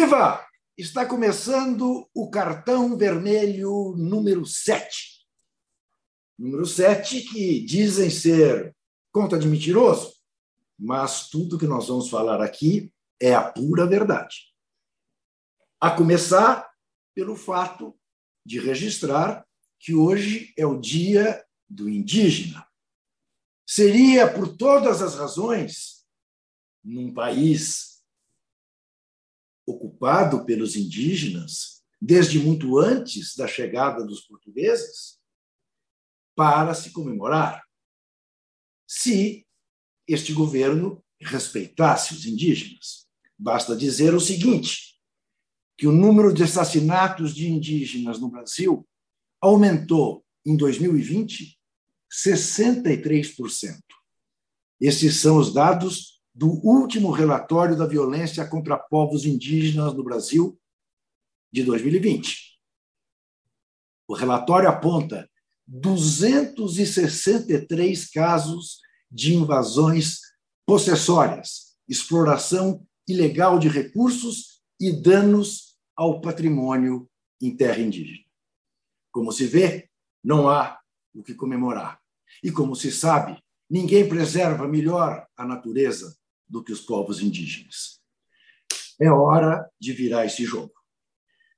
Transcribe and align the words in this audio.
Viva! 0.00 0.46
Está 0.76 1.04
começando 1.04 2.08
o 2.14 2.30
cartão 2.30 2.96
vermelho 2.96 3.96
número 3.96 4.46
7. 4.46 5.26
Número 6.38 6.64
7 6.64 7.22
que 7.22 7.60
dizem 7.64 8.08
ser 8.08 8.76
conta 9.10 9.36
de 9.36 9.48
mentiroso, 9.48 10.14
mas 10.78 11.28
tudo 11.28 11.58
que 11.58 11.66
nós 11.66 11.88
vamos 11.88 12.08
falar 12.08 12.40
aqui 12.40 12.94
é 13.20 13.34
a 13.34 13.42
pura 13.42 13.88
verdade. 13.88 14.54
A 15.80 15.90
começar 15.90 16.70
pelo 17.12 17.34
fato 17.34 17.98
de 18.46 18.60
registrar 18.60 19.44
que 19.80 19.96
hoje 19.96 20.54
é 20.56 20.64
o 20.64 20.78
dia 20.78 21.44
do 21.68 21.88
indígena. 21.88 22.64
Seria, 23.66 24.32
por 24.32 24.56
todas 24.56 25.02
as 25.02 25.16
razões, 25.16 26.06
num 26.84 27.12
país 27.12 27.87
ocupado 29.68 30.44
pelos 30.44 30.76
indígenas 30.76 31.82
desde 32.00 32.38
muito 32.38 32.78
antes 32.78 33.34
da 33.36 33.46
chegada 33.46 34.04
dos 34.04 34.20
portugueses 34.20 35.18
para 36.34 36.74
se 36.74 36.90
comemorar. 36.90 37.62
Se 38.86 39.46
este 40.06 40.32
governo 40.32 41.04
respeitasse 41.20 42.14
os 42.14 42.24
indígenas. 42.24 43.06
Basta 43.36 43.76
dizer 43.76 44.14
o 44.14 44.20
seguinte: 44.20 44.98
que 45.76 45.86
o 45.86 45.92
número 45.92 46.32
de 46.32 46.42
assassinatos 46.42 47.34
de 47.34 47.48
indígenas 47.48 48.18
no 48.18 48.30
Brasil 48.30 48.88
aumentou 49.40 50.24
em 50.46 50.56
2020 50.56 51.58
63%. 52.10 53.78
Esses 54.80 55.16
são 55.16 55.36
os 55.36 55.52
dados 55.52 56.17
do 56.38 56.64
último 56.64 57.10
relatório 57.10 57.76
da 57.76 57.84
violência 57.84 58.46
contra 58.46 58.78
povos 58.78 59.26
indígenas 59.26 59.92
no 59.92 60.04
Brasil, 60.04 60.56
de 61.52 61.64
2020. 61.64 62.56
O 64.06 64.14
relatório 64.14 64.68
aponta 64.68 65.28
263 65.66 68.08
casos 68.08 68.78
de 69.10 69.34
invasões 69.34 70.20
possessórias, 70.64 71.76
exploração 71.88 72.86
ilegal 73.08 73.58
de 73.58 73.68
recursos 73.68 74.62
e 74.78 74.92
danos 74.92 75.76
ao 75.96 76.20
patrimônio 76.20 77.10
em 77.42 77.56
terra 77.56 77.80
indígena. 77.80 78.24
Como 79.10 79.32
se 79.32 79.44
vê, 79.44 79.90
não 80.22 80.48
há 80.48 80.78
o 81.12 81.20
que 81.20 81.34
comemorar. 81.34 82.00
E 82.44 82.52
como 82.52 82.76
se 82.76 82.92
sabe, 82.92 83.42
ninguém 83.68 84.08
preserva 84.08 84.68
melhor 84.68 85.26
a 85.36 85.44
natureza 85.44 86.16
do 86.48 86.62
que 86.62 86.72
os 86.72 86.80
povos 86.80 87.20
indígenas. 87.20 88.00
É 89.00 89.10
hora 89.10 89.68
de 89.80 89.92
virar 89.92 90.26
esse 90.26 90.44
jogo. 90.44 90.72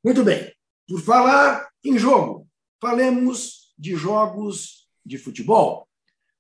Muito 0.05 0.25
bem, 0.25 0.53
por 0.87 1.01
falar 1.01 1.69
em 1.85 1.99
jogo, 1.99 2.49
falemos 2.81 3.75
de 3.79 3.95
jogos 3.95 4.89
de 5.05 5.17
futebol. 5.17 5.89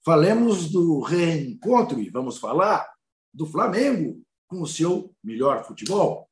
Falemos 0.05 0.70
do 0.70 1.01
reencontro 1.01 2.01
e 2.01 2.11
vamos 2.11 2.39
falar 2.39 2.91
do 3.33 3.47
Flamengo 3.47 4.23
com 4.48 4.62
o 4.62 4.67
seu 4.67 5.14
melhor 5.23 5.64
futebol. 5.64 6.29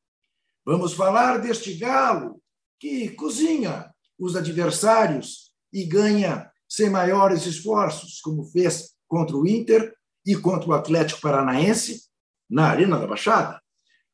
Vamos 0.64 0.94
falar 0.94 1.38
deste 1.38 1.74
galo 1.74 2.42
que 2.78 3.10
cozinha 3.10 3.94
os 4.18 4.36
adversários 4.36 5.52
e 5.72 5.84
ganha 5.84 6.50
sem 6.68 6.90
maiores 6.90 7.46
esforços, 7.46 8.20
como 8.20 8.44
fez 8.44 8.94
contra 9.06 9.36
o 9.36 9.46
Inter 9.46 9.94
e 10.26 10.36
contra 10.36 10.68
o 10.68 10.74
Atlético 10.74 11.20
Paranaense, 11.20 12.07
na 12.48 12.68
Arena 12.68 12.98
da 12.98 13.06
Baixada. 13.06 13.60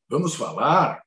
Vamos 0.08 0.34
falar 0.34 1.02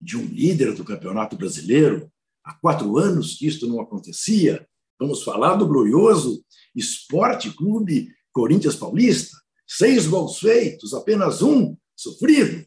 de 0.00 0.16
um 0.16 0.24
líder 0.24 0.74
do 0.74 0.84
Campeonato 0.84 1.36
Brasileiro. 1.36 2.10
Há 2.44 2.54
quatro 2.54 2.98
anos 2.98 3.34
que 3.34 3.46
isto 3.46 3.66
não 3.66 3.80
acontecia. 3.80 4.68
Vamos 4.98 5.22
falar 5.22 5.54
do 5.54 5.66
glorioso 5.66 6.44
Esporte 6.74 7.50
Clube 7.50 8.14
Corinthians 8.32 8.76
Paulista. 8.76 9.36
Seis 9.66 10.06
gols 10.06 10.38
feitos, 10.38 10.92
apenas 10.92 11.40
um 11.40 11.76
sofrido. 11.96 12.66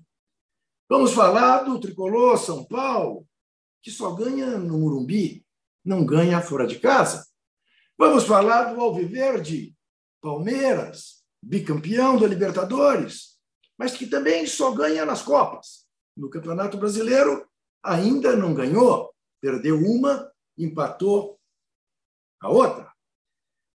Vamos 0.90 1.14
falar 1.14 1.64
do 1.64 1.80
tricolor 1.80 2.38
São 2.38 2.64
Paulo, 2.66 3.28
que 3.82 3.92
só 3.92 4.16
ganha 4.16 4.58
no 4.58 4.80
Murumbi, 4.80 5.46
não 5.86 6.06
ganha 6.06 6.42
fora 6.42 6.66
de 6.66 6.80
casa. 6.80 7.28
Vamos 7.98 8.24
falar 8.24 8.74
do 8.74 8.82
Alviverde, 8.82 9.76
Palmeiras, 10.22 11.24
bicampeão 11.42 12.18
da 12.18 12.26
Libertadores, 12.26 13.37
mas 13.78 13.96
que 13.96 14.08
também 14.08 14.46
só 14.48 14.72
ganha 14.72 15.06
nas 15.06 15.22
Copas. 15.22 15.86
No 16.16 16.30
Campeonato 16.30 16.78
Brasileiro, 16.78 17.48
ainda 17.84 18.36
não 18.36 18.54
ganhou, 18.54 19.14
perdeu 19.40 19.78
uma, 19.78 20.32
empatou 20.58 21.40
a 22.42 22.50
outra. 22.50 22.92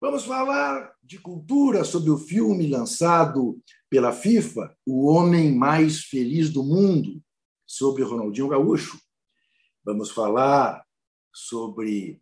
Vamos 0.02 0.26
falar 0.26 0.96
de 1.04 1.20
cultura 1.20 1.84
sobre 1.84 2.10
o 2.10 2.18
filme 2.18 2.68
lançado 2.68 3.62
pela 3.88 4.12
FIFA, 4.12 4.76
O 4.84 5.06
Homem 5.08 5.56
Mais 5.56 6.02
Feliz 6.06 6.50
do 6.50 6.64
Mundo, 6.64 7.22
sobre 7.68 8.02
Ronaldinho 8.02 8.48
Gaúcho. 8.48 9.00
Vamos 9.84 10.10
falar 10.10 10.84
sobre 11.32 12.20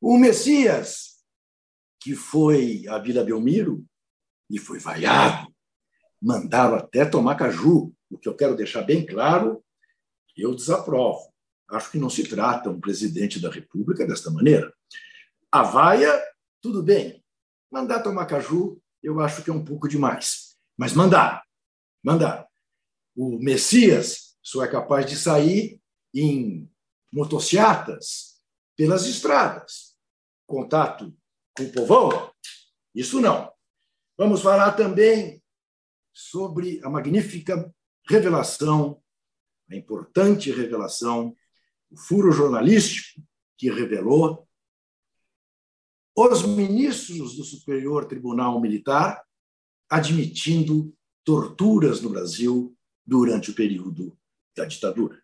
o 0.00 0.18
Messias, 0.18 1.24
que 2.00 2.14
foi 2.14 2.84
à 2.88 2.98
Vila 2.98 3.24
Belmiro 3.24 3.82
e 4.50 4.58
foi 4.58 4.78
vaiado 4.78 5.53
mandaram 6.24 6.76
até 6.76 7.04
tomar 7.04 7.34
caju, 7.34 7.92
o 8.10 8.16
que 8.16 8.26
eu 8.26 8.34
quero 8.34 8.56
deixar 8.56 8.80
bem 8.80 9.04
claro, 9.04 9.62
eu 10.34 10.54
desaprovo. 10.54 11.30
Acho 11.70 11.90
que 11.90 11.98
não 11.98 12.08
se 12.08 12.26
trata 12.26 12.70
um 12.70 12.80
presidente 12.80 13.38
da 13.38 13.50
República 13.50 14.06
desta 14.06 14.30
maneira. 14.30 14.72
A 15.52 15.62
vaia, 15.62 16.10
tudo 16.62 16.82
bem. 16.82 17.22
Mandar 17.70 18.02
tomar 18.02 18.24
caju, 18.24 18.80
eu 19.02 19.20
acho 19.20 19.44
que 19.44 19.50
é 19.50 19.52
um 19.52 19.62
pouco 19.62 19.86
demais. 19.86 20.56
Mas 20.78 20.94
mandar, 20.94 21.44
mandar. 22.02 22.48
O 23.14 23.38
Messias 23.38 24.34
só 24.42 24.64
é 24.64 24.68
capaz 24.68 25.04
de 25.04 25.16
sair 25.16 25.78
em 26.14 26.70
motocicletas 27.12 28.40
pelas 28.74 29.06
estradas. 29.06 29.94
Contato 30.46 31.14
com 31.54 31.64
o 31.64 31.72
povão? 31.72 32.32
Isso 32.94 33.20
não. 33.20 33.52
Vamos 34.16 34.40
falar 34.40 34.72
também 34.72 35.43
sobre 36.14 36.80
a 36.84 36.88
magnífica 36.88 37.74
revelação, 38.08 39.02
a 39.70 39.74
importante 39.74 40.52
revelação, 40.52 41.34
o 41.90 41.96
furo 41.96 42.30
jornalístico 42.30 43.20
que 43.58 43.70
revelou 43.70 44.48
os 46.16 46.44
ministros 46.44 47.36
do 47.36 47.42
Superior 47.42 48.06
Tribunal 48.06 48.60
Militar 48.60 49.20
admitindo 49.90 50.94
torturas 51.24 52.00
no 52.00 52.10
Brasil 52.10 52.76
durante 53.04 53.50
o 53.50 53.54
período 53.54 54.16
da 54.56 54.64
ditadura. 54.64 55.20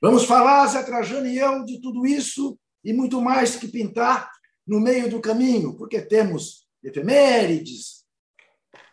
Vamos 0.00 0.24
falar, 0.24 0.66
Zé 0.66 0.82
Trajano 0.82 1.26
e 1.26 1.38
eu, 1.38 1.64
de 1.64 1.80
tudo 1.80 2.04
isso 2.06 2.58
e 2.84 2.92
muito 2.92 3.20
mais 3.20 3.56
que 3.56 3.68
pintar 3.68 4.30
no 4.66 4.80
meio 4.80 5.10
do 5.10 5.20
caminho, 5.20 5.76
porque 5.76 6.00
temos 6.00 6.66
efemérides, 6.82 7.97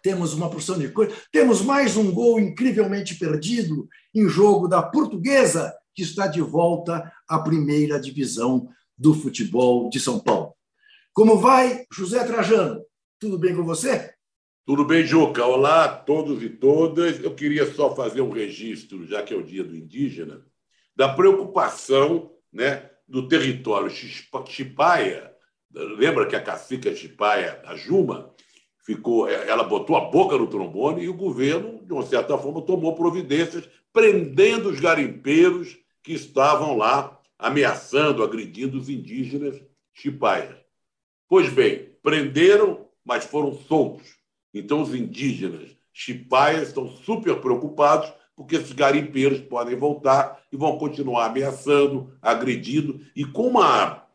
temos 0.06 0.36
uma 0.36 0.52
porção 0.52 0.78
de 0.78 0.88
coisa. 0.90 1.16
Temos 1.32 1.64
mais 1.64 1.98
um 1.98 2.12
gol 2.12 2.40
incrivelmente 2.40 3.16
perdido 3.16 3.90
em 4.14 4.30
jogo 4.30 4.68
da 4.68 4.84
Portuguesa, 4.84 5.74
que 5.96 6.04
está 6.04 6.28
de 6.28 6.42
volta 6.42 7.12
à 7.28 7.40
primeira 7.40 8.00
divisão 8.00 8.70
do 8.96 9.16
futebol 9.16 9.90
de 9.90 10.00
São 10.00 10.20
Paulo. 10.20 10.54
Como 11.12 11.40
vai, 11.40 11.88
José 11.92 12.24
Trajano? 12.24 12.86
Tudo 13.20 13.40
bem 13.40 13.56
com 13.56 13.64
você? 13.64 14.14
Tudo 14.64 14.86
bem, 14.86 15.04
Juca. 15.04 15.44
Olá 15.44 15.86
a 15.86 15.96
todos 15.96 16.44
e 16.44 16.50
todas. 16.50 17.20
Eu 17.20 17.34
queria 17.34 17.74
só 17.74 17.96
fazer 17.96 18.22
um 18.22 18.30
registro, 18.30 19.08
já 19.08 19.24
que 19.24 19.34
é 19.34 19.38
o 19.38 19.44
Dia 19.44 19.64
do 19.64 19.76
Indígena, 19.76 20.46
da 20.96 21.10
preocupação 21.10 22.30
né, 22.54 22.92
do 23.08 23.28
território 23.28 23.90
Chipaia. 23.90 25.34
Lembra 25.74 26.28
que 26.28 26.36
a 26.36 26.44
cacica 26.44 26.96
Chipaia, 26.96 27.60
a 27.66 27.76
Juma, 27.76 28.35
ficou, 28.86 29.28
é, 29.28 29.50
ela 29.50 29.64
botou 29.64 29.96
a 29.98 30.10
boca 30.10 30.38
no 30.38 30.48
trombone 30.48 31.04
e 31.04 31.10
o 31.10 31.14
governo, 31.14 31.84
de 31.84 31.92
uma 31.92 32.06
certa 32.06 32.38
forma, 32.38 32.62
tomou 32.62 32.94
providências 32.94 33.68
prendendo 33.92 34.70
os 34.70 34.80
garimpeiros 34.80 35.78
que 36.04 36.14
estavam 36.14 36.78
lá 36.78 37.20
ameaçando, 37.38 38.24
agredindo 38.24 38.78
os 38.78 38.88
indígenas 38.88 39.62
chipaias. 39.94 40.56
Pois 41.28 41.52
bem, 41.52 41.90
prenderam, 42.04 42.88
mas 43.04 43.26
foram 43.26 43.54
soltos. 43.54 44.16
Então 44.54 44.82
os 44.82 44.94
indígenas 44.94 45.76
chipaias 45.92 46.68
estão 46.68 46.88
super 46.88 47.40
preocupados 47.42 48.14
porque 48.36 48.58
esses 48.58 48.74
garimpeiros 48.74 49.40
podem 49.40 49.76
voltar 49.76 50.44
e 50.52 50.58
vão 50.58 50.78
continuar 50.78 51.26
ameaçando, 51.26 52.14
agredindo 52.22 53.02
e 53.16 53.26
com 53.26 53.48
uma 53.48 54.06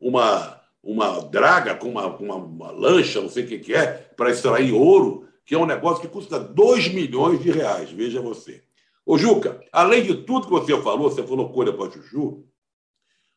uma 0.00 0.60
uma 0.82 1.20
draga 1.20 1.74
com 1.74 1.88
uma, 1.88 2.06
uma, 2.06 2.36
uma 2.36 2.70
lancha, 2.70 3.20
não 3.20 3.28
sei 3.28 3.44
o 3.44 3.46
que, 3.46 3.58
que 3.58 3.74
é, 3.74 3.86
para 4.16 4.30
extrair 4.30 4.72
ouro, 4.72 5.28
que 5.44 5.54
é 5.54 5.58
um 5.58 5.66
negócio 5.66 6.00
que 6.00 6.08
custa 6.08 6.40
2 6.40 6.88
milhões 6.88 7.40
de 7.40 7.50
reais, 7.50 7.90
veja 7.90 8.20
você. 8.20 8.62
Ô, 9.04 9.18
Juca, 9.18 9.60
além 9.72 10.02
de 10.02 10.14
tudo 10.14 10.46
que 10.46 10.52
você 10.52 10.80
falou, 10.80 11.10
você 11.10 11.22
falou 11.22 11.52
coisa 11.52 11.72
para 11.72 11.90
Chuchu, 11.90 12.44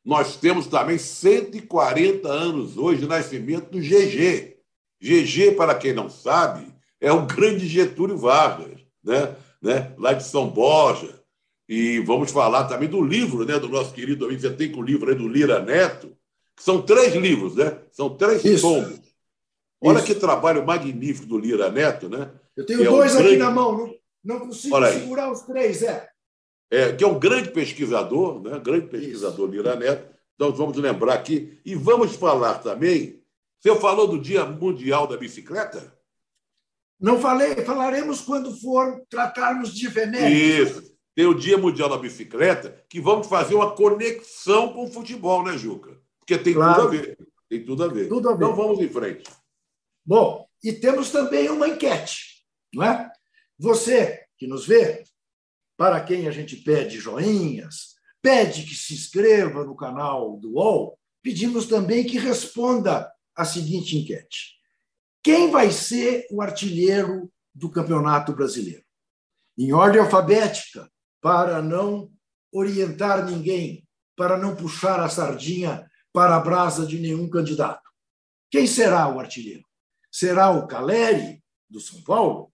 nós 0.04 0.38
temos 0.38 0.68
também 0.68 1.00
140 1.00 2.28
anos 2.28 2.78
hoje 2.78 3.02
de 3.02 3.08
nascimento 3.08 3.72
do 3.72 3.80
GG. 3.80 4.58
GG, 5.02 5.56
para 5.56 5.74
quem 5.74 5.94
não 5.94 6.10
sabe, 6.10 6.68
é 7.02 7.12
o 7.12 7.26
grande 7.26 7.68
Getúlio 7.68 8.18
Vargas, 8.18 8.80
né? 9.04 9.36
né? 9.62 9.94
lá 9.98 10.14
de 10.14 10.24
São 10.24 10.48
Borja. 10.48 11.20
E 11.68 12.00
vamos 12.02 12.32
falar 12.32 12.66
também 12.66 12.88
do 12.88 13.04
livro 13.04 13.44
né? 13.46 13.58
do 13.58 13.68
nosso 13.68 13.94
querido 13.94 14.26
amigo. 14.26 14.40
Você 14.40 14.52
tem 14.52 14.72
com 14.72 14.82
o 14.82 14.84
livro 14.84 15.10
aí 15.10 15.16
do 15.16 15.28
Lira 15.28 15.60
Neto, 15.60 16.16
são 16.58 16.82
três 16.82 17.14
livros, 17.16 17.56
né? 17.56 17.80
São 17.92 18.16
três 18.16 18.44
Isso. 18.44 18.62
tomos. 18.62 19.00
Olha 19.82 19.98
Isso. 19.98 20.08
que 20.08 20.16
trabalho 20.16 20.66
magnífico 20.66 21.28
do 21.28 21.38
Lira 21.38 21.70
Neto, 21.72 22.10
né? 22.10 22.32
Eu 22.56 22.66
tenho 22.66 22.82
é 22.84 22.86
dois 22.86 23.14
um 23.14 23.20
aqui 23.20 23.24
grande... 23.24 23.38
na 23.38 23.52
mão, 23.52 23.78
não, 23.78 23.96
não 24.24 24.40
consigo 24.48 24.86
segurar 24.88 25.32
os 25.32 25.42
três, 25.42 25.84
é 25.84 26.10
é, 26.70 26.92
que 26.92 27.04
é 27.04 27.08
um 27.08 27.20
grande 27.20 27.52
pesquisador, 27.52 28.42
né? 28.42 28.60
grande 28.60 28.88
pesquisador 28.88 29.50
Lira 29.50 29.76
Neto. 29.76 30.14
Então, 30.36 30.52
vamos 30.52 30.78
lembrar 30.78 31.14
aqui. 31.14 31.60
E 31.66 31.76
vamos 31.76 32.16
falar 32.16 32.56
também. 32.56 33.22
Você 33.60 33.74
falou 33.78 34.08
do 34.08 34.20
Dia 34.20 34.46
Mundial 34.46 35.08
da 35.08 35.18
Bicicleta? 35.18 35.96
Não 37.00 37.20
falei, 37.20 37.56
falaremos 37.66 38.22
quando 38.22 38.56
for 38.60 39.02
tratarmos 39.10 39.74
de 39.74 39.88
efemérides. 39.88 40.70
Isso. 40.70 40.96
Tem 41.16 41.26
o 41.26 41.34
Dia 41.34 41.58
Mundial 41.58 41.90
da 41.90 41.98
Bicicleta, 41.98 42.84
que 42.90 43.00
vamos 43.00 43.28
fazer 43.28 43.56
uma 43.56 43.72
conexão 43.72 44.74
com 44.74 44.86
o 44.86 44.92
futebol, 44.92 45.44
né, 45.44 45.58
Juca? 45.58 45.98
Porque 46.26 46.44
tem 46.44 46.54
claro. 46.54 46.84
tudo 46.84 46.88
a 46.88 46.92
ver. 46.92 47.18
Tem 47.48 47.66
tudo 47.66 47.84
a 47.84 47.88
ver. 47.88 48.10
Tudo 48.10 48.30
a 48.30 48.36
ver. 48.36 48.46
Então 48.46 48.56
vamos 48.56 48.80
em 48.80 48.90
frente. 48.90 49.24
Bom, 50.04 50.48
e 50.64 50.74
temos 50.74 51.12
também 51.12 51.50
uma 51.50 51.68
enquete, 51.68 52.44
não 52.74 52.84
é? 52.84 53.12
Você 53.58 54.26
que 54.38 54.48
nos 54.48 54.66
vê, 54.66 55.04
para 55.78 56.02
quem 56.02 56.28
a 56.28 56.32
gente 56.32 56.58
pede 56.58 57.00
joinhas, 57.00 57.96
pede 58.22 58.64
que 58.64 58.76
se 58.76 58.94
inscreva 58.94 59.64
no 59.64 59.76
canal 59.76 60.38
do 60.38 60.54
UOL, 60.54 60.98
pedimos 61.22 61.68
também 61.68 62.04
que 62.04 62.18
responda 62.18 63.12
a 63.36 63.46
seguinte 63.46 63.98
enquete: 63.98 64.56
Quem 65.22 65.52
vai 65.52 65.72
ser 65.72 66.26
o 66.32 66.42
artilheiro 66.42 67.32
do 67.54 67.70
Campeonato 67.70 68.34
Brasileiro? 68.34 68.84
Em 69.58 69.72
ordem 69.72 70.02
alfabética, 70.02 70.90
para 71.22 71.62
não 71.62 72.12
orientar 72.52 73.26
ninguém, 73.26 73.88
para 74.16 74.38
não 74.38 74.56
puxar 74.56 75.00
a 75.00 75.10
sardinha 75.10 75.88
para 76.16 76.38
a 76.38 76.40
brasa 76.40 76.88
de 76.88 76.98
nenhum 76.98 77.30
candidato. 77.30 77.92
Quem 78.50 78.66
será 78.66 79.14
o 79.14 79.20
artilheiro? 79.20 79.68
Será 80.10 80.50
o 80.50 80.66
Caleri, 80.66 81.44
do 81.70 81.82
São 81.82 82.02
Paulo? 82.04 82.54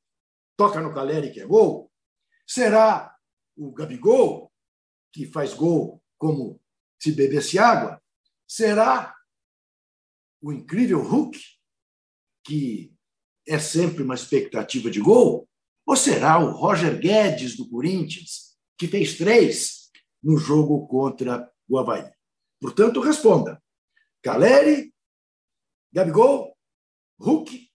Toca 0.58 0.81
no 0.81 0.92
Caleri 0.92 1.31
que 1.31 1.40
é 1.40 1.46
gol? 1.46 1.92
Será 2.48 3.16
o 3.56 3.72
Gabigol, 3.72 4.52
que 5.13 5.28
faz 5.28 5.54
gol 5.54 6.02
como 6.18 6.60
se 7.00 7.12
bebesse 7.12 7.60
água? 7.60 8.02
Será 8.48 9.16
o 10.42 10.52
incrível 10.52 11.00
Hulk, 11.04 11.40
que 12.44 12.92
é 13.48 13.60
sempre 13.60 14.02
uma 14.02 14.16
expectativa 14.16 14.90
de 14.90 15.00
gol? 15.00 15.48
Ou 15.86 15.96
será 15.96 16.40
o 16.40 16.50
Roger 16.50 17.00
Guedes, 17.00 17.56
do 17.56 17.69
Corinthians, 17.69 18.58
que 18.75 18.88
fez 18.88 19.19
três 19.19 19.92
no 20.24 20.36
jogo 20.36 20.88
contra 20.88 21.48
o 21.69 21.78
Havaí? 21.78 22.12
Portanto, 22.62 23.02
responda: 23.02 23.62
Caleri, 24.22 24.94
Gabigol, 25.92 26.56
Hulk 27.19 27.68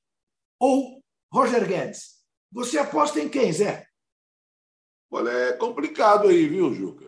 ou 0.61 1.03
Roger 1.33 1.67
Guedes? 1.67 2.25
Você 2.53 2.79
aposta 2.79 3.21
em 3.21 3.29
quem, 3.29 3.53
Zé? 3.53 3.87
Olha, 5.11 5.31
é 5.31 5.53
complicado 5.55 6.29
aí, 6.29 6.47
viu, 6.47 6.73
Juca? 6.73 7.05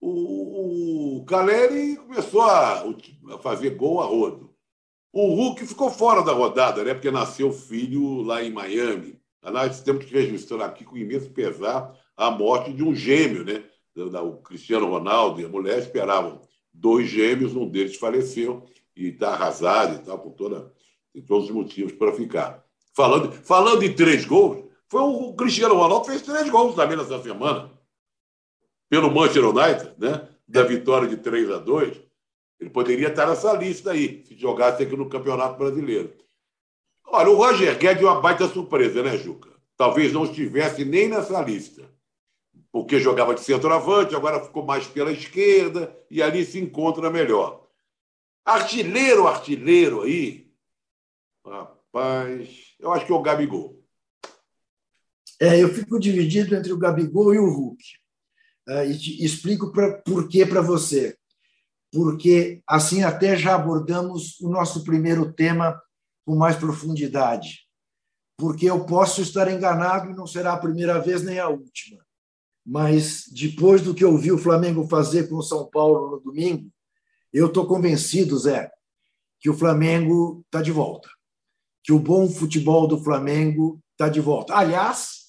O, 0.00 1.16
o 1.16 1.24
Caleri 1.24 1.96
começou 1.96 2.42
a, 2.42 2.82
a 3.34 3.38
fazer 3.38 3.70
gol 3.70 4.00
a 4.00 4.04
rodo. 4.04 4.54
O 5.12 5.34
Hulk 5.34 5.66
ficou 5.66 5.90
fora 5.90 6.22
da 6.22 6.32
rodada, 6.32 6.84
né? 6.84 6.92
Porque 6.92 7.10
nasceu 7.10 7.50
filho 7.50 8.22
lá 8.22 8.42
em 8.42 8.52
Miami. 8.52 9.20
Nós 9.42 9.80
temos 9.80 10.04
que 10.04 10.12
registrar 10.12 10.66
aqui 10.66 10.84
com 10.84 10.96
imenso 10.96 11.30
pesar 11.30 11.98
a 12.16 12.30
morte 12.30 12.72
de 12.72 12.84
um 12.84 12.94
gêmeo, 12.94 13.44
né? 13.44 13.64
O 13.96 14.36
Cristiano 14.36 14.86
Ronaldo 14.86 15.40
e 15.40 15.44
a 15.44 15.48
mulher 15.48 15.78
esperavam 15.78 16.40
dois 16.78 17.08
gêmeos, 17.08 17.54
um 17.54 17.68
deles 17.68 17.96
faleceu 17.96 18.66
e 18.96 19.08
está 19.08 19.30
arrasado 19.30 19.96
e 19.96 20.04
tal, 20.04 20.18
com 20.18 20.30
toda, 20.30 20.72
tem 21.12 21.22
todos 21.22 21.48
os 21.48 21.54
motivos 21.54 21.92
para 21.92 22.12
ficar. 22.12 22.64
Falando, 22.94 23.32
falando 23.32 23.82
em 23.82 23.92
três 23.92 24.24
gols, 24.24 24.64
foi 24.88 25.00
o 25.02 25.34
Cristiano 25.34 25.74
Ronaldo 25.74 26.06
fez 26.06 26.22
três 26.22 26.48
gols 26.48 26.74
também 26.74 26.96
nessa 26.96 27.22
semana. 27.22 27.70
Pelo 28.88 29.10
Manchester 29.10 29.48
United, 29.48 29.92
né? 29.98 30.28
Da 30.46 30.62
vitória 30.62 31.06
de 31.06 31.18
3 31.18 31.50
a 31.50 31.58
2 31.58 32.00
Ele 32.58 32.70
poderia 32.70 33.08
estar 33.08 33.26
nessa 33.26 33.52
lista 33.52 33.90
aí, 33.90 34.24
se 34.24 34.34
jogasse 34.34 34.82
aqui 34.82 34.96
no 34.96 35.08
Campeonato 35.08 35.58
Brasileiro. 35.58 36.14
Olha, 37.06 37.28
o 37.28 37.36
Roger 37.36 37.76
Guedes 37.78 38.02
é 38.02 38.06
uma 38.06 38.20
baita 38.20 38.48
surpresa, 38.48 39.02
né, 39.02 39.16
Juca? 39.18 39.50
Talvez 39.76 40.12
não 40.12 40.24
estivesse 40.24 40.84
nem 40.84 41.08
nessa 41.08 41.40
lista. 41.42 41.88
Porque 42.78 43.00
jogava 43.00 43.34
de 43.34 43.40
centroavante, 43.40 44.14
agora 44.14 44.40
ficou 44.40 44.64
mais 44.64 44.86
pela 44.86 45.10
esquerda 45.10 45.92
e 46.08 46.22
ali 46.22 46.44
se 46.44 46.60
encontra 46.60 47.10
melhor. 47.10 47.66
Artilheiro, 48.44 49.26
artilheiro 49.26 50.02
aí. 50.02 50.48
Rapaz, 51.44 52.76
eu 52.78 52.92
acho 52.92 53.04
que 53.04 53.10
é 53.10 53.14
o 53.16 53.20
Gabigol. 53.20 53.84
É, 55.40 55.60
eu 55.60 55.68
fico 55.74 55.98
dividido 55.98 56.54
entre 56.54 56.72
o 56.72 56.78
Gabigol 56.78 57.34
e 57.34 57.40
o 57.40 57.50
Hulk. 57.50 57.82
É, 58.68 58.86
e 58.86 59.24
explico 59.24 59.72
pra, 59.72 60.00
por 60.02 60.28
que 60.28 60.46
para 60.46 60.60
você. 60.60 61.18
Porque 61.92 62.62
assim 62.64 63.02
até 63.02 63.36
já 63.36 63.56
abordamos 63.56 64.38
o 64.40 64.48
nosso 64.48 64.84
primeiro 64.84 65.32
tema 65.32 65.82
com 66.24 66.36
mais 66.36 66.54
profundidade. 66.54 67.66
Porque 68.36 68.70
eu 68.70 68.86
posso 68.86 69.20
estar 69.20 69.50
enganado 69.50 70.12
e 70.12 70.14
não 70.14 70.28
será 70.28 70.52
a 70.52 70.60
primeira 70.60 71.00
vez 71.00 71.24
nem 71.24 71.40
a 71.40 71.48
última. 71.48 72.06
Mas 72.70 73.24
depois 73.32 73.80
do 73.80 73.94
que 73.94 74.04
eu 74.04 74.14
vi 74.18 74.30
o 74.30 74.36
Flamengo 74.36 74.86
fazer 74.86 75.26
com 75.26 75.36
o 75.36 75.42
São 75.42 75.66
Paulo 75.70 76.10
no 76.10 76.20
domingo, 76.20 76.70
eu 77.32 77.46
estou 77.46 77.66
convencido, 77.66 78.38
Zé, 78.38 78.70
que 79.40 79.48
o 79.48 79.56
Flamengo 79.56 80.42
está 80.44 80.60
de 80.60 80.70
volta. 80.70 81.08
Que 81.82 81.94
o 81.94 81.98
bom 81.98 82.28
futebol 82.28 82.86
do 82.86 83.02
Flamengo 83.02 83.80
está 83.92 84.10
de 84.10 84.20
volta. 84.20 84.54
Aliás, 84.54 85.28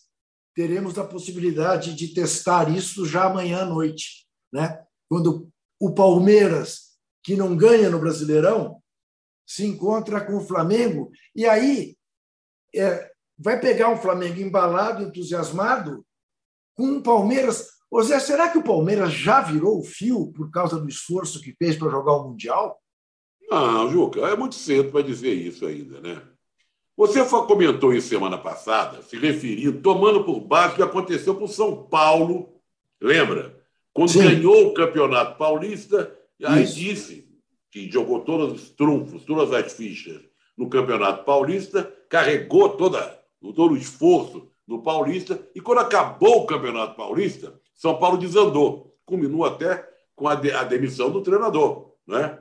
teremos 0.53 1.00
a 1.00 1.05
possibilidade 1.05 1.96
de 1.96 2.10
testar 2.10 2.69
isso 2.69 3.05
já 3.05 3.27
amanhã 3.27 3.62
à 3.62 3.65
noite, 3.65 4.27
né? 4.51 4.77
Quando 5.08 5.50
o 5.79 5.93
Palmeiras, 5.93 6.98
que 7.24 7.38
não 7.38 7.55
ganha 7.55 7.89
no 7.89 8.00
Brasileirão, 8.00 8.84
se 9.48 9.65
encontra 9.65 10.19
com 10.19 10.36
o 10.36 10.46
Flamengo 10.46 11.10
e 11.34 11.46
aí 11.46 11.96
é, 12.75 13.10
vai 13.38 13.62
pegar 13.62 13.88
um 13.88 13.98
Flamengo 13.98 14.41
embalado, 14.41 15.03
entusiasmado, 15.03 16.05
com 16.79 16.86
um 16.86 17.01
Palmeiras. 17.01 17.71
Ô 17.91 18.01
Zé, 18.01 18.17
será 18.19 18.48
que 18.48 18.57
o 18.57 18.63
Palmeiras 18.63 19.12
já 19.12 19.41
virou 19.41 19.79
o 19.79 19.83
fio 19.83 20.31
por 20.31 20.50
causa 20.50 20.79
do 20.79 20.88
esforço 20.88 21.41
que 21.41 21.53
fez 21.53 21.75
para 21.75 21.91
jogar 21.91 22.13
o 22.13 22.29
Mundial? 22.29 22.79
Não, 23.51 23.91
Juca, 23.91 24.21
é 24.21 24.38
muito 24.38 24.55
cedo 24.55 24.89
para 24.89 25.01
dizer 25.01 25.33
isso 25.33 25.65
ainda, 25.65 26.00
né? 26.00 26.21
Você 26.95 27.24
comentou 27.25 27.93
isso 27.93 28.07
semana 28.07 28.38
passada, 28.38 29.01
se 29.01 29.17
referindo, 29.17 29.81
tomando 29.81 30.24
por 30.24 30.39
base 30.39 30.74
o 30.74 30.75
que 30.77 30.83
aconteceu 30.83 31.36
com 31.36 31.48
São 31.48 31.83
Paulo, 31.83 32.62
lembra? 33.01 33.62
Quando 33.93 34.12
Sim. 34.12 34.24
ganhou 34.24 34.67
o 34.67 34.74
Campeonato 34.74 35.38
Paulista, 35.38 36.15
aí 36.45 36.63
isso. 36.63 36.75
disse 36.75 37.29
que 37.71 37.91
jogou 37.91 38.21
todos 38.21 38.53
os 38.53 38.69
trunfos, 38.69 39.25
todas 39.25 39.51
as 39.51 39.74
fichas 39.74 40.21
no 40.57 40.69
Campeonato 40.69 41.25
Paulista, 41.25 41.83
carregou 42.09 42.69
toda, 42.69 43.19
todo 43.41 43.74
o 43.74 43.77
esforço 43.77 44.50
no 44.69 44.81
Paulista, 44.83 45.45
e 45.55 45.59
quando 45.59 45.79
acabou 45.79 46.43
o 46.43 46.45
Campeonato 46.45 46.95
Paulista, 46.95 47.59
São 47.73 47.97
Paulo 47.97 48.17
desandou. 48.17 48.95
Culminou 49.05 49.43
até 49.43 49.85
com 50.15 50.27
a, 50.27 50.35
de, 50.35 50.51
a 50.51 50.63
demissão 50.63 51.09
do 51.09 51.21
treinador. 51.21 51.93
Né? 52.07 52.39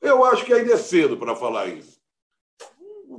Eu 0.00 0.24
acho 0.24 0.44
que 0.44 0.52
ainda 0.52 0.72
é 0.72 0.76
cedo 0.76 1.16
para 1.16 1.36
falar 1.36 1.66
isso 1.68 2.02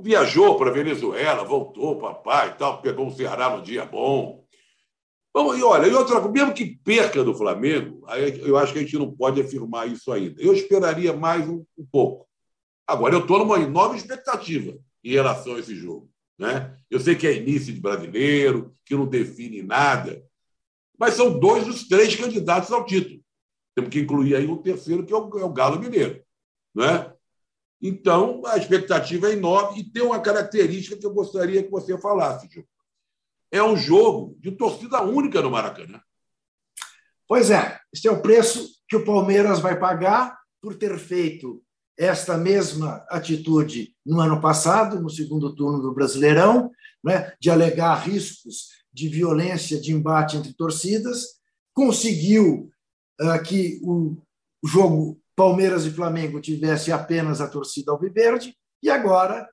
viajou 0.02 0.58
para 0.58 0.72
Venezuela, 0.72 1.44
voltou, 1.44 1.98
papai 1.98 2.50
e 2.50 2.54
tal, 2.54 2.82
pegou 2.82 3.08
o 3.08 3.12
Ceará 3.12 3.56
no 3.56 3.64
dia 3.64 3.86
bom. 3.86 4.44
Bom, 5.34 5.56
e 5.56 5.64
olha, 5.64 5.88
e 5.88 5.94
outra 5.94 6.22
mesmo 6.30 6.54
que 6.54 6.78
perca 6.84 7.24
do 7.24 7.34
Flamengo, 7.34 8.06
eu 8.46 8.56
acho 8.58 8.72
que 8.72 8.80
a 8.80 8.82
gente 8.82 8.98
não 8.98 9.12
pode 9.12 9.42
afirmar 9.42 9.88
isso 9.88 10.12
ainda. 10.12 10.40
Eu 10.42 10.54
esperaria 10.54 11.14
mais 11.14 11.48
um, 11.48 11.66
um 11.78 11.86
pouco. 11.86 12.28
Agora, 12.86 13.16
eu 13.16 13.22
estou 13.22 13.40
numa 13.40 13.60
enorme 13.60 13.98
expectativa 13.98 14.78
em 15.04 15.12
relação 15.12 15.56
a 15.56 15.60
esse 15.60 15.74
jogo. 15.76 16.10
Né? 16.38 16.76
Eu 16.94 17.00
sei 17.00 17.16
que 17.16 17.26
é 17.26 17.36
início 17.36 17.74
de 17.74 17.82
brasileiro, 17.82 18.78
que 18.86 18.94
não 18.94 19.08
define 19.08 19.64
nada, 19.64 20.24
mas 20.96 21.16
são 21.16 21.40
dois 21.40 21.66
dos 21.66 21.88
três 21.88 22.16
candidatos 22.16 22.72
ao 22.72 22.86
título. 22.86 23.20
Temos 23.74 23.90
que 23.90 24.02
incluir 24.02 24.36
aí 24.36 24.46
um 24.46 24.62
terceiro, 24.62 25.04
que 25.04 25.12
é 25.12 25.16
o, 25.18 25.40
é 25.40 25.54
Galo 25.54 25.80
Mineiro. 25.80 26.24
Né? 26.76 27.12
Então, 27.82 28.44
a 28.46 28.58
expectativa 28.58 29.28
é 29.28 29.34
enorme 29.34 29.80
e 29.80 29.84
tem 29.84 30.04
uma 30.04 30.20
característica 30.20 30.96
que 30.96 31.04
eu 31.04 31.12
gostaria 31.12 31.64
que 31.64 31.72
você 31.72 31.98
falasse, 31.98 32.48
Gil. 32.48 32.64
é 33.52 33.64
um 33.64 33.76
jogo 33.76 34.38
de 34.40 34.52
torcida 34.52 35.02
única 35.02 35.42
no 35.42 35.50
Maracanã. 35.50 36.00
Pois 37.28 37.50
é, 37.50 37.80
este 37.92 38.08
é 38.08 38.12
o 38.12 38.22
preço 38.22 38.70
que 38.88 38.96
o 38.96 39.04
Palmeiras 39.04 39.60
vai 39.60 39.80
pagar 39.80 40.38
por 40.62 40.76
ter 40.76 41.00
feito 41.00 41.60
esta 41.98 42.38
mesma 42.38 43.04
atitude 43.10 43.96
no 44.06 44.20
ano 44.20 44.40
passado, 44.40 45.02
no 45.02 45.10
segundo 45.10 45.56
turno 45.56 45.82
do 45.82 45.92
Brasileirão, 45.92 46.70
né, 47.04 47.34
de 47.40 47.50
alegar 47.50 47.96
riscos 47.96 48.70
de 48.92 49.10
violência, 49.10 49.80
de 49.80 49.92
embate 49.92 50.38
entre 50.38 50.54
torcidas, 50.54 51.40
conseguiu 51.74 52.70
uh, 53.22 53.44
que 53.44 53.80
o 53.84 54.16
jogo 54.64 55.20
Palmeiras 55.36 55.86
e 55.86 55.92
Flamengo 55.92 56.40
tivesse 56.40 56.92
apenas 56.92 57.42
a 57.42 57.48
torcida 57.48 57.92
alviverde 57.92 58.56
e 58.82 58.90
agora 58.90 59.50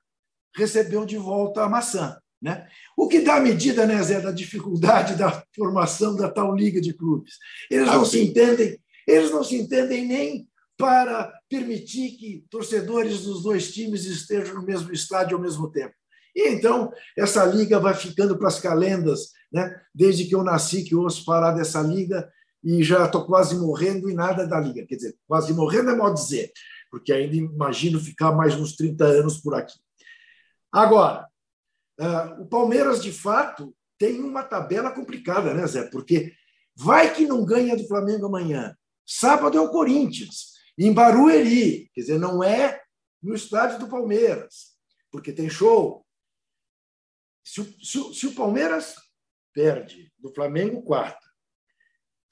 recebeu 0.55 1.05
de 1.05 1.17
volta 1.17 1.63
a 1.63 1.69
maçã. 1.69 2.17
Né? 2.41 2.67
O 2.97 3.07
que 3.07 3.21
dá 3.21 3.39
medida, 3.39 3.85
né, 3.85 4.01
Zé, 4.01 4.19
da 4.19 4.31
dificuldade 4.31 5.15
da 5.15 5.43
formação 5.55 6.15
da 6.15 6.29
tal 6.29 6.55
liga 6.55 6.81
de 6.81 6.93
clubes. 6.93 7.35
Eles 7.69 7.87
não 7.87 8.03
se 8.03 8.21
entendem, 8.21 8.79
eles 9.07 9.31
não 9.31 9.43
se 9.43 9.55
entendem 9.55 10.07
nem 10.07 10.47
para 10.77 11.31
permitir 11.47 12.17
que 12.17 12.43
torcedores 12.49 13.21
dos 13.21 13.43
dois 13.43 13.71
times 13.71 14.05
estejam 14.05 14.55
no 14.55 14.63
mesmo 14.63 14.91
estádio 14.91 15.37
ao 15.37 15.43
mesmo 15.43 15.69
tempo. 15.69 15.93
E 16.35 16.49
então 16.49 16.91
essa 17.17 17.45
liga 17.45 17.79
vai 17.79 17.93
ficando 17.93 18.37
para 18.37 18.47
as 18.47 18.59
calendas, 18.59 19.31
né? 19.51 19.79
Desde 19.93 20.25
que 20.25 20.35
eu 20.35 20.43
nasci 20.43 20.83
que 20.83 20.93
eu 20.93 21.01
ouço 21.01 21.25
falar 21.25 21.51
dessa 21.51 21.81
liga 21.81 22.29
e 22.63 22.83
já 22.83 23.05
estou 23.05 23.25
quase 23.25 23.55
morrendo 23.55 24.09
e 24.09 24.13
nada 24.13 24.47
da 24.47 24.59
liga. 24.59 24.85
Quer 24.85 24.95
dizer, 24.95 25.15
quase 25.27 25.53
morrendo 25.53 25.89
é 25.91 25.95
mal 25.95 26.13
dizer, 26.13 26.51
porque 26.89 27.11
ainda 27.11 27.35
imagino 27.35 27.99
ficar 27.99 28.31
mais 28.31 28.55
uns 28.55 28.75
30 28.75 29.03
anos 29.03 29.37
por 29.37 29.55
aqui. 29.55 29.79
Agora, 30.71 31.27
Uh, 32.01 32.41
o 32.41 32.45
Palmeiras, 32.47 32.99
de 32.99 33.11
fato, 33.11 33.75
tem 33.99 34.23
uma 34.23 34.41
tabela 34.41 34.89
complicada, 34.89 35.53
né, 35.53 35.67
Zé? 35.67 35.83
Porque 35.83 36.33
vai 36.75 37.13
que 37.13 37.27
não 37.27 37.45
ganha 37.45 37.77
do 37.77 37.87
Flamengo 37.87 38.25
amanhã. 38.25 38.75
Sábado 39.05 39.55
é 39.55 39.61
o 39.61 39.69
Corinthians, 39.69 40.53
em 40.75 40.91
Barueri. 40.91 41.91
Quer 41.93 42.01
dizer, 42.01 42.19
não 42.19 42.43
é 42.43 42.81
no 43.21 43.35
estádio 43.35 43.77
do 43.77 43.87
Palmeiras, 43.87 44.71
porque 45.11 45.31
tem 45.31 45.47
show. 45.47 46.03
Se 47.43 47.61
o, 47.61 47.65
se, 47.83 48.13
se 48.13 48.27
o 48.27 48.35
Palmeiras 48.35 48.95
perde 49.53 50.11
do 50.17 50.33
Flamengo, 50.33 50.83
quarta, 50.83 51.31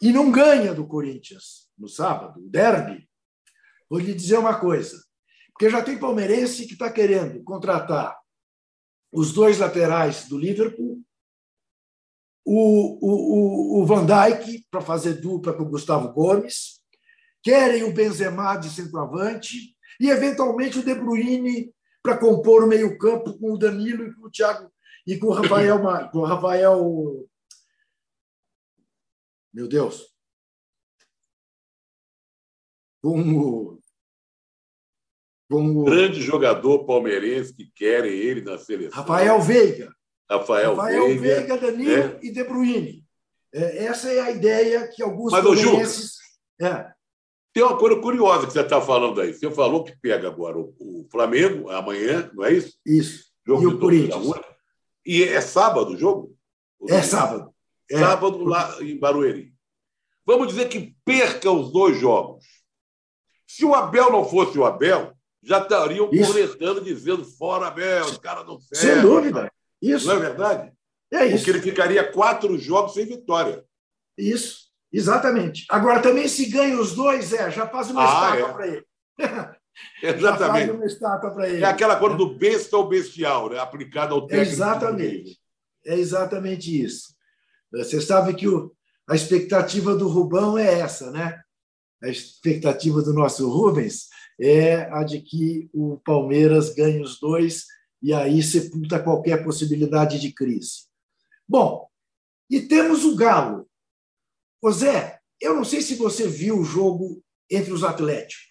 e 0.01 0.11
não 0.11 0.31
ganha 0.31 0.73
do 0.73 0.87
Corinthians 0.87 1.69
no 1.77 1.87
sábado, 1.87 2.39
o 2.39 2.49
derby, 2.49 3.07
vou 3.89 3.99
lhe 3.99 4.13
dizer 4.13 4.37
uma 4.37 4.59
coisa. 4.59 5.03
Porque 5.51 5.69
já 5.69 5.83
tem 5.83 5.97
palmeirense 5.97 6.65
que 6.65 6.73
está 6.73 6.89
querendo 6.91 7.43
contratar 7.43 8.17
os 9.11 9.33
dois 9.33 9.57
laterais 9.57 10.27
do 10.27 10.37
Liverpool, 10.37 11.01
o, 12.45 12.97
o, 13.01 13.81
o 13.81 13.85
Van 13.85 14.05
Dijk 14.05 14.65
para 14.71 14.81
fazer 14.81 15.15
dupla 15.15 15.53
com 15.53 15.63
o 15.63 15.69
Gustavo 15.69 16.13
Gomes, 16.13 16.81
querem 17.43 17.83
o 17.83 17.93
Benzema 17.93 18.55
de 18.55 18.69
centroavante 18.69 19.75
e, 19.99 20.09
eventualmente, 20.09 20.79
o 20.79 20.83
De 20.83 20.95
Bruyne 20.95 21.73
para 22.01 22.17
compor 22.17 22.63
o 22.63 22.67
meio-campo 22.67 23.37
com 23.37 23.51
o 23.51 23.57
Danilo 23.57 24.05
e 24.05 24.15
com 24.15 24.27
o 24.27 24.31
Thiago 24.31 24.71
e 25.09 25.17
com 25.17 25.27
o 25.27 25.33
Rafael, 25.33 25.79
com 26.11 26.19
o 26.19 26.25
Rafael 26.25 27.27
meu 29.51 29.67
Deus, 29.67 30.13
com 33.01 33.19
o 33.19 33.79
como... 35.49 35.83
Grande 35.83 36.21
jogador 36.21 36.85
palmeirense 36.85 37.55
que 37.55 37.71
querem 37.73 38.11
ele 38.11 38.41
na 38.41 38.59
seleção. 38.59 39.01
Rafael 39.01 39.41
Veiga. 39.41 39.91
Rafael, 40.29 40.75
Rafael 40.75 41.07
Veiga, 41.07 41.21
Veiga 41.21 41.57
Danilo 41.57 42.07
né? 42.09 42.19
e 42.21 42.31
De 42.31 42.43
Bruyne. 42.43 43.03
É, 43.51 43.85
essa 43.85 44.11
é 44.11 44.19
a 44.19 44.29
ideia 44.29 44.87
que 44.89 45.01
alguns 45.01 45.31
Mas, 45.31 45.43
palmeirenses... 45.43 46.17
É. 46.61 46.91
Tem 47.51 47.63
uma 47.63 47.79
coisa 47.79 47.99
curiosa 47.99 48.45
que 48.45 48.53
você 48.53 48.61
está 48.61 48.79
falando 48.79 49.19
aí. 49.19 49.33
Você 49.33 49.49
falou 49.49 49.83
que 49.83 49.99
pega 49.99 50.27
agora 50.27 50.55
o, 50.59 50.75
o 50.79 51.07
Flamengo 51.11 51.67
amanhã, 51.71 52.29
não 52.35 52.45
é 52.45 52.53
isso? 52.53 52.77
Isso. 52.85 53.23
Jogo 53.43 53.63
e 53.63 53.65
o 53.65 53.79
Corinthians. 53.79 54.27
E 55.05 55.23
é 55.23 55.41
sábado 55.41 55.93
o 55.93 55.97
jogo? 55.97 56.35
O 56.79 56.91
é 56.91 57.01
sábado. 57.01 57.53
É. 57.89 57.99
Sábado 57.99 58.43
lá 58.43 58.81
em 58.81 58.97
Barueri. 58.97 59.53
Vamos 60.25 60.49
dizer 60.49 60.69
que 60.69 60.95
perca 61.03 61.51
os 61.51 61.71
dois 61.71 61.97
jogos. 61.99 62.45
Se 63.47 63.65
o 63.65 63.73
Abel 63.73 64.11
não 64.11 64.23
fosse 64.23 64.57
o 64.59 64.65
Abel, 64.65 65.13
já 65.41 65.59
estariam 65.59 66.09
cornetando, 66.09 66.81
dizendo 66.81 67.25
fora 67.25 67.67
Abel, 67.67 68.05
os 68.05 68.17
caras 68.17 68.45
não 68.45 68.59
servem. 68.59 68.93
Sem 68.93 69.01
dúvida. 69.01 69.51
Isso. 69.81 70.07
Não 70.07 70.15
é 70.15 70.19
verdade? 70.19 70.73
É 71.11 71.25
isso. 71.25 71.37
Porque 71.37 71.49
ele 71.49 71.61
ficaria 71.61 72.11
quatro 72.11 72.57
jogos 72.57 72.93
sem 72.93 73.05
vitória. 73.05 73.65
Isso, 74.17 74.67
exatamente. 74.91 75.65
Agora, 75.69 76.01
também, 76.01 76.27
se 76.27 76.45
ganha 76.45 76.79
os 76.79 76.93
dois, 76.93 77.33
é, 77.33 77.49
já 77.49 77.67
faz 77.67 77.89
uma 77.89 78.03
ah, 78.03 78.37
é. 78.37 78.53
para 78.53 78.67
ele. 78.67 78.85
Exatamente. 80.01 80.39
Já 80.39 80.47
faz 80.51 80.69
uma 80.69 80.85
estátua 80.85 81.31
para 81.31 81.49
ele. 81.49 81.63
É 81.63 81.67
aquela 81.67 81.97
coisa 81.97 82.15
do 82.15 82.35
besta 82.35 82.77
ou 82.77 82.87
bestial, 82.87 83.49
né? 83.49 83.59
aplicada 83.59 84.13
ao 84.13 84.25
técnico. 84.25 84.51
exatamente. 84.51 85.39
É 85.85 85.95
exatamente 85.95 86.83
isso. 86.83 87.15
Você 87.71 88.01
sabe 88.01 88.33
que 88.33 88.47
o, 88.47 88.73
a 89.07 89.15
expectativa 89.15 89.95
do 89.95 90.07
Rubão 90.07 90.57
é 90.57 90.79
essa, 90.79 91.11
né? 91.11 91.41
A 92.01 92.07
expectativa 92.07 93.01
do 93.01 93.13
nosso 93.13 93.49
Rubens 93.49 94.07
é 94.39 94.83
a 94.91 95.03
de 95.03 95.21
que 95.21 95.69
o 95.73 95.97
Palmeiras 95.97 96.73
ganhe 96.73 97.01
os 97.01 97.19
dois 97.19 97.65
e 98.01 98.13
aí 98.13 98.41
sepulta 98.41 99.01
qualquer 99.01 99.43
possibilidade 99.43 100.19
de 100.19 100.31
crise. 100.31 100.87
Bom, 101.47 101.87
e 102.49 102.61
temos 102.61 103.03
o 103.03 103.15
Galo. 103.15 103.67
José, 104.63 105.19
eu 105.39 105.53
não 105.53 105.63
sei 105.63 105.81
se 105.81 105.95
você 105.95 106.27
viu 106.27 106.59
o 106.59 106.65
jogo 106.65 107.21
entre 107.49 107.73
os 107.73 107.83
Atléticos. 107.83 108.48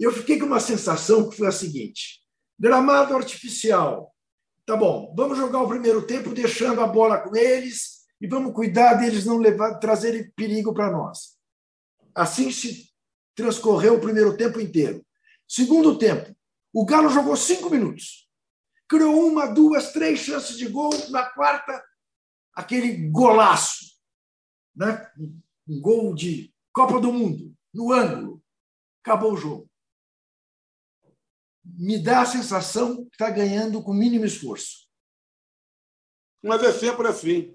Eu 0.00 0.10
fiquei 0.10 0.38
com 0.38 0.46
uma 0.46 0.60
sensação 0.60 1.28
que 1.28 1.36
foi 1.36 1.46
a 1.46 1.52
seguinte: 1.52 2.22
gramado 2.58 3.14
artificial. 3.14 4.14
Tá 4.64 4.74
bom, 4.74 5.14
vamos 5.14 5.36
jogar 5.36 5.60
o 5.62 5.68
primeiro 5.68 6.06
tempo 6.06 6.32
deixando 6.32 6.80
a 6.80 6.86
bola 6.86 7.18
com 7.18 7.36
eles 7.36 8.06
e 8.20 8.26
vamos 8.26 8.54
cuidar 8.54 8.94
deles 8.94 9.26
não 9.26 9.36
levar, 9.36 9.78
trazerem 9.78 10.30
perigo 10.34 10.72
para 10.72 10.90
nós. 10.90 11.36
Assim 12.14 12.50
se 12.50 12.90
transcorreu 13.34 13.96
o 13.96 14.00
primeiro 14.00 14.36
tempo 14.36 14.60
inteiro. 14.60 15.04
Segundo 15.46 15.98
tempo, 15.98 16.34
o 16.72 16.84
Galo 16.84 17.08
jogou 17.08 17.36
cinco 17.36 17.68
minutos. 17.68 18.28
Criou 18.88 19.26
uma, 19.26 19.46
duas, 19.46 19.92
três 19.92 20.20
chances 20.20 20.56
de 20.56 20.68
gol. 20.68 20.90
Na 21.10 21.24
quarta, 21.30 21.82
aquele 22.54 23.08
golaço. 23.10 23.96
Né? 24.74 25.10
Um 25.68 25.80
gol 25.80 26.14
de 26.14 26.52
Copa 26.72 27.00
do 27.00 27.12
Mundo, 27.12 27.54
no 27.72 27.92
ângulo. 27.92 28.42
Acabou 29.02 29.32
o 29.32 29.36
jogo. 29.36 29.69
Me 31.64 31.98
dá 31.98 32.22
a 32.22 32.26
sensação 32.26 33.04
que 33.04 33.14
está 33.14 33.30
ganhando 33.30 33.82
com 33.82 33.92
mínimo 33.92 34.24
esforço. 34.24 34.88
Mas 36.42 36.62
é 36.62 36.72
sempre 36.72 37.06
assim. 37.08 37.54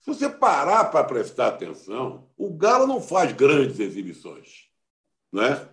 Se 0.00 0.06
você 0.06 0.28
parar 0.28 0.86
para 0.86 1.04
prestar 1.04 1.48
atenção, 1.48 2.28
o 2.36 2.52
Galo 2.54 2.86
não 2.86 3.00
faz 3.00 3.32
grandes 3.32 3.78
exibições 3.78 4.72
né? 5.32 5.66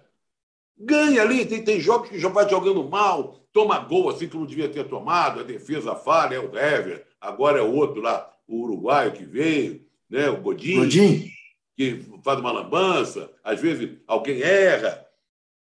Ganha 0.78 1.22
ali, 1.22 1.46
tem, 1.46 1.62
tem 1.62 1.80
jogos 1.80 2.10
que 2.10 2.18
já 2.18 2.30
vai 2.30 2.48
jogando 2.50 2.88
mal, 2.88 3.46
toma 3.52 3.80
gol 3.80 4.10
assim 4.10 4.30
que 4.30 4.38
não 4.38 4.46
devia 4.46 4.70
ter 4.70 4.88
tomado, 4.88 5.42
a 5.42 5.44
defesa 5.44 5.94
falha, 5.94 6.36
é 6.36 6.40
o 6.40 6.58
Hever, 6.58 7.06
agora 7.20 7.60
é 7.60 7.62
o 7.62 7.74
outro 7.74 8.02
lá, 8.02 8.34
o 8.48 8.62
uruguaio 8.62 9.12
que 9.12 9.26
veio, 9.26 9.86
né? 10.10 10.30
o 10.30 10.38
Godinho, 10.38 10.84
Godinho. 10.84 11.30
que 11.76 12.06
faz 12.24 12.40
uma 12.40 12.52
lambança, 12.52 13.30
às 13.44 13.60
vezes 13.60 13.98
alguém 14.08 14.42
erra. 14.42 15.06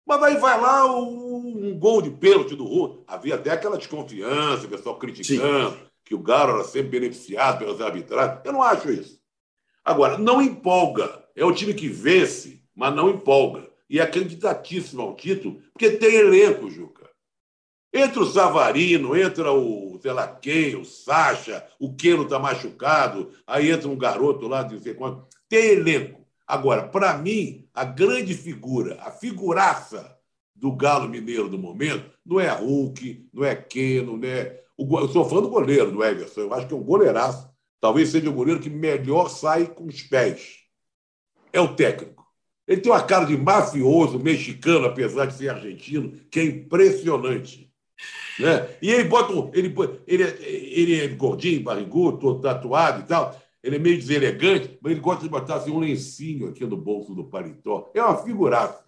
Mas 0.07 0.23
aí 0.23 0.37
vai 0.37 0.59
lá 0.59 0.91
um, 0.91 1.24
um 1.65 1.77
gol 1.77 2.01
de 2.01 2.09
pênalti 2.11 2.55
do 2.55 2.65
Rua. 2.65 3.03
Havia 3.07 3.35
até 3.35 3.51
aquela 3.51 3.77
desconfiança, 3.77 4.65
o 4.65 4.69
pessoal 4.69 4.97
criticando 4.97 5.71
Sim. 5.71 5.83
que 6.03 6.15
o 6.15 6.19
Galo 6.19 6.55
era 6.55 6.63
sempre 6.63 6.99
beneficiado 6.99 7.59
pelas 7.59 7.81
arbitragens. 7.81 8.41
Eu 8.43 8.53
não 8.53 8.63
acho 8.63 8.91
isso. 8.91 9.19
Agora, 9.83 10.17
não 10.17 10.41
empolga. 10.41 11.23
É 11.35 11.43
o 11.43 11.53
time 11.53 11.73
que 11.73 11.89
vence, 11.89 12.61
mas 12.73 12.95
não 12.95 13.09
empolga 13.09 13.69
e 13.89 13.99
é 13.99 14.05
candidatíssimo 14.05 15.01
ao 15.01 15.15
título, 15.15 15.61
porque 15.71 15.91
tem 15.91 16.15
elenco, 16.15 16.69
Juca. 16.69 17.09
Entra 17.93 18.21
o 18.21 18.25
Savarino, 18.25 19.15
entra 19.15 19.53
o, 19.53 19.97
sei 20.01 20.11
lá 20.11 20.27
quem, 20.27 20.75
o 20.75 20.83
Sacha, 20.83 21.65
o 21.79 21.95
Keno 21.95 22.23
está 22.23 22.37
machucado, 22.37 23.31
aí 23.47 23.71
entra 23.71 23.87
um 23.87 23.97
garoto 23.97 24.47
lá 24.47 24.63
de 24.63 24.75
não 24.75 24.81
sei 24.81 24.93
quanto. 24.93 25.25
Tem 25.47 25.67
elenco. 25.67 26.25
Agora, 26.45 26.87
para 26.87 27.17
mim, 27.17 27.69
a 27.73 27.85
grande 27.85 28.33
figura, 28.33 28.99
a 29.01 29.11
figuraça 29.11 30.14
do 30.55 30.71
Galo 30.71 31.09
Mineiro 31.09 31.49
do 31.49 31.57
momento, 31.57 32.09
não 32.25 32.39
é 32.39 32.49
Hulk, 32.49 33.29
não 33.33 33.43
é 33.43 33.55
Keno, 33.55 34.17
não 34.17 34.27
é. 34.27 34.61
Eu 34.77 35.07
sou 35.09 35.25
fã 35.25 35.41
do 35.41 35.49
goleiro, 35.49 35.91
do 35.91 36.03
Everson. 36.03 36.41
Eu 36.41 36.53
acho 36.53 36.67
que 36.67 36.73
é 36.73 36.77
um 36.77 36.83
goleiraço. 36.83 37.49
Talvez 37.79 38.09
seja 38.09 38.29
o 38.29 38.33
goleiro 38.33 38.59
que 38.59 38.69
melhor 38.69 39.29
sai 39.29 39.67
com 39.67 39.85
os 39.85 40.01
pés. 40.01 40.59
É 41.53 41.59
o 41.59 41.75
técnico. 41.75 42.25
Ele 42.67 42.81
tem 42.81 42.91
uma 42.91 43.03
cara 43.03 43.25
de 43.25 43.37
mafioso 43.37 44.19
mexicano, 44.19 44.85
apesar 44.85 45.25
de 45.27 45.35
ser 45.35 45.49
argentino, 45.49 46.11
que 46.31 46.39
é 46.39 46.43
impressionante. 46.45 47.71
Né? 48.39 48.67
E 48.81 48.91
ele 48.91 49.05
bota 49.05 49.33
ele, 49.57 49.73
ele, 50.07 50.23
ele 50.23 50.99
é 50.99 51.07
gordinho, 51.09 51.63
barrigudo, 51.63 52.17
todo 52.17 52.41
tatuado 52.41 53.01
e 53.01 53.05
tal. 53.05 53.39
Ele 53.63 53.77
é 53.77 53.79
meio 53.79 53.97
deselegante, 53.97 54.77
mas 54.81 54.91
ele 54.91 55.01
gosta 55.01 55.23
de 55.23 55.29
botar 55.29 55.55
assim, 55.55 55.71
um 55.71 55.79
lencinho 55.79 56.49
aqui 56.49 56.65
no 56.65 56.77
bolso 56.77 57.15
do 57.15 57.23
paletó. 57.23 57.91
É 57.93 58.01
uma 58.01 58.17
figuraça. 58.17 58.84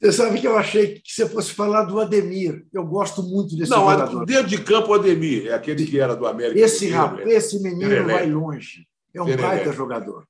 Você 0.00 0.12
sabe 0.12 0.40
que 0.40 0.46
eu 0.46 0.58
achei 0.58 1.00
que 1.00 1.10
você 1.10 1.28
fosse 1.28 1.52
falar 1.52 1.84
do 1.84 1.98
Ademir. 2.00 2.66
Eu 2.72 2.84
gosto 2.84 3.22
muito 3.22 3.56
desse 3.56 3.70
Não, 3.70 3.90
jogador. 3.90 4.26
dentro 4.26 4.46
de 4.48 4.62
campo 4.62 4.88
o 4.88 4.94
Ademir, 4.94 5.46
é 5.46 5.54
aquele 5.54 5.86
que 5.86 5.98
era 5.98 6.14
do 6.14 6.26
América. 6.26 6.60
Esse, 6.60 6.88
rapaz, 6.90 7.26
esse 7.26 7.62
menino 7.62 8.04
vai 8.04 8.26
longe. 8.26 8.86
É 9.14 9.22
um 9.22 9.36
baita 9.36 9.72
jogador. 9.72 10.26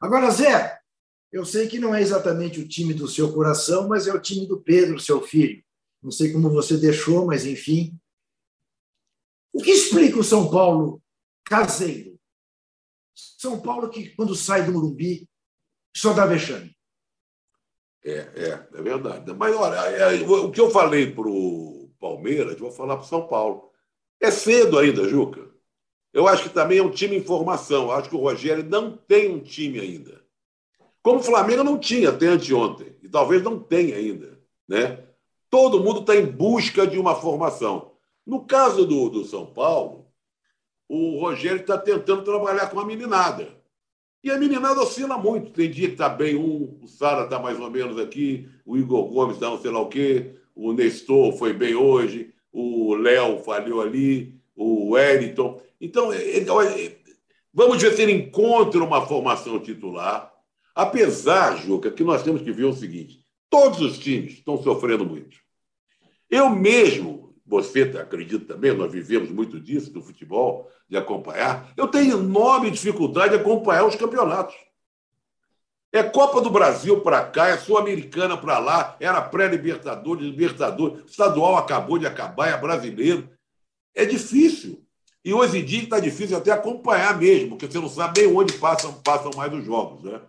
Agora, 0.00 0.30
Zé, 0.30 0.78
eu 1.32 1.44
sei 1.44 1.68
que 1.68 1.78
não 1.78 1.94
é 1.94 2.00
exatamente 2.00 2.60
o 2.60 2.66
time 2.66 2.94
do 2.94 3.06
seu 3.06 3.32
coração, 3.32 3.88
mas 3.88 4.06
é 4.06 4.12
o 4.12 4.20
time 4.20 4.46
do 4.46 4.60
Pedro, 4.60 4.98
seu 4.98 5.20
filho. 5.20 5.62
Não 6.02 6.10
sei 6.10 6.32
como 6.32 6.50
você 6.50 6.76
deixou, 6.76 7.26
mas 7.26 7.46
enfim. 7.46 7.98
O 9.52 9.62
que 9.62 9.70
explica 9.70 10.18
o 10.18 10.24
São 10.24 10.50
Paulo 10.50 11.02
caseiro? 11.44 12.18
São 13.14 13.60
Paulo 13.60 13.88
que, 13.88 14.10
quando 14.10 14.34
sai 14.34 14.64
do 14.64 14.72
Morumbi, 14.72 15.28
só 15.94 16.12
dá 16.12 16.26
vexame. 16.26 16.75
É, 18.06 18.28
é, 18.36 18.78
é 18.78 18.82
verdade. 18.82 19.34
Mas, 19.34 19.56
olha, 19.56 19.74
é, 19.74 20.22
o 20.22 20.50
que 20.52 20.60
eu 20.60 20.70
falei 20.70 21.10
para 21.10 21.28
o 21.28 21.90
Palmeiras, 21.98 22.56
vou 22.56 22.70
falar 22.70 22.96
para 22.96 23.04
o 23.04 23.08
São 23.08 23.26
Paulo. 23.26 23.72
É 24.20 24.30
cedo 24.30 24.78
ainda, 24.78 25.08
Juca. 25.08 25.50
Eu 26.12 26.28
acho 26.28 26.44
que 26.44 26.48
também 26.50 26.78
é 26.78 26.82
um 26.82 26.90
time 26.90 27.16
em 27.16 27.24
formação. 27.24 27.84
Eu 27.84 27.92
acho 27.92 28.08
que 28.08 28.14
o 28.14 28.20
Rogério 28.20 28.64
não 28.64 28.96
tem 28.96 29.34
um 29.34 29.40
time 29.40 29.80
ainda. 29.80 30.24
Como 31.02 31.18
o 31.18 31.22
Flamengo 31.22 31.64
não 31.64 31.76
tinha 31.78 32.10
até 32.10 32.28
anteontem, 32.28 32.96
e 33.02 33.08
talvez 33.08 33.42
não 33.42 33.58
tenha 33.58 33.96
ainda. 33.96 34.38
Né? 34.68 35.04
Todo 35.50 35.82
mundo 35.82 36.00
está 36.00 36.14
em 36.14 36.26
busca 36.26 36.86
de 36.86 36.98
uma 36.98 37.16
formação. 37.16 37.92
No 38.24 38.44
caso 38.44 38.86
do, 38.86 39.08
do 39.08 39.24
São 39.24 39.46
Paulo, 39.46 40.06
o 40.88 41.18
Rogério 41.20 41.60
está 41.60 41.76
tentando 41.76 42.22
trabalhar 42.22 42.70
com 42.70 42.78
a 42.78 42.84
meninada. 42.84 43.48
E 44.22 44.30
a 44.30 44.38
meninada 44.38 44.80
oscila 44.80 45.16
muito. 45.18 45.52
Tem 45.52 45.70
dia 45.70 45.88
que 45.88 45.94
está 45.94 46.08
bem 46.08 46.36
um, 46.36 46.78
o 46.82 46.88
Sara 46.88 47.24
está 47.24 47.38
mais 47.38 47.58
ou 47.60 47.70
menos 47.70 47.98
aqui, 47.98 48.48
o 48.64 48.76
Igor 48.76 49.06
Gomes 49.08 49.36
está 49.36 49.48
não 49.48 49.60
sei 49.60 49.70
lá 49.70 49.80
o 49.80 49.88
quê, 49.88 50.34
o 50.54 50.72
Nestor 50.72 51.32
foi 51.36 51.52
bem 51.52 51.74
hoje, 51.74 52.32
o 52.52 52.94
Léo 52.94 53.38
falhou 53.40 53.80
ali, 53.80 54.34
o 54.56 54.92
Wellington. 54.92 55.60
Então, 55.80 56.12
ele, 56.12 56.98
vamos 57.52 57.80
ver 57.80 57.92
se 57.92 58.02
ele 58.02 58.12
encontra 58.12 58.82
uma 58.82 59.06
formação 59.06 59.58
titular. 59.60 60.32
Apesar, 60.74 61.56
Juca, 61.56 61.90
que 61.90 62.02
nós 62.02 62.22
temos 62.22 62.42
que 62.42 62.52
ver 62.52 62.64
o 62.64 62.72
seguinte: 62.72 63.20
todos 63.48 63.80
os 63.80 63.98
times 63.98 64.34
estão 64.34 64.62
sofrendo 64.62 65.04
muito. 65.04 65.38
Eu 66.30 66.50
mesmo, 66.50 67.25
você 67.46 67.82
acredita 67.82 68.54
também, 68.54 68.72
nós 68.72 68.90
vivemos 68.90 69.30
muito 69.30 69.60
disso, 69.60 69.92
do 69.92 70.02
futebol, 70.02 70.68
de 70.88 70.96
acompanhar, 70.96 71.72
eu 71.76 71.86
tenho 71.86 72.18
enorme 72.18 72.70
dificuldade 72.70 73.34
de 73.34 73.40
acompanhar 73.40 73.86
os 73.86 73.94
campeonatos. 73.94 74.54
É 75.92 76.02
Copa 76.02 76.40
do 76.40 76.50
Brasil 76.50 77.00
para 77.00 77.24
cá, 77.24 77.48
é 77.48 77.56
Sul-Americana 77.56 78.36
para 78.36 78.58
lá, 78.58 78.96
era 79.00 79.22
pré-Libertadores, 79.22 80.26
Libertadores, 80.26 81.04
estadual 81.08 81.56
acabou 81.56 81.98
de 81.98 82.06
acabar, 82.06 82.48
é 82.48 82.56
brasileiro. 82.56 83.30
É 83.94 84.04
difícil. 84.04 84.84
E 85.24 85.32
hoje 85.32 85.58
em 85.58 85.64
dia 85.64 85.84
está 85.84 85.98
difícil 85.98 86.36
até 86.36 86.50
acompanhar 86.50 87.16
mesmo, 87.18 87.50
porque 87.50 87.66
você 87.66 87.78
não 87.78 87.88
sabe 87.88 88.20
nem 88.20 88.36
onde 88.36 88.52
passam, 88.54 88.92
passam 88.92 89.30
mais 89.36 89.52
os 89.52 89.64
jogos. 89.64 90.02
Né? 90.02 90.20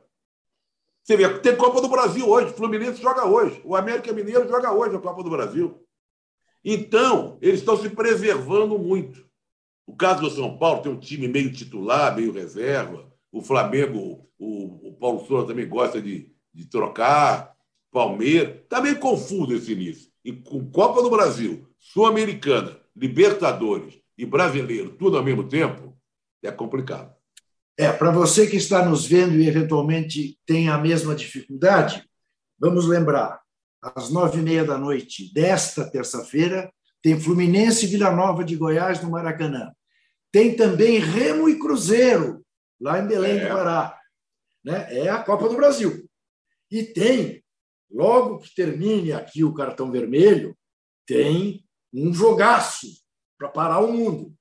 Você 1.04 1.18
vê, 1.18 1.28
tem 1.40 1.56
Copa 1.56 1.82
do 1.82 1.90
Brasil 1.90 2.28
hoje, 2.30 2.52
o 2.52 2.56
Fluminense 2.56 3.02
joga 3.02 3.26
hoje, 3.26 3.62
o 3.66 3.76
América 3.76 4.14
Mineiro 4.14 4.48
joga 4.48 4.72
hoje 4.72 4.96
a 4.96 5.00
Copa 5.00 5.24
do 5.24 5.30
Brasil. 5.30 5.87
Então, 6.64 7.38
eles 7.42 7.60
estão 7.60 7.78
se 7.78 7.90
preservando 7.90 8.78
muito. 8.78 9.26
O 9.86 9.96
caso 9.96 10.22
do 10.22 10.30
São 10.30 10.58
Paulo 10.58 10.82
tem 10.82 10.92
um 10.92 11.00
time 11.00 11.28
meio 11.28 11.52
titular, 11.52 12.16
meio 12.16 12.32
reserva. 12.32 13.12
O 13.32 13.42
Flamengo, 13.42 14.30
o, 14.38 14.90
o 14.90 14.94
Paulo 14.94 15.26
Souza 15.26 15.48
também 15.48 15.68
gosta 15.68 16.02
de, 16.02 16.32
de 16.54 16.66
trocar. 16.66 17.58
Palmeiras. 17.92 18.58
Está 18.62 18.82
meio 18.82 19.00
confuso 19.00 19.54
esse 19.54 19.72
início. 19.72 20.12
E 20.24 20.32
com 20.32 20.70
Copa 20.70 21.02
do 21.02 21.10
Brasil, 21.10 21.68
Sul-Americana, 21.80 22.78
Libertadores 22.96 24.00
e 24.18 24.26
Brasileiro, 24.26 24.92
tudo 24.92 25.18
ao 25.18 25.24
mesmo 25.24 25.48
tempo, 25.48 25.98
é 26.44 26.52
complicado. 26.52 27.16
É, 27.78 27.92
para 27.92 28.12
você 28.12 28.48
que 28.48 28.56
está 28.56 28.84
nos 28.84 29.06
vendo 29.06 29.36
e 29.36 29.48
eventualmente 29.48 30.38
tem 30.46 30.70
a 30.70 30.78
mesma 30.78 31.16
dificuldade, 31.16 32.04
vamos 32.60 32.88
lembrar: 32.88 33.40
às 33.96 34.10
nove 34.10 34.40
e 34.40 34.42
meia 34.42 34.64
da 34.64 34.78
noite 34.78 35.34
desta 35.34 35.90
terça-feira, 35.90 36.72
tem 37.02 37.20
Fluminense 37.20 37.86
e 37.86 37.90
Vila 37.90 38.12
Nova 38.12 38.44
de 38.44 38.56
Goiás 38.56 39.02
no 39.02 39.12
Maracanã. 39.12 39.72
Tem 40.32 40.56
também 40.56 41.00
Remo 41.00 41.48
e 41.48 41.58
Cruzeiro, 41.58 42.46
lá 42.80 43.00
em 43.00 43.08
Belém 43.08 43.38
é. 43.40 43.48
do 43.48 43.56
Pará. 43.56 43.98
Né? 44.64 44.88
É 44.98 45.10
a 45.10 45.24
Copa 45.24 45.48
do 45.48 45.56
Brasil. 45.56 46.08
E 46.70 46.84
tem, 46.84 47.44
logo 47.90 48.40
que 48.40 48.54
termine 48.54 49.14
aqui 49.14 49.44
o 49.44 49.54
cartão 49.54 49.92
vermelho, 49.92 50.58
tem 51.06 51.64
um 51.94 52.14
jogaço 52.14 52.88
para 53.38 53.50
parar 53.50 53.80
o 53.80 53.92
mundo. 53.92 54.34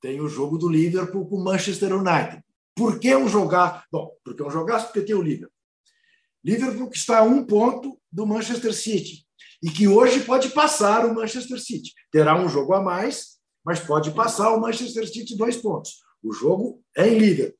Tem 0.00 0.20
o 0.20 0.28
jogo 0.28 0.58
do 0.58 0.68
Liverpool 0.68 1.26
com 1.28 1.36
o 1.36 1.44
Manchester 1.44 1.94
United. 1.94 2.42
Por 2.74 2.98
que 2.98 3.14
um 3.14 3.28
jogar? 3.28 3.84
Bom, 3.90 4.10
porque 4.24 4.42
é 4.42 4.46
um 4.46 4.50
jogaço 4.50 4.86
porque 4.86 5.02
tem 5.02 5.14
o 5.14 5.22
Liverpool. 5.22 5.59
Liverpool 6.44 6.88
que 6.88 6.96
está 6.96 7.18
a 7.18 7.22
um 7.22 7.44
ponto 7.44 7.98
do 8.10 8.26
Manchester 8.26 8.72
City 8.72 9.26
e 9.62 9.70
que 9.70 9.86
hoje 9.86 10.20
pode 10.20 10.50
passar 10.50 11.04
o 11.04 11.14
Manchester 11.14 11.60
City. 11.60 11.92
Terá 12.10 12.34
um 12.38 12.48
jogo 12.48 12.72
a 12.72 12.80
mais, 12.80 13.38
mas 13.64 13.78
pode 13.80 14.10
passar 14.12 14.50
o 14.52 14.60
Manchester 14.60 15.06
City 15.06 15.36
dois 15.36 15.56
pontos. 15.56 16.02
O 16.22 16.32
jogo 16.32 16.82
é 16.96 17.06
em 17.08 17.18
Liverpool. 17.18 17.58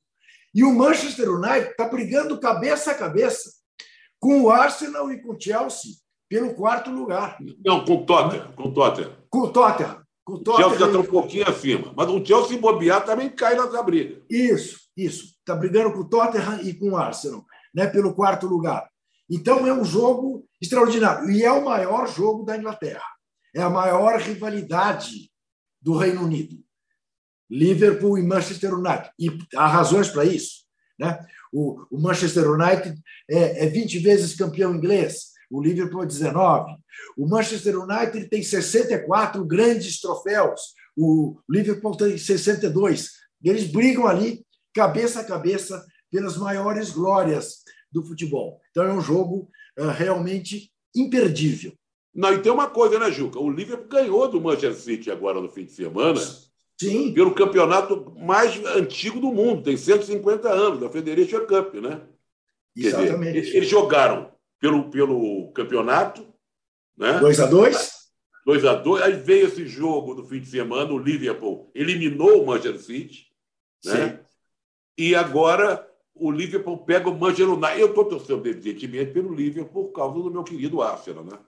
E 0.55 0.64
o 0.64 0.75
Manchester 0.75 1.31
United 1.31 1.71
está 1.71 1.88
brigando 1.88 2.40
cabeça 2.40 2.90
a 2.90 2.95
cabeça 2.95 3.51
com 4.19 4.43
o 4.43 4.51
Arsenal 4.51 5.11
e 5.12 5.21
com 5.23 5.35
o 5.35 5.40
Chelsea 5.40 5.93
pelo 6.29 6.55
quarto 6.55 6.90
lugar. 6.90 7.38
Não, 7.64 7.85
com 7.85 7.97
o 7.97 8.07
Tottenham. 8.07 8.53
Com 8.53 8.69
o 8.69 8.73
Tottenham. 8.73 9.16
Com 9.29 9.38
o 9.40 9.53
Tottenham. 9.53 10.03
Com 10.25 10.33
o 10.35 10.38
Tottenham. 10.38 10.71
Chelsea 10.71 10.87
está 10.87 10.99
um 10.99 11.05
pouquinho 11.05 11.49
acima. 11.49 11.93
Mas 11.97 12.09
o 12.09 12.25
Chelsea 12.25 12.59
bobear 12.59 13.05
também 13.05 13.29
cai 13.29 13.57
nessa 13.57 13.83
briga. 13.83 14.23
Isso, 14.29 14.81
isso. 14.97 15.35
Está 15.38 15.55
brigando 15.55 15.93
com 15.93 16.01
o 16.01 16.09
Tottenham 16.09 16.61
e 16.62 16.75
com 16.75 16.90
o 16.90 16.97
Arsenal 16.97 17.45
né, 17.74 17.87
pelo 17.87 18.14
quarto 18.14 18.46
lugar. 18.46 18.88
Então 19.28 19.66
é 19.66 19.72
um 19.72 19.85
jogo 19.85 20.44
extraordinário. 20.61 21.30
E 21.30 21.44
é 21.44 21.52
o 21.52 21.64
maior 21.64 22.09
jogo 22.09 22.44
da 22.44 22.56
Inglaterra. 22.56 23.04
É 23.54 23.62
a 23.62 23.70
maior 23.70 24.18
rivalidade 24.18 25.30
do 25.80 25.96
Reino 25.96 26.24
Unido. 26.24 26.56
Liverpool 27.48 28.18
e 28.18 28.22
Manchester 28.22 28.74
United. 28.74 29.11
E 29.18 29.28
há 29.56 29.66
razões 29.66 30.09
para 30.09 30.24
isso. 30.24 30.64
Né? 30.98 31.18
O, 31.52 31.85
o 31.90 32.00
Manchester 32.00 32.48
United 32.50 32.96
é, 33.28 33.66
é 33.66 33.68
20 33.68 33.98
vezes 33.98 34.37
campeão 34.37 34.74
inglês, 34.74 35.30
o 35.50 35.61
Liverpool 35.61 36.04
é 36.04 36.06
19. 36.06 36.76
O 37.16 37.28
Manchester 37.28 37.78
United 37.78 38.28
tem 38.28 38.42
64 38.42 39.44
grandes 39.44 40.00
troféus, 40.00 40.74
o 40.96 41.40
Liverpool 41.48 41.96
tem 41.96 42.16
62. 42.16 43.11
Eles 43.42 43.66
brigam 43.66 44.06
ali, 44.06 44.44
cabeça 44.72 45.20
a 45.20 45.24
cabeça, 45.24 45.85
pelas 46.11 46.37
maiores 46.37 46.90
glórias 46.90 47.62
do 47.90 48.03
futebol. 48.05 48.61
Então 48.70 48.85
é 48.85 48.92
um 48.92 49.01
jogo 49.01 49.49
uh, 49.79 49.88
realmente 49.88 50.73
imperdível. 50.94 51.73
Não, 52.14 52.33
e 52.33 52.42
tem 52.42 52.51
uma 52.51 52.68
coisa, 52.68 52.99
né, 52.99 53.11
Juca? 53.11 53.38
O 53.38 53.51
Liverpool 53.51 53.88
ganhou 53.88 54.29
do 54.29 54.40
Manchester 54.40 54.75
City 54.75 55.11
agora 55.11 55.40
no 55.40 55.49
fim 55.49 55.64
de 55.64 55.73
semana. 55.73 56.20
Sim. 56.79 57.12
Pelo 57.12 57.35
campeonato 57.35 58.12
mais 58.18 58.57
antigo 58.64 59.20
do 59.20 59.33
mundo, 59.33 59.62
tem 59.62 59.77
150 59.77 60.49
anos, 60.49 60.81
da 60.81 60.88
Federation 60.88 61.46
Cup, 61.46 61.75
né? 61.75 62.01
Exatamente. 62.75 63.40
Dizer, 63.40 63.57
eles 63.57 63.68
jogaram 63.68 64.33
pelo, 64.59 64.90
pelo 64.90 65.53
campeonato, 65.53 66.27
né? 66.96 67.18
2 67.18 67.40
a 67.40 67.46
2 67.46 68.01
2 68.46 68.64
a 68.64 68.75
2 68.75 69.03
Aí 69.03 69.12
veio 69.12 69.46
esse 69.46 69.66
jogo 69.66 70.14
do 70.14 70.25
fim 70.25 70.40
de 70.40 70.46
semana, 70.46 70.92
o 70.92 70.99
Liverpool 70.99 71.70
eliminou 71.75 72.42
o 72.42 72.46
Manchester 72.46 72.81
City, 72.81 73.27
né? 73.85 74.09
Sim. 74.09 74.18
E 74.99 75.14
agora 75.14 75.87
o 76.20 76.30
Liverpool 76.30 76.85
pega 76.85 77.09
o 77.09 77.18
Manchester 77.18 77.50
United. 77.50 77.80
Eu 77.80 77.88
estou 77.88 78.04
torcendo, 78.04 78.46
evidentemente, 78.46 79.12
pelo 79.12 79.35
Liverpool 79.35 79.87
por 79.87 79.92
causa 79.92 80.14
do 80.14 80.30
meu 80.30 80.44
querido 80.44 80.83
Arsenal. 80.83 81.24
Né? 81.24 81.38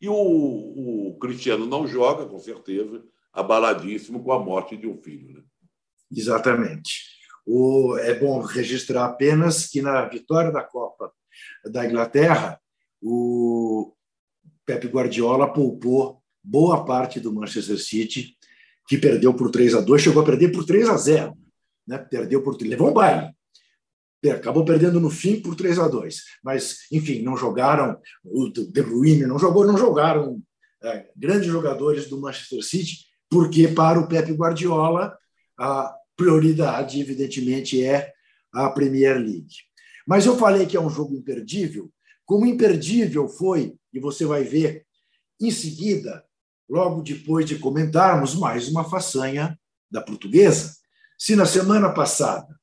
E 0.00 0.08
o, 0.08 0.14
o 0.14 1.18
Cristiano 1.18 1.66
não 1.66 1.86
joga, 1.86 2.24
com 2.24 2.38
certeza, 2.38 3.02
abaladíssimo 3.32 4.22
com 4.22 4.32
a 4.32 4.38
morte 4.38 4.76
de 4.76 4.86
um 4.86 4.96
filho. 5.02 5.34
Né? 5.34 5.42
Exatamente. 6.10 7.02
O, 7.44 7.96
é 7.98 8.14
bom 8.14 8.40
registrar 8.40 9.06
apenas 9.06 9.66
que 9.66 9.82
na 9.82 10.04
vitória 10.06 10.52
da 10.52 10.62
Copa 10.62 11.12
da 11.64 11.84
Inglaterra, 11.84 12.60
o 13.02 13.92
Pep 14.64 14.86
Guardiola 14.86 15.52
poupou 15.52 16.22
boa 16.42 16.84
parte 16.84 17.18
do 17.18 17.32
Manchester 17.32 17.78
City, 17.78 18.36
que 18.86 18.96
perdeu 18.96 19.34
por 19.34 19.50
3 19.50 19.74
a 19.74 19.80
2 19.80 20.02
chegou 20.02 20.22
a 20.22 20.26
perder 20.26 20.52
por 20.52 20.64
3 20.64 20.88
a 20.88 20.96
0 20.96 21.36
né? 21.86 21.98
perdeu 21.98 22.42
por 22.42 22.56
levou 22.60 22.90
um 22.90 22.92
baile, 22.92 23.34
acabou 24.28 24.64
perdendo 24.64 25.00
no 25.00 25.08
fim 25.08 25.40
por 25.40 25.54
3 25.54 25.78
a 25.78 25.88
2 25.88 26.16
mas 26.44 26.80
enfim 26.92 27.22
não 27.22 27.36
jogaram 27.36 27.98
o 28.24 28.48
De 28.48 28.82
Bruyne 28.82 29.26
não 29.26 29.38
jogou 29.38 29.66
não 29.66 29.78
jogaram 29.78 30.42
é, 30.82 31.10
grandes 31.14 31.48
jogadores 31.48 32.08
do 32.08 32.20
Manchester 32.20 32.62
City, 32.62 33.06
porque 33.28 33.68
para 33.68 34.00
o 34.00 34.08
Pep 34.08 34.32
Guardiola 34.32 35.16
a 35.58 35.94
prioridade, 36.16 37.00
evidentemente, 37.00 37.84
é 37.84 38.12
a 38.52 38.70
Premier 38.70 39.16
League. 39.18 39.54
Mas 40.06 40.26
eu 40.26 40.36
falei 40.36 40.66
que 40.66 40.76
é 40.76 40.80
um 40.80 40.90
jogo 40.90 41.14
imperdível, 41.14 41.90
como 42.24 42.46
imperdível 42.46 43.28
foi, 43.28 43.74
e 43.92 44.00
você 44.00 44.24
vai 44.24 44.42
ver 44.42 44.86
em 45.40 45.50
seguida, 45.50 46.24
logo 46.68 47.02
depois 47.02 47.46
de 47.46 47.58
comentarmos 47.58 48.34
mais 48.34 48.68
uma 48.68 48.88
façanha 48.88 49.58
da 49.90 50.00
portuguesa. 50.00 50.74
Se 51.18 51.36
na 51.36 51.44
semana 51.44 51.92
passada 51.92 52.58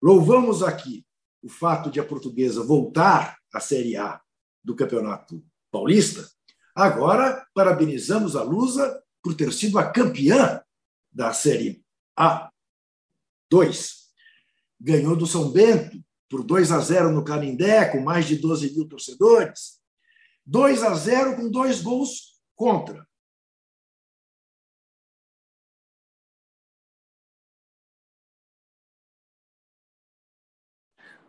louvamos 0.00 0.62
aqui 0.62 1.04
o 1.42 1.48
fato 1.48 1.90
de 1.90 2.00
a 2.00 2.04
portuguesa 2.04 2.62
voltar 2.62 3.38
à 3.52 3.60
Série 3.60 3.96
A 3.96 4.20
do 4.62 4.74
Campeonato 4.74 5.42
Paulista, 5.70 6.28
agora 6.74 7.46
parabenizamos 7.54 8.36
a 8.36 8.42
Lusa 8.42 9.02
por 9.22 9.34
ter 9.34 9.52
sido 9.52 9.78
a 9.78 9.90
campeã 9.90 10.60
da 11.10 11.32
Série 11.32 11.84
A. 12.16 12.50
2. 13.50 14.08
Ganhou 14.80 15.16
do 15.16 15.26
São 15.26 15.50
Bento 15.50 15.98
por 16.28 16.44
2 16.44 16.70
a 16.70 16.78
0 16.78 17.10
no 17.10 17.24
Canindé, 17.24 17.86
com 17.86 18.00
mais 18.00 18.26
de 18.26 18.36
12 18.36 18.74
mil 18.74 18.86
torcedores. 18.86 19.80
2 20.44 20.82
a 20.82 20.94
0 20.94 21.36
com 21.36 21.50
dois 21.50 21.80
gols 21.80 22.38
contra. 22.54 23.07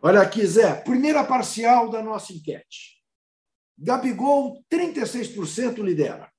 Olha 0.02 0.20
aqui, 0.20 0.46
Zé, 0.46 0.74
primeira 0.74 1.24
parcial 1.24 1.90
da 1.90 2.02
nossa 2.02 2.32
enquete. 2.32 3.00
Gabigol, 3.78 4.64
36% 4.70 5.82
lidera. 5.82 6.30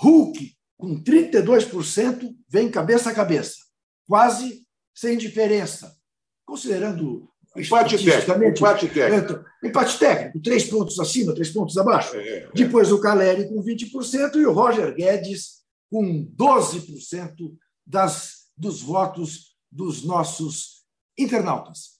Hulk, 0.00 0.56
com 0.78 1.02
32%, 1.02 2.34
vem 2.48 2.70
cabeça 2.70 3.10
a 3.10 3.14
cabeça. 3.14 3.56
Quase 4.06 4.66
sem 4.94 5.16
diferença. 5.16 5.94
Considerando 6.46 7.30
Empate 7.56 7.98
técnico. 7.98 8.44
Empate 8.44 8.88
técnico. 8.88 9.44
Empate 9.62 9.98
técnico, 9.98 10.40
três 10.40 10.64
pontos 10.64 11.00
acima, 11.00 11.34
três 11.34 11.50
pontos 11.50 11.76
abaixo. 11.76 12.16
É, 12.16 12.38
é. 12.38 12.50
Depois 12.54 12.92
o 12.92 13.00
Caleri 13.00 13.48
com 13.48 13.62
20% 13.62 14.36
e 14.36 14.46
o 14.46 14.52
Roger 14.52 14.94
Guedes 14.94 15.60
com 15.90 16.24
12% 16.36 17.56
das, 17.84 18.46
dos 18.56 18.80
votos 18.80 19.56
dos 19.70 20.04
nossos 20.04 20.84
internautas. 21.18 21.99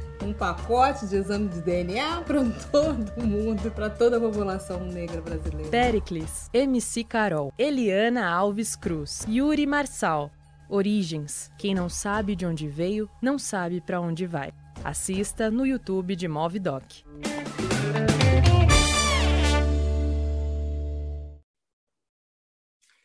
um 0.23 0.33
pacote 0.33 1.07
de 1.07 1.15
exame 1.15 1.49
de 1.49 1.61
DNA 1.61 2.21
para 2.21 2.43
todo 2.71 3.21
mundo 3.21 3.67
e 3.67 3.69
para 3.69 3.89
toda 3.89 4.17
a 4.17 4.19
população 4.19 4.85
negra 4.85 5.21
brasileira. 5.21 5.69
Pericles, 5.69 6.49
MC 6.53 7.03
Carol, 7.03 7.53
Eliana 7.57 8.27
Alves 8.27 8.75
Cruz, 8.75 9.25
Yuri 9.27 9.65
Marçal. 9.65 10.31
Origens. 10.69 11.51
Quem 11.57 11.75
não 11.75 11.89
sabe 11.89 12.33
de 12.33 12.45
onde 12.45 12.65
veio, 12.65 13.09
não 13.21 13.37
sabe 13.37 13.81
para 13.81 13.99
onde 13.99 14.25
vai. 14.25 14.53
Assista 14.83 15.51
no 15.51 15.65
YouTube 15.65 16.15
de 16.15 16.29
Movidoc. 16.29 17.03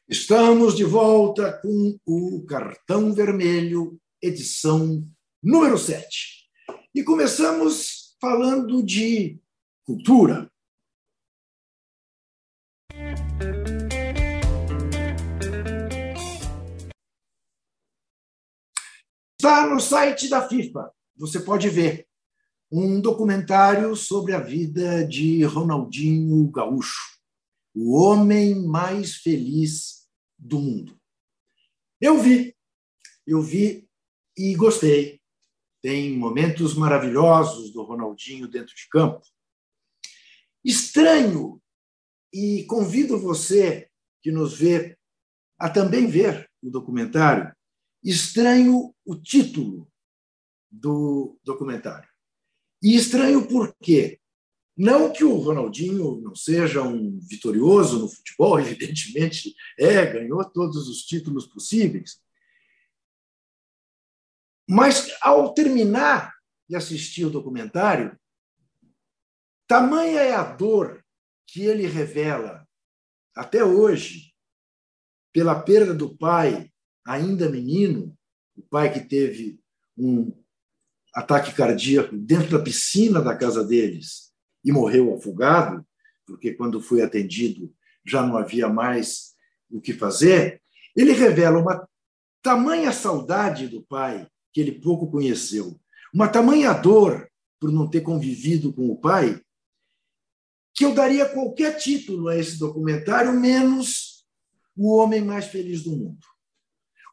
Estamos 0.09 0.77
de 0.77 0.85
volta 0.85 1.53
com 1.61 1.99
o 2.07 2.45
Cartão 2.47 3.13
Vermelho, 3.13 3.99
edição 4.23 5.05
número 5.43 5.77
7. 5.77 6.46
E 6.97 7.05
começamos 7.05 8.17
falando 8.19 8.83
de 8.83 9.39
cultura. 9.85 10.51
Está 19.39 19.67
no 19.67 19.79
site 19.79 20.31
da 20.31 20.49
FIFA. 20.49 20.91
Você 21.17 21.39
pode 21.41 21.69
ver 21.69 22.09
um 22.73 22.99
documentário 22.99 23.95
sobre 23.95 24.33
a 24.33 24.41
vida 24.41 25.07
de 25.07 25.45
Ronaldinho 25.45 26.51
Gaúcho, 26.51 27.21
o 27.75 27.95
homem 27.95 28.55
mais 28.67 29.17
feliz 29.17 30.09
do 30.39 30.59
mundo. 30.59 30.99
Eu 32.01 32.19
vi, 32.19 32.57
eu 33.27 33.43
vi 33.43 33.87
e 34.35 34.55
gostei 34.55 35.21
tem 35.87 36.19
momentos 36.19 36.75
maravilhosos 36.75 37.71
do 37.71 37.81
Ronaldinho 37.85 38.49
dentro 38.49 38.75
de 38.75 38.89
campo. 38.89 39.25
Estranho, 40.65 41.63
e 42.35 42.65
convido 42.65 43.17
você 43.17 43.89
que 44.21 44.33
nos 44.33 44.59
vê 44.59 44.99
a 45.57 45.71
também 45.71 46.09
ver 46.09 46.51
o 46.61 46.73
documentário, 46.73 47.55
estranho 48.03 48.93
o 49.05 49.15
título 49.15 49.89
do 50.69 51.39
documentário. 51.45 52.09
E 52.83 52.97
estranho 52.97 53.47
por 53.47 53.73
quê? 53.81 54.19
Não 54.77 55.13
que 55.13 55.23
o 55.23 55.37
Ronaldinho 55.37 56.21
não 56.21 56.35
seja 56.35 56.83
um 56.83 57.17
vitorioso 57.21 58.01
no 58.01 58.09
futebol, 58.09 58.59
evidentemente 58.59 59.55
é, 59.79 60.05
ganhou 60.05 60.45
todos 60.51 60.89
os 60.89 61.03
títulos 61.03 61.47
possíveis, 61.47 62.21
mas, 64.69 65.11
ao 65.21 65.55
terminar 65.55 66.35
de 66.69 66.75
assistir 66.75 67.25
o 67.25 67.31
documentário, 67.31 68.19
tamanha 69.67 70.21
é 70.21 70.35
a 70.35 70.43
dor 70.43 71.05
que 71.47 71.63
ele 71.63 71.87
revela 71.87 72.67
até 73.35 73.65
hoje 73.65 74.35
pela 75.33 75.61
perda 75.61 75.95
do 75.95 76.17
pai, 76.17 76.73
ainda 77.07 77.49
menino, 77.49 78.17
o 78.57 78.63
pai 78.63 78.93
que 78.93 79.01
teve 79.01 79.61
um 79.97 80.33
ataque 81.15 81.55
cardíaco 81.55 82.17
dentro 82.17 82.59
da 82.59 82.65
piscina 82.65 83.21
da 83.21 83.37
casa 83.37 83.63
deles 83.63 84.33
e 84.65 84.73
morreu 84.73 85.15
afogado, 85.15 85.87
porque 86.27 86.55
quando 86.55 86.81
foi 86.81 87.03
atendido 87.03 87.73
já 88.05 88.25
não 88.25 88.37
havia 88.37 88.69
mais 88.69 89.35
o 89.71 89.81
que 89.81 89.93
fazer. 89.93 90.63
Ele 90.95 91.13
revela 91.13 91.59
uma 91.59 91.89
tamanha 92.43 92.93
saudade 92.93 93.69
do 93.69 93.83
pai 93.83 94.27
que 94.57 94.61
ele 94.63 94.81
pouco 94.81 95.11
conheceu. 95.11 95.79
Uma 96.15 96.29
tamanha 96.29 96.73
dor 96.73 97.31
por 97.61 97.71
não 97.71 97.91
ter 97.91 98.01
convivido 98.01 98.73
com 98.73 98.89
o 98.89 98.97
pai, 98.97 99.39
que 100.73 100.83
eu 100.83 100.95
daria 100.95 101.29
qualquer 101.29 101.77
título 101.77 102.29
a 102.29 102.39
esse 102.39 102.59
documentário, 102.59 103.39
menos 103.39 104.25
O 104.75 104.97
Homem 104.97 105.23
Mais 105.23 105.45
Feliz 105.45 105.83
do 105.83 105.91
Mundo. 105.91 106.27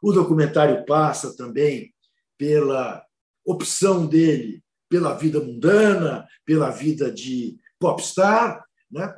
O 0.02 0.14
documentário 0.14 0.86
passa 0.86 1.36
também 1.36 1.94
pela 2.38 3.06
opção 3.46 4.08
dele 4.08 4.64
pela 4.88 5.14
vida 5.14 5.42
mundana, 5.42 6.26
pela 6.46 6.70
vida 6.70 7.12
de 7.12 7.60
popstar, 7.78 8.64
né? 8.90 9.14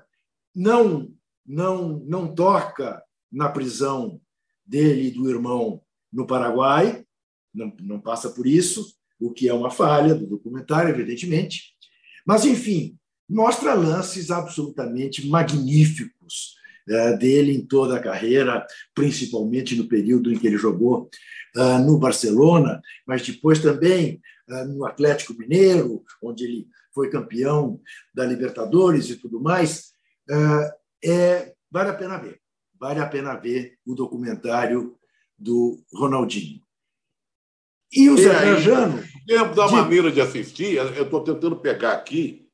não, 0.56 1.14
não, 1.46 2.00
não 2.00 2.34
toca 2.34 3.04
na 3.32 3.50
prisão 3.50 4.20
dele 4.66 5.10
e 5.10 5.12
do 5.12 5.30
irmão 5.30 5.84
no 6.12 6.26
Paraguai, 6.26 7.05
não, 7.56 7.74
não 7.80 8.00
passa 8.00 8.30
por 8.30 8.46
isso, 8.46 8.94
o 9.20 9.32
que 9.32 9.48
é 9.48 9.54
uma 9.54 9.72
falha 9.72 10.14
do 10.14 10.28
documentário, 10.28 10.90
evidentemente. 10.90 11.74
Mas, 12.26 12.46
enfim, 12.46 12.98
mostra 13.30 13.74
lances 13.74 14.30
absolutamente 14.30 15.28
magníficos 15.28 16.56
é, 16.88 17.18
dele 17.18 17.54
em 17.54 17.66
toda 17.66 17.96
a 17.96 18.02
carreira, 18.02 18.66
principalmente 18.94 19.76
no 19.76 19.88
período 19.88 20.32
em 20.32 20.38
que 20.38 20.46
ele 20.46 20.58
jogou 20.58 21.10
uh, 21.56 21.80
no 21.80 21.98
Barcelona, 21.98 22.80
mas 23.08 23.26
depois 23.26 23.60
também 23.60 24.22
no 24.68 24.86
Atlético 24.86 25.34
Mineiro, 25.34 26.04
onde 26.22 26.44
ele 26.44 26.68
foi 26.94 27.10
campeão 27.10 27.82
da 28.14 28.24
Libertadores 28.24 29.10
e 29.10 29.16
tudo 29.16 29.42
mais. 29.42 29.92
É, 31.04 31.54
vale 31.72 31.90
a 31.90 31.94
pena 31.94 32.18
ver. 32.20 32.40
Vale 32.80 33.00
a 33.00 33.08
pena 33.08 33.36
ver 33.36 33.78
o 33.86 33.96
documentário 33.96 34.96
do 35.38 35.84
Ronaldinho. 35.94 36.65
E 37.96 38.10
o 38.10 38.18
Zé 38.18 38.30
Trajano. 38.30 39.04
Tempo 39.26 39.56
da 39.56 39.68
maneira 39.68 40.12
de 40.12 40.22
assistir, 40.22 40.76
eu 40.76 41.04
estou 41.04 41.24
tentando 41.24 41.56
pegar 41.56 41.94
aqui, 41.94 42.48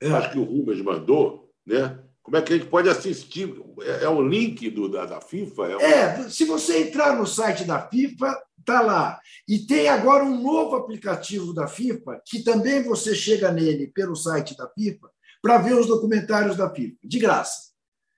é. 0.00 0.10
acho 0.10 0.32
que 0.32 0.38
o 0.38 0.44
Rubens 0.44 0.82
mandou, 0.82 1.50
né? 1.66 1.98
Como 2.22 2.36
é 2.36 2.42
que 2.42 2.52
a 2.52 2.56
gente 2.58 2.68
pode 2.68 2.90
assistir? 2.90 3.54
É, 3.80 4.04
é 4.04 4.08
o 4.10 4.20
link 4.20 4.68
do, 4.68 4.86
da, 4.90 5.06
da 5.06 5.20
FIFA? 5.20 5.68
É, 5.80 5.84
é, 5.84 6.28
se 6.28 6.44
você 6.44 6.82
entrar 6.82 7.16
no 7.16 7.26
site 7.26 7.64
da 7.64 7.88
FIFA, 7.88 8.38
tá 8.66 8.82
lá. 8.82 9.18
E 9.48 9.60
tem 9.60 9.88
agora 9.88 10.24
um 10.24 10.42
novo 10.42 10.76
aplicativo 10.76 11.54
da 11.54 11.66
FIFA, 11.66 12.20
que 12.26 12.42
também 12.42 12.82
você 12.82 13.14
chega 13.14 13.50
nele 13.50 13.86
pelo 13.86 14.14
site 14.14 14.54
da 14.54 14.68
FIFA, 14.68 15.08
para 15.40 15.56
ver 15.56 15.74
os 15.74 15.86
documentários 15.86 16.56
da 16.56 16.68
FIFA, 16.68 16.98
de 17.02 17.18
graça. 17.18 17.70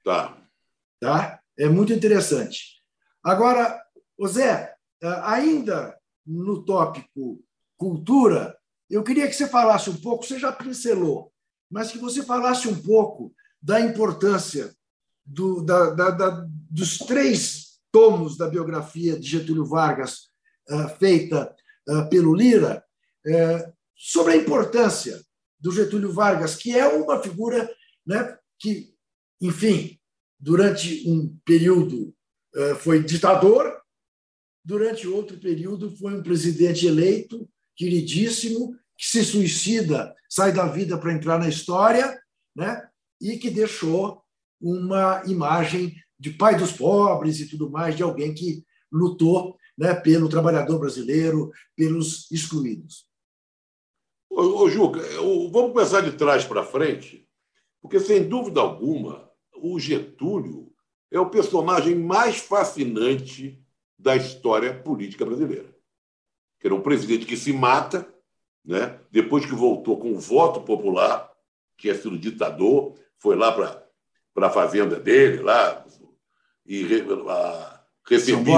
Tá. 0.04 0.36
Tá? 1.00 1.38
É 1.56 1.68
muito 1.68 1.92
interessante. 1.92 2.80
Agora, 3.22 3.80
Zé, 4.26 4.74
ainda 5.22 5.96
no 6.26 6.62
tópico 6.62 7.42
cultura, 7.76 8.56
eu 8.90 9.02
queria 9.02 9.26
que 9.26 9.32
você 9.32 9.48
falasse 9.48 9.88
um 9.88 9.96
pouco, 9.96 10.26
você 10.26 10.38
já 10.38 10.52
pincelou, 10.52 11.32
mas 11.70 11.90
que 11.92 11.98
você 11.98 12.22
falasse 12.22 12.68
um 12.68 12.82
pouco 12.82 13.32
da 13.62 13.80
importância 13.80 14.74
do, 15.24 15.62
da, 15.62 15.90
da, 15.90 16.10
da, 16.10 16.46
dos 16.68 16.98
três 16.98 17.78
tomos 17.92 18.36
da 18.36 18.48
biografia 18.48 19.18
de 19.18 19.28
Getúlio 19.28 19.64
Vargas, 19.64 20.30
uh, 20.68 20.88
feita 20.98 21.54
uh, 21.88 22.08
pelo 22.08 22.34
Lira, 22.34 22.84
uh, 23.26 23.72
sobre 23.94 24.32
a 24.32 24.36
importância 24.36 25.20
do 25.58 25.70
Getúlio 25.70 26.12
Vargas, 26.12 26.56
que 26.56 26.76
é 26.76 26.86
uma 26.88 27.22
figura 27.22 27.70
né, 28.06 28.36
que, 28.58 28.94
enfim, 29.40 29.98
durante 30.38 31.08
um 31.08 31.36
período 31.44 32.14
foi 32.80 33.00
ditador, 33.04 33.79
durante 34.70 35.08
outro 35.08 35.36
período 35.36 35.90
foi 35.96 36.14
um 36.14 36.22
presidente 36.22 36.86
eleito, 36.86 37.50
queridíssimo, 37.74 38.76
que 38.96 39.04
se 39.04 39.24
suicida, 39.24 40.14
sai 40.28 40.52
da 40.52 40.68
vida 40.68 40.96
para 40.96 41.12
entrar 41.12 41.40
na 41.40 41.48
história, 41.48 42.16
né? 42.54 42.88
e 43.20 43.36
que 43.36 43.50
deixou 43.50 44.22
uma 44.60 45.24
imagem 45.26 45.92
de 46.16 46.30
pai 46.30 46.56
dos 46.56 46.70
pobres 46.70 47.40
e 47.40 47.48
tudo 47.48 47.68
mais, 47.68 47.96
de 47.96 48.04
alguém 48.04 48.32
que 48.32 48.64
lutou 48.92 49.56
né, 49.76 49.92
pelo 49.92 50.28
trabalhador 50.28 50.78
brasileiro, 50.78 51.50
pelos 51.74 52.30
excluídos. 52.30 53.08
Ô, 54.30 54.62
ô 54.62 54.70
Juca, 54.70 55.00
vamos 55.50 55.72
começar 55.72 56.02
de 56.02 56.12
trás 56.12 56.44
para 56.44 56.62
frente, 56.62 57.28
porque, 57.82 57.98
sem 57.98 58.28
dúvida 58.28 58.60
alguma, 58.60 59.28
o 59.56 59.80
Getúlio 59.80 60.72
é 61.10 61.18
o 61.18 61.28
personagem 61.28 61.96
mais 61.96 62.36
fascinante 62.36 63.59
da 64.00 64.16
história 64.16 64.72
política 64.74 65.24
brasileira. 65.24 65.68
Que 66.58 66.66
era 66.66 66.74
um 66.74 66.80
presidente 66.80 67.26
que 67.26 67.36
se 67.36 67.52
mata, 67.52 68.08
né, 68.64 68.98
depois 69.10 69.44
que 69.44 69.54
voltou 69.54 69.98
com 69.98 70.12
o 70.12 70.18
voto 70.18 70.60
popular, 70.62 71.30
que 71.76 71.88
é 71.88 71.94
sido 71.94 72.18
ditador, 72.18 72.94
foi 73.18 73.36
lá 73.36 73.52
para 73.52 74.46
a 74.46 74.50
fazenda 74.50 74.98
dele, 74.98 75.42
lá, 75.42 75.84
e 76.66 76.86
a, 77.28 77.80
recebido. 78.08 78.50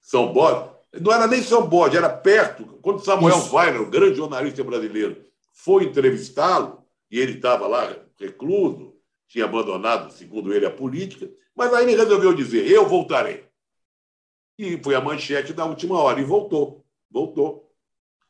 São 0.00 0.32
Borges. 0.32 0.72
Não 1.00 1.12
era 1.12 1.26
nem 1.26 1.42
São 1.42 1.66
Borges, 1.66 1.98
era 1.98 2.10
perto. 2.10 2.64
Quando 2.82 3.04
Samuel 3.04 3.38
Isso. 3.38 3.56
Weiner, 3.56 3.82
o 3.82 3.90
grande 3.90 4.16
jornalista 4.16 4.62
brasileiro, 4.62 5.24
foi 5.52 5.84
entrevistá-lo, 5.84 6.84
e 7.10 7.18
ele 7.18 7.34
estava 7.34 7.66
lá 7.66 7.96
recluso, 8.18 8.94
tinha 9.28 9.44
abandonado, 9.44 10.12
segundo 10.12 10.52
ele, 10.52 10.66
a 10.66 10.70
política, 10.70 11.30
mas 11.54 11.72
aí 11.72 11.84
ele 11.84 11.96
resolveu 11.96 12.34
dizer: 12.34 12.66
Eu 12.70 12.88
voltarei. 12.88 13.51
E 14.58 14.82
foi 14.82 14.94
a 14.94 15.00
manchete 15.00 15.52
da 15.52 15.64
última 15.64 16.00
hora, 16.00 16.20
e 16.20 16.24
voltou. 16.24 16.84
Voltou. 17.10 17.70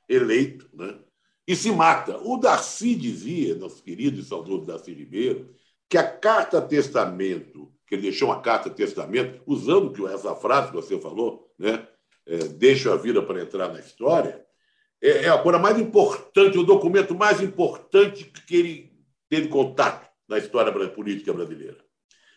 Eleito, 0.09 0.69
né? 0.73 0.99
e 1.47 1.57
se 1.57 1.71
mata. 1.71 2.19
O 2.19 2.37
Darcy 2.37 2.95
dizia, 2.95 3.55
nosso 3.55 3.83
querido 3.83 4.21
e 4.21 4.25
saudoso 4.25 4.67
Darcy 4.67 4.93
Ribeiro, 4.93 5.55
que 5.89 5.99
a 5.99 6.09
carta-testamento, 6.09 7.73
que 7.87 7.95
ele 7.95 8.03
deixou 8.03 8.29
uma 8.29 8.41
carta-testamento, 8.41 9.43
usando 9.47 10.09
essa 10.09 10.35
frase 10.35 10.69
que 10.69 10.77
você 10.77 10.99
falou, 10.99 11.53
né? 11.59 11.87
É, 12.25 12.37
deixa 12.39 12.93
a 12.93 12.97
vida 12.97 13.21
para 13.21 13.43
entrar 13.43 13.69
na 13.73 13.81
história, 13.81 14.45
é, 15.03 15.25
é 15.25 15.29
a 15.29 15.39
coisa 15.39 15.59
mais 15.59 15.77
importante, 15.79 16.57
o 16.57 16.63
documento 16.63 17.17
mais 17.17 17.43
importante 17.43 18.33
que 18.47 18.57
ele 18.57 18.93
teve 19.29 19.49
contato 19.49 20.09
na 20.29 20.39
história 20.39 20.73
política 20.89 21.33
brasileira. 21.33 21.79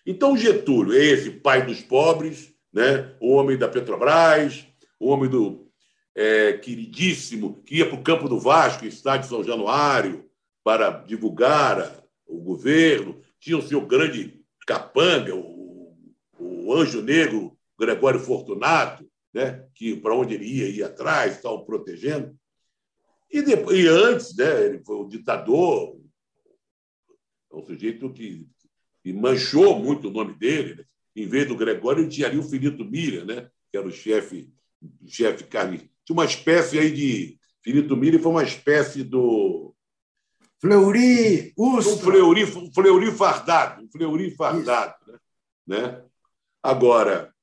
Então, 0.04 0.36
Getúlio 0.36 0.98
é 0.98 1.04
esse 1.04 1.30
pai 1.30 1.64
dos 1.66 1.82
pobres, 1.82 2.52
né? 2.76 3.16
o 3.22 3.32
homem 3.32 3.58
da 3.58 3.70
Petrobras, 3.70 4.68
o 5.00 5.08
homem 5.08 5.30
do 5.30 5.72
é, 6.14 6.54
queridíssimo, 6.54 7.64
que 7.64 7.78
ia 7.78 7.88
para 7.88 7.98
o 7.98 8.04
campo 8.04 8.28
do 8.28 8.38
Vasco, 8.38 8.86
estádio 8.86 9.30
São 9.30 9.42
Januário, 9.42 10.30
para 10.62 10.90
divulgar 10.90 12.04
o 12.28 12.38
governo. 12.42 13.22
Tinha 13.40 13.58
o 13.58 13.62
seu 13.62 13.80
grande 13.80 14.44
capanga, 14.68 15.34
o, 15.34 15.96
o 16.38 16.74
anjo 16.74 17.02
negro 17.02 17.58
Gregório 17.80 18.20
Fortunato, 18.20 19.10
né, 19.34 19.66
que 19.74 19.96
para 19.96 20.14
onde 20.14 20.34
ele 20.34 20.46
ia, 20.46 20.70
ia 20.70 20.88
atrás, 20.88 21.36
estava 21.36 21.58
protegendo. 21.64 22.38
E, 23.32 23.42
depois, 23.42 23.78
e 23.78 23.88
antes, 23.88 24.36
né, 24.36 24.66
ele 24.66 24.84
foi 24.84 24.98
o 24.98 25.08
ditador, 25.08 25.98
um 27.54 27.64
sujeito 27.64 28.12
que, 28.12 28.46
que 29.02 29.14
manchou 29.14 29.80
muito 29.80 30.10
o 30.10 30.12
nome 30.12 30.34
dele. 30.34 30.76
Né? 30.76 30.86
Em 31.16 31.28
vez 31.28 31.48
do 31.48 31.56
Gregório, 31.56 32.04
ele 32.04 32.10
tinha 32.10 32.28
ali 32.28 32.38
o 32.38 32.44
Finito 32.44 32.84
Mira, 32.84 33.24
né, 33.24 33.50
que 33.72 33.78
era 33.78 33.88
o 33.88 33.92
chefe 33.92 34.50
chefe 35.08 35.46
carne 35.46 35.90
tinha 36.06 36.16
uma 36.16 36.26
espécie 36.26 36.78
aí 36.78 36.92
de. 36.92 37.40
Finito 37.64 37.98
Mille 37.98 38.20
foi 38.20 38.32
uma 38.32 38.44
espécie 38.44 39.04
do. 39.04 39.74
Fleury, 40.62 41.52
Ustra. 41.58 41.94
Um 41.94 41.98
Fleury, 41.98 42.44
um 42.44 42.74
Fleury 42.74 43.12
fardado. 43.12 43.84
Um 43.84 43.90
Fleury 43.90 44.36
fardado. 44.36 44.94
Né? 45.08 45.82
né? 45.82 46.04
Agora, 46.62 47.34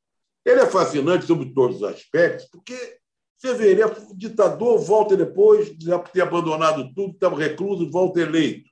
ele 0.44 0.60
é 0.60 0.66
fascinante 0.66 1.26
sobre 1.26 1.52
todos 1.52 1.78
os 1.78 1.82
aspectos, 1.82 2.46
porque 2.46 2.98
você 3.36 3.54
vê, 3.54 3.70
ele 3.70 3.82
é 3.82 3.96
ditador, 4.14 4.78
volta 4.78 5.16
depois, 5.16 5.74
já 5.80 5.98
ter 5.98 6.22
abandonado 6.22 6.92
tudo, 6.94 7.14
estava 7.14 7.36
recluso, 7.36 7.90
volta 7.90 8.20
eleito. 8.20 8.70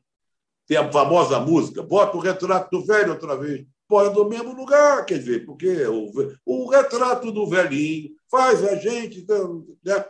Tem 0.67 0.77
a 0.77 0.91
famosa 0.91 1.41
música, 1.41 1.83
bota 1.83 2.17
o 2.17 2.21
retrato 2.21 2.71
do 2.71 2.87
velho 2.87 3.11
outra 3.11 3.37
vez. 3.37 3.67
Põe 3.91 4.15
no 4.15 4.29
mesmo 4.29 4.55
lugar, 4.55 5.05
quer 5.05 5.19
dizer, 5.19 5.45
porque 5.45 5.85
o, 5.87 6.13
o 6.47 6.71
retrato 6.71 7.33
do 7.33 7.49
velhinho 7.49 8.11
faz 8.31 8.63
a 8.63 8.77
gente. 8.77 9.19
Então, 9.19 9.67
né? 9.85 10.05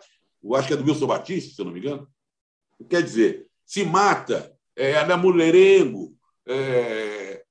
Eu 0.45 0.55
acho 0.55 0.69
que 0.69 0.75
é 0.75 0.77
do 0.77 0.85
Wilson 0.85 1.07
Batista, 1.07 1.55
se 1.55 1.65
não 1.65 1.73
me 1.73 1.81
engano. 1.81 2.07
Quer 2.91 3.03
dizer, 3.03 3.47
se 3.65 3.83
mata, 3.83 4.55
é, 4.77 4.91
é 4.91 5.17
mulherengo, 5.17 6.15
é, 6.47 7.43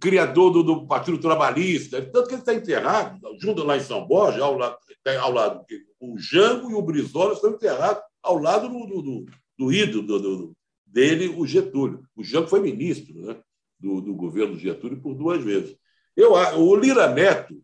criador 0.00 0.50
do, 0.50 0.62
do, 0.62 0.86
Partido 0.86 1.18
Trabalhista, 1.18 2.00
tanto 2.00 2.28
que 2.28 2.34
ele 2.34 2.40
está 2.40 2.54
enterrado, 2.54 3.20
junto 3.38 3.62
lá 3.62 3.76
em 3.76 3.80
São 3.80 4.06
Borja, 4.06 4.42
ao 4.42 4.56
lado, 4.56 4.78
ao 5.20 5.32
lado 5.32 5.66
o 6.00 6.18
Jango 6.18 6.70
e 6.70 6.74
o 6.74 6.80
Brizola 6.80 7.34
estão 7.34 7.50
enterrados 7.50 8.02
ao 8.22 8.38
lado 8.38 8.66
do, 8.66 8.86
do, 8.86 9.02
do, 9.02 9.26
do 9.58 9.72
ídolo 9.72 10.06
do, 10.06 10.20
do, 10.20 10.56
dele, 10.86 11.28
o 11.28 11.46
Getúlio. 11.46 12.02
O 12.16 12.24
Jango 12.24 12.48
foi 12.48 12.60
ministro 12.60 13.14
né, 13.20 13.38
do, 13.80 14.00
do 14.00 14.14
governo 14.14 14.58
Getúlio 14.58 15.00
por 15.00 15.14
duas 15.14 15.42
vezes. 15.42 15.76
Eu, 16.16 16.32
o 16.32 16.76
Lira 16.76 17.12
Neto, 17.12 17.54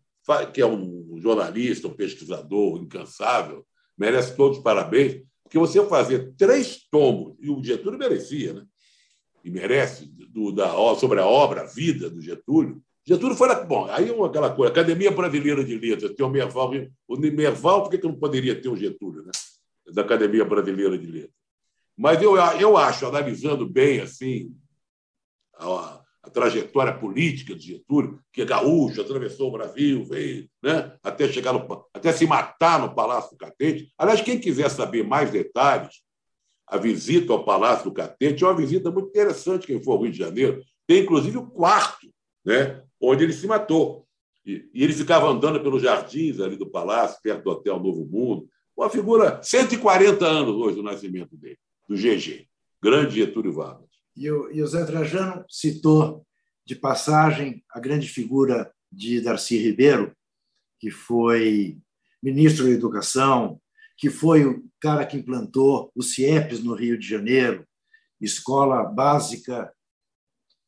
que 0.53 0.61
é 0.61 0.65
um 0.65 1.17
jornalista, 1.17 1.87
um 1.87 1.93
pesquisador 1.93 2.81
incansável, 2.81 3.65
merece 3.97 4.35
todos 4.35 4.57
os 4.57 4.63
parabéns, 4.63 5.21
porque 5.43 5.57
você 5.57 5.83
fazer 5.87 6.33
três 6.35 6.87
tomos, 6.89 7.35
e 7.39 7.49
o 7.49 7.63
Getúlio 7.63 7.97
merecia, 7.97 8.53
né? 8.53 8.65
e 9.43 9.49
merece, 9.49 10.05
do, 10.05 10.51
da, 10.51 10.69
sobre 10.95 11.21
a 11.21 11.25
obra, 11.25 11.61
a 11.61 11.65
vida 11.65 12.09
do 12.09 12.21
Getúlio. 12.21 12.81
Getúlio 13.05 13.37
foi. 13.37 13.47
Bom, 13.63 13.85
aí 13.85 14.09
é 14.09 14.25
aquela 14.25 14.53
coisa, 14.53 14.71
Academia 14.71 15.09
Brasileira 15.09 15.63
de 15.63 15.77
Letras, 15.77 16.13
tem 16.13 16.25
o 16.25 16.29
Merval. 16.29 16.71
O 17.07 17.17
Merval, 17.17 17.83
por 17.83 17.89
que 17.89 18.05
não 18.05 18.19
poderia 18.19 18.59
ter 18.61 18.67
o 18.67 18.75
Getúlio, 18.75 19.23
né? 19.23 19.31
Da 19.93 20.01
Academia 20.01 20.43
Brasileira 20.43 20.97
de 20.97 21.05
Letras. 21.05 21.33
Mas 21.95 22.21
eu, 22.21 22.35
eu 22.59 22.75
acho, 22.75 23.05
analisando 23.05 23.65
bem 23.67 24.01
assim, 24.01 24.53
a, 25.55 26.01
a 26.27 26.29
trajetória 26.29 26.93
política 26.93 27.55
de 27.55 27.67
Getúlio, 27.67 28.19
que 28.31 28.41
é 28.41 28.45
gaúcho, 28.45 29.01
atravessou 29.01 29.47
o 29.47 29.51
Brasil, 29.51 30.03
veio, 30.05 30.47
né, 30.61 30.93
até 31.01 31.27
chegar 31.27 31.53
no, 31.53 31.85
até 31.93 32.11
se 32.11 32.27
matar 32.27 32.81
no 32.81 32.93
Palácio 32.93 33.31
do 33.31 33.37
Catete. 33.37 33.91
Aliás, 33.97 34.21
quem 34.21 34.39
quiser 34.39 34.69
saber 34.69 35.03
mais 35.03 35.31
detalhes, 35.31 36.01
a 36.67 36.77
visita 36.77 37.31
ao 37.31 37.45
Palácio 37.45 37.85
do 37.85 37.93
Catete 37.93 38.43
é 38.43 38.47
uma 38.47 38.55
visita 38.55 38.91
muito 38.91 39.07
interessante 39.07 39.65
quem 39.65 39.81
for 39.81 39.93
ao 39.93 40.01
Rio 40.01 40.11
de 40.11 40.17
Janeiro. 40.17 40.61
Tem 40.85 41.01
inclusive 41.01 41.37
o 41.37 41.47
quarto, 41.47 42.07
né, 42.45 42.83
onde 43.01 43.23
ele 43.23 43.33
se 43.33 43.47
matou. 43.47 44.05
E, 44.45 44.69
e 44.73 44.83
ele 44.83 44.93
ficava 44.93 45.27
andando 45.29 45.61
pelos 45.61 45.81
jardins 45.81 46.39
ali 46.39 46.57
do 46.57 46.69
palácio, 46.69 47.19
perto 47.23 47.43
do 47.43 47.51
Hotel 47.51 47.79
Novo 47.79 48.05
Mundo. 48.05 48.49
Uma 48.75 48.89
figura, 48.89 49.41
140 49.41 50.25
anos 50.25 50.55
hoje 50.55 50.75
do 50.75 50.83
nascimento 50.83 51.35
dele, 51.37 51.57
do 51.87 51.95
GG, 51.95 52.47
grande 52.81 53.15
Getúlio 53.15 53.53
Vargas. 53.53 53.86
E 54.17 54.31
o, 54.31 54.51
e 54.51 54.63
o 54.63 54.67
Zé 54.67 54.83
Trajano 54.83 55.45
citou 55.47 56.25
de 56.65 56.75
passagem 56.75 57.63
a 57.71 57.79
grande 57.79 58.09
figura 58.09 58.73
de 58.91 59.21
Darcy 59.21 59.57
Ribeiro, 59.59 60.11
que 60.79 60.89
foi 60.89 61.77
ministro 62.21 62.65
da 62.65 62.71
Educação, 62.71 63.61
que 63.95 64.09
foi 64.09 64.43
o 64.43 64.67
cara 64.81 65.05
que 65.05 65.17
implantou 65.17 65.91
o 65.95 66.01
CIEPS 66.01 66.63
no 66.63 66.73
Rio 66.73 66.97
de 66.97 67.07
Janeiro, 67.07 67.63
escola 68.19 68.83
básica 68.83 69.71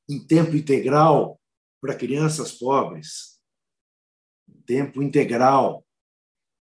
em 0.07 0.25
tempo 0.25 0.55
integral 0.55 1.41
para 1.81 1.95
crianças 1.95 2.51
pobres, 2.51 3.39
tempo 4.67 5.01
integral, 5.01 5.83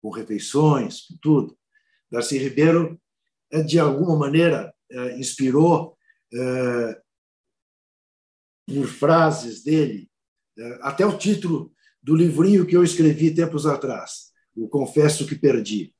com 0.00 0.10
refeições, 0.10 1.00
com 1.02 1.16
tudo. 1.20 1.58
Darcy 2.10 2.38
Ribeiro, 2.38 3.00
é, 3.50 3.60
de 3.60 3.80
alguma 3.80 4.16
maneira, 4.16 4.72
é, 4.88 5.18
inspirou 5.18 5.95
é, 6.32 7.02
por 8.66 8.86
frases 8.86 9.62
dele, 9.62 10.10
até 10.80 11.06
o 11.06 11.16
título 11.16 11.72
do 12.02 12.14
livrinho 12.14 12.66
que 12.66 12.76
eu 12.76 12.82
escrevi 12.82 13.34
tempos 13.34 13.66
atrás, 13.66 14.32
o 14.54 14.68
Confesso 14.68 15.26
que 15.26 15.36
Perdi, 15.36 15.94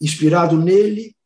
inspirado 0.00 0.56
nele 0.56 1.16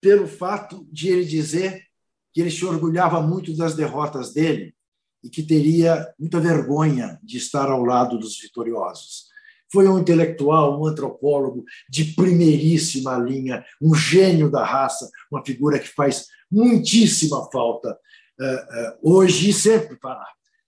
pelo 0.00 0.26
fato 0.26 0.86
de 0.90 1.08
ele 1.08 1.24
dizer 1.24 1.86
que 2.32 2.40
ele 2.40 2.50
se 2.50 2.64
orgulhava 2.64 3.20
muito 3.20 3.56
das 3.56 3.74
derrotas 3.74 4.32
dele 4.32 4.74
e 5.22 5.30
que 5.30 5.42
teria 5.42 6.12
muita 6.18 6.38
vergonha 6.38 7.18
de 7.22 7.38
estar 7.38 7.70
ao 7.70 7.84
lado 7.84 8.18
dos 8.18 8.38
vitoriosos. 8.38 9.25
Foi 9.72 9.88
um 9.88 9.98
intelectual, 9.98 10.80
um 10.80 10.86
antropólogo 10.86 11.64
de 11.88 12.04
primeiríssima 12.14 13.16
linha, 13.16 13.64
um 13.80 13.94
gênio 13.94 14.50
da 14.50 14.64
raça, 14.64 15.10
uma 15.30 15.44
figura 15.44 15.78
que 15.78 15.88
faz 15.88 16.26
muitíssima 16.50 17.48
falta 17.50 17.98
uh, 18.40 18.44
uh, 18.44 19.14
hoje 19.16 19.50
e 19.50 19.52
sempre 19.52 19.96
fará 20.00 20.26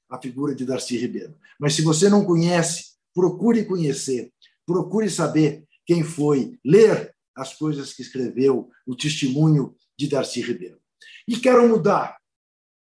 a 0.08 0.20
figura 0.20 0.54
de 0.54 0.64
Darcy 0.64 0.96
Ribeiro. 0.96 1.37
Mas 1.61 1.74
se 1.74 1.82
você 1.82 2.08
não 2.08 2.24
conhece, 2.24 2.94
procure 3.14 3.64
conhecer, 3.64 4.32
procure 4.66 5.08
saber 5.11 5.64
quem 5.87 6.02
foi, 6.02 6.58
ler 6.64 7.14
as 7.37 7.54
coisas 7.54 7.92
que 7.92 8.02
escreveu, 8.02 8.68
o 8.87 8.96
testemunho 8.96 9.76
de 9.96 10.08
Darcy 10.08 10.40
Ribeiro. 10.40 10.78
E 11.26 11.37
quero 11.37 11.68
mudar, 11.68 12.18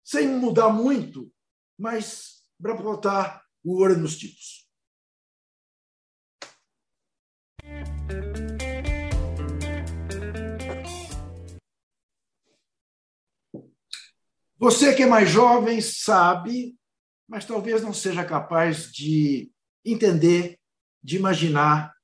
sem 0.03 0.27
mudar 0.27 0.69
muito, 0.69 1.31
mas 1.77 2.41
para 2.61 2.73
botar 2.73 3.43
o 3.63 3.81
olho 3.81 3.97
nos 3.97 4.17
tipos. 4.17 4.58
Você 14.59 14.93
que 14.93 15.03
é 15.03 15.07
mais 15.07 15.29
jovem 15.29 15.79
sabe, 15.79 16.77
mas 17.25 17.45
talvez 17.45 17.81
não 17.81 17.93
seja 17.93 18.25
capaz 18.25 18.91
de 18.91 19.49
entender, 19.85 20.59
de 21.01 21.15
imaginar 21.15 21.95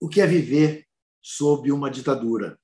o 0.00 0.08
que 0.08 0.20
é 0.20 0.26
viver 0.26 0.84
sob 1.22 1.70
uma 1.70 1.88
ditadura, 1.88 2.58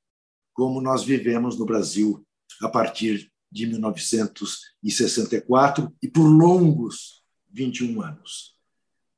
como 0.53 0.81
nós 0.81 1.05
vivemos 1.05 1.57
no 1.57 1.65
Brasil 1.65 2.27
a 2.61 2.69
partir 2.69 3.31
de 3.49 3.69
1964 3.69 5.97
e 6.03 6.09
por 6.09 6.27
longos 6.27 7.25
21 7.49 8.03
anos. 8.03 8.59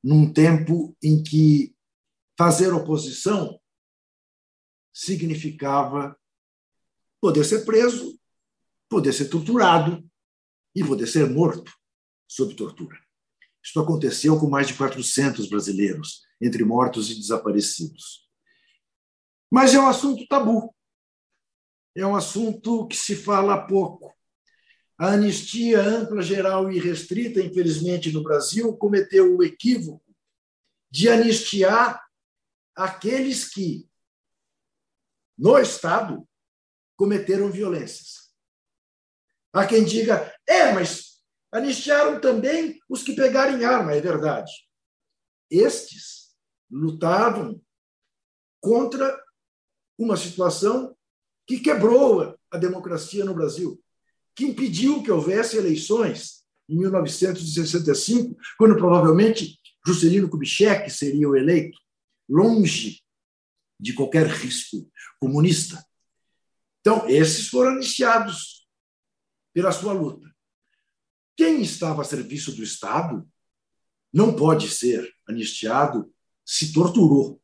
Num 0.04 0.30
tempo 0.30 0.94
em 1.02 1.22
que 1.22 1.74
fazer 2.36 2.74
oposição 2.74 3.58
significava 4.92 6.14
poder 7.18 7.44
ser 7.44 7.64
preso 7.64 8.20
poder 8.92 9.14
ser 9.14 9.30
torturado 9.30 10.06
e 10.74 10.84
poder 10.84 11.06
ser 11.06 11.26
morto 11.30 11.72
sob 12.28 12.54
tortura. 12.54 12.98
Isto 13.64 13.80
aconteceu 13.80 14.38
com 14.38 14.50
mais 14.50 14.66
de 14.66 14.74
400 14.74 15.48
brasileiros, 15.48 16.20
entre 16.38 16.62
mortos 16.62 17.10
e 17.10 17.14
desaparecidos. 17.14 18.28
Mas 19.50 19.72
é 19.72 19.78
um 19.78 19.88
assunto 19.88 20.26
tabu. 20.28 20.74
É 21.96 22.06
um 22.06 22.14
assunto 22.14 22.86
que 22.86 22.94
se 22.96 23.16
fala 23.16 23.66
pouco. 23.66 24.14
A 24.98 25.12
anistia 25.12 25.80
ampla, 25.80 26.20
geral 26.20 26.70
e 26.70 26.78
restrita, 26.78 27.40
infelizmente, 27.40 28.12
no 28.12 28.22
Brasil, 28.22 28.76
cometeu 28.76 29.38
o 29.38 29.42
equívoco 29.42 30.14
de 30.90 31.08
anistiar 31.08 31.98
aqueles 32.76 33.48
que, 33.48 33.88
no 35.38 35.58
Estado, 35.58 36.28
cometeram 36.94 37.50
violências. 37.50 38.21
Há 39.52 39.66
quem 39.66 39.84
diga, 39.84 40.32
é, 40.48 40.72
mas 40.72 41.20
anistiaram 41.52 42.20
também 42.20 42.80
os 42.88 43.02
que 43.02 43.14
pegarem 43.14 43.64
arma, 43.64 43.92
é 43.92 44.00
verdade. 44.00 44.50
Estes 45.50 46.34
lutavam 46.70 47.60
contra 48.60 49.22
uma 49.98 50.16
situação 50.16 50.96
que 51.46 51.60
quebrou 51.60 52.34
a 52.50 52.56
democracia 52.56 53.24
no 53.24 53.34
Brasil, 53.34 53.82
que 54.34 54.44
impediu 54.44 55.02
que 55.02 55.10
houvesse 55.10 55.58
eleições 55.58 56.42
em 56.68 56.78
1965, 56.78 58.34
quando 58.56 58.76
provavelmente 58.76 59.58
Juscelino 59.86 60.30
Kubitschek 60.30 60.88
seria 60.88 61.28
o 61.28 61.36
eleito, 61.36 61.78
longe 62.28 63.02
de 63.78 63.92
qualquer 63.92 64.26
risco 64.26 64.90
comunista. 65.20 65.84
Então, 66.80 67.08
esses 67.08 67.48
foram 67.48 67.72
anistiados 67.72 68.61
pela 69.52 69.72
sua 69.72 69.92
luta. 69.92 70.32
Quem 71.36 71.62
estava 71.62 72.02
a 72.02 72.04
serviço 72.04 72.52
do 72.52 72.62
Estado 72.62 73.26
não 74.12 74.34
pode 74.34 74.68
ser 74.68 75.10
anistiado 75.26 76.12
se 76.44 76.72
torturou, 76.72 77.40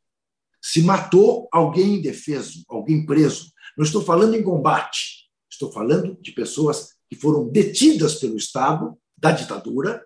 se 0.61 0.83
matou 0.83 1.49
alguém 1.53 1.95
indefeso, 1.95 2.65
alguém 2.69 3.07
preso. 3.07 3.53
Não 3.77 3.85
estou 3.85 4.03
falando 4.03 4.35
em 4.35 4.43
combate, 4.43 5.31
estou 5.51 5.73
falando 5.73 6.21
de 6.21 6.33
pessoas 6.33 6.95
que 7.09 7.17
foram 7.17 7.49
detidas 7.49 8.17
pelo 8.17 8.37
Estado 8.37 8.99
da 9.17 9.33
ditadura 9.33 10.05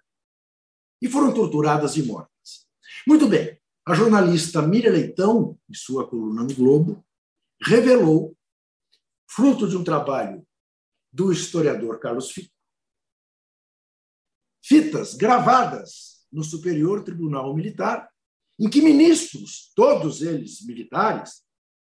e 1.01 1.09
foram 1.09 1.35
torturadas 1.35 1.97
e 1.97 2.03
mortas. 2.03 2.67
Muito 3.07 3.27
bem, 3.27 3.59
a 3.85 3.95
jornalista 3.95 4.63
Miriam 4.63 4.93
Leitão, 4.93 5.59
em 5.69 5.75
sua 5.75 6.09
coluna 6.09 6.45
no 6.45 6.55
Globo, 6.55 7.05
revelou, 7.61 8.37
fruto 9.27 9.69
de 9.69 9.77
um 9.77 9.83
trabalho 9.83 10.47
do 11.13 11.31
historiador 11.33 12.01
Carlos 12.01 12.31
Fico. 12.31 12.53
Fitas 14.65 15.15
gravadas 15.15 16.27
no 16.33 16.43
Superior 16.43 17.05
Tribunal 17.05 17.55
Militar, 17.55 18.09
em 18.59 18.71
que 18.71 18.81
ministros, 18.81 19.73
todos 19.75 20.23
eles 20.23 20.65
militares, 20.65 21.45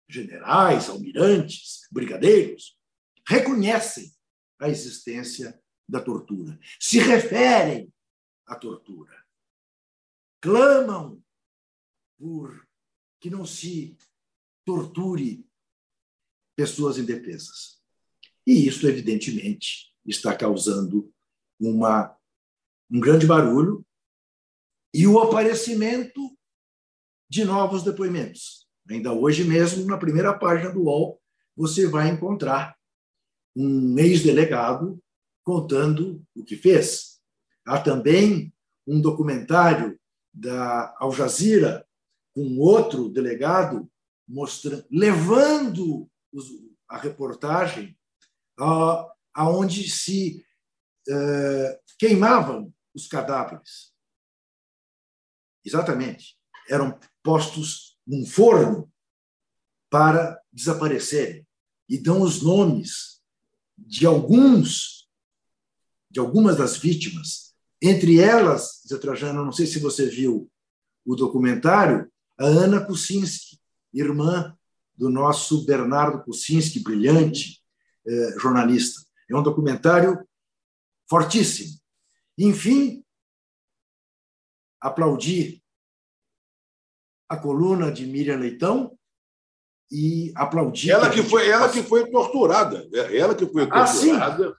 generais, 0.08 0.88
almirantes, 0.88 1.88
brigadeiros, 1.90 2.78
reconhecem 3.26 4.14
a 4.60 4.68
existência 4.68 5.60
da 5.88 6.00
tortura, 6.00 6.58
se 6.78 6.98
referem 6.98 7.92
à 8.46 8.54
tortura, 8.54 9.24
clamam 10.40 11.22
por 12.18 12.66
que 13.20 13.30
não 13.30 13.44
se 13.44 13.96
torture 14.64 15.44
pessoas 16.56 16.98
indefesas. 16.98 17.75
E 18.46 18.66
isso, 18.66 18.86
evidentemente, 18.86 19.92
está 20.06 20.36
causando 20.36 21.12
uma, 21.58 22.16
um 22.90 23.00
grande 23.00 23.26
barulho 23.26 23.84
e 24.94 25.06
o 25.06 25.18
aparecimento 25.18 26.36
de 27.28 27.44
novos 27.44 27.82
depoimentos. 27.82 28.66
Ainda 28.88 29.12
hoje 29.12 29.42
mesmo, 29.44 29.84
na 29.84 29.98
primeira 29.98 30.32
página 30.38 30.72
do 30.72 30.84
UOL, 30.84 31.20
você 31.56 31.88
vai 31.88 32.08
encontrar 32.08 32.76
um 33.54 33.98
ex-delegado 33.98 35.02
contando 35.42 36.24
o 36.34 36.44
que 36.44 36.56
fez. 36.56 37.20
Há 37.64 37.80
também 37.80 38.52
um 38.86 39.00
documentário 39.00 39.98
da 40.32 40.94
Al 40.98 41.12
Jazeera 41.12 41.86
com 42.34 42.58
outro 42.58 43.08
delegado 43.08 43.90
mostrando, 44.28 44.84
levando 44.90 46.08
a 46.88 46.98
reportagem 46.98 47.96
aonde 49.34 49.90
se 49.90 50.44
uh, 51.08 51.78
queimavam 51.98 52.72
os 52.94 53.06
cadáveres. 53.06 53.92
Exatamente. 55.64 56.36
Eram 56.68 56.98
postos 57.22 57.98
num 58.06 58.24
forno 58.24 58.90
para 59.90 60.40
desaparecerem. 60.52 61.46
E 61.88 61.98
dão 61.98 62.22
os 62.22 62.42
nomes 62.42 63.20
de 63.76 64.06
alguns, 64.06 65.08
de 66.10 66.18
algumas 66.18 66.56
das 66.56 66.76
vítimas. 66.76 67.54
Entre 67.80 68.20
elas, 68.20 68.82
Zé 68.88 68.96
Trajano, 68.98 69.44
não 69.44 69.52
sei 69.52 69.66
se 69.66 69.78
você 69.78 70.08
viu 70.08 70.50
o 71.04 71.14
documentário, 71.14 72.10
a 72.38 72.44
Ana 72.44 72.84
Kucinski, 72.84 73.60
irmã 73.92 74.56
do 74.96 75.10
nosso 75.10 75.64
Bernardo 75.64 76.24
Kucinski, 76.24 76.80
brilhante 76.80 77.62
eh, 78.06 78.38
jornalista. 78.38 79.00
É 79.28 79.36
um 79.36 79.42
documentário 79.42 80.26
fortíssimo. 81.08 81.78
Enfim, 82.38 83.04
aplaudi 84.80 85.62
a 87.28 87.36
coluna 87.36 87.90
de 87.90 88.06
Miriam 88.06 88.38
Leitão 88.38 88.96
e 89.90 90.32
aplaudi. 90.36 90.90
Ela 90.90 91.10
que 91.10 91.22
foi, 91.22 91.48
ela 91.48 91.68
que 91.68 91.82
foi 91.82 92.08
torturada, 92.10 92.88
né? 92.90 93.16
ela 93.16 93.34
que 93.34 93.46
foi 93.46 93.66
torturada, 93.68 94.50
ah, 94.50 94.56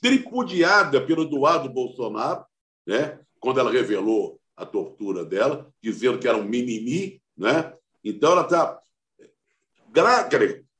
tripudiada 0.00 1.04
pelo 1.04 1.22
Eduardo 1.22 1.68
Bolsonaro, 1.68 2.44
né? 2.86 3.20
Quando 3.38 3.60
ela 3.60 3.70
revelou 3.70 4.40
a 4.56 4.64
tortura 4.64 5.24
dela, 5.24 5.70
dizendo 5.82 6.18
que 6.18 6.26
era 6.26 6.36
um 6.36 6.44
mimimi, 6.44 7.20
né? 7.36 7.72
Então 8.02 8.32
ela 8.32 8.42
está 8.42 8.80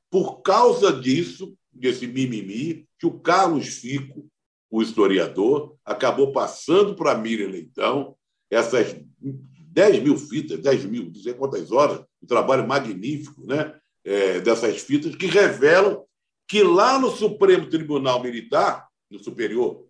por 0.09 0.41
causa 0.41 0.93
disso, 0.93 1.57
desse 1.75 2.07
mimimi, 2.07 2.87
que 2.97 3.05
o 3.05 3.19
Carlos 3.19 3.67
Fico, 3.67 4.27
o 4.71 4.81
historiador, 4.81 5.75
acabou 5.85 6.31
passando 6.31 6.95
para 6.95 7.17
Miriam 7.17 7.49
Leitão 7.49 8.15
essas 8.49 8.95
10 9.19 10.03
mil 10.03 10.17
fitas, 10.17 10.59
10 10.59 10.85
mil, 10.85 11.05
não 11.05 11.15
sei 11.15 11.33
quantas 11.33 11.71
horas, 11.71 12.03
um 12.21 12.27
trabalho 12.27 12.67
magnífico 12.67 13.45
né? 13.45 13.77
É, 14.03 14.39
dessas 14.39 14.81
fitas, 14.81 15.15
que 15.15 15.25
revelam 15.25 16.05
que 16.47 16.61
lá 16.61 16.99
no 16.99 17.09
Supremo 17.09 17.67
Tribunal 17.67 18.21
Militar, 18.21 18.87
no 19.09 19.19
Superior, 19.19 19.87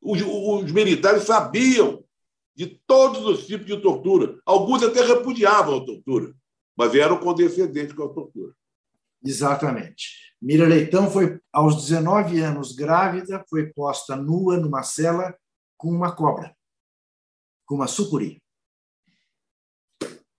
os, 0.00 0.20
os 0.22 0.72
militares 0.72 1.24
sabiam 1.24 2.04
de 2.54 2.66
todos 2.86 3.24
os 3.24 3.46
tipos 3.46 3.66
de 3.66 3.76
tortura. 3.78 4.38
Alguns 4.44 4.82
até 4.82 5.02
repudiavam 5.02 5.78
a 5.78 5.84
tortura, 5.84 6.34
mas 6.76 6.94
eram 6.94 7.18
condescendentes 7.18 7.94
com 7.94 8.04
a 8.04 8.08
tortura. 8.08 8.52
Exatamente. 9.24 10.34
Mira 10.46 10.64
Leitão 10.64 11.10
foi, 11.10 11.40
aos 11.52 11.74
19 11.74 12.38
anos, 12.38 12.70
grávida, 12.70 13.44
foi 13.50 13.72
posta 13.72 14.14
nua 14.14 14.56
numa 14.56 14.84
cela 14.84 15.36
com 15.76 15.90
uma 15.90 16.14
cobra, 16.14 16.56
com 17.64 17.74
uma 17.74 17.88
sucuri. 17.88 18.40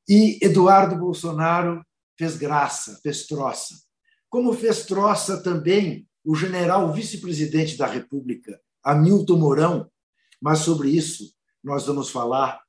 E 0.08 0.40
Eduardo 0.42 0.96
Bolsonaro 0.96 1.86
fez 2.18 2.38
graça, 2.38 2.98
fez 3.04 3.28
troça. 3.28 3.76
Como 4.30 4.54
fez 4.54 4.86
troça 4.86 5.44
também 5.44 6.08
o 6.24 6.34
general 6.34 6.94
vice-presidente 6.94 7.76
da 7.76 7.86
República, 7.86 8.62
Hamilton 8.82 9.36
Mourão, 9.36 9.92
mas 10.42 10.60
sobre 10.60 10.90
isso 10.90 11.36
nós 11.62 11.86
vamos 11.86 12.10
falar 12.10 12.64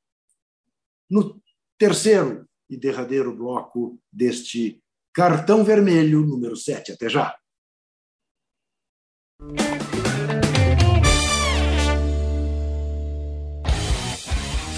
no 1.08 1.40
terceiro 1.78 2.48
e 2.68 2.76
derradeiro 2.76 3.32
bloco 3.32 3.96
deste 4.12 4.82
cartão 5.18 5.64
vermelho 5.64 6.20
número 6.20 6.54
7. 6.54 6.92
Até 6.92 7.08
já. 7.08 7.34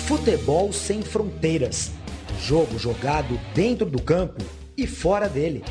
Futebol 0.07 0.73
sem 0.73 1.03
fronteiras 1.03 1.93
Jogo 2.41 2.79
jogado 2.79 3.39
dentro 3.55 3.85
do 3.85 4.01
campo 4.01 4.43
e 4.79 4.87
fora 4.87 5.29
dele. 5.29 5.63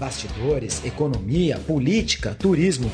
Bastidores, 0.00 0.84
economia, 0.84 1.56
política, 1.60 2.34
turismo. 2.34 2.90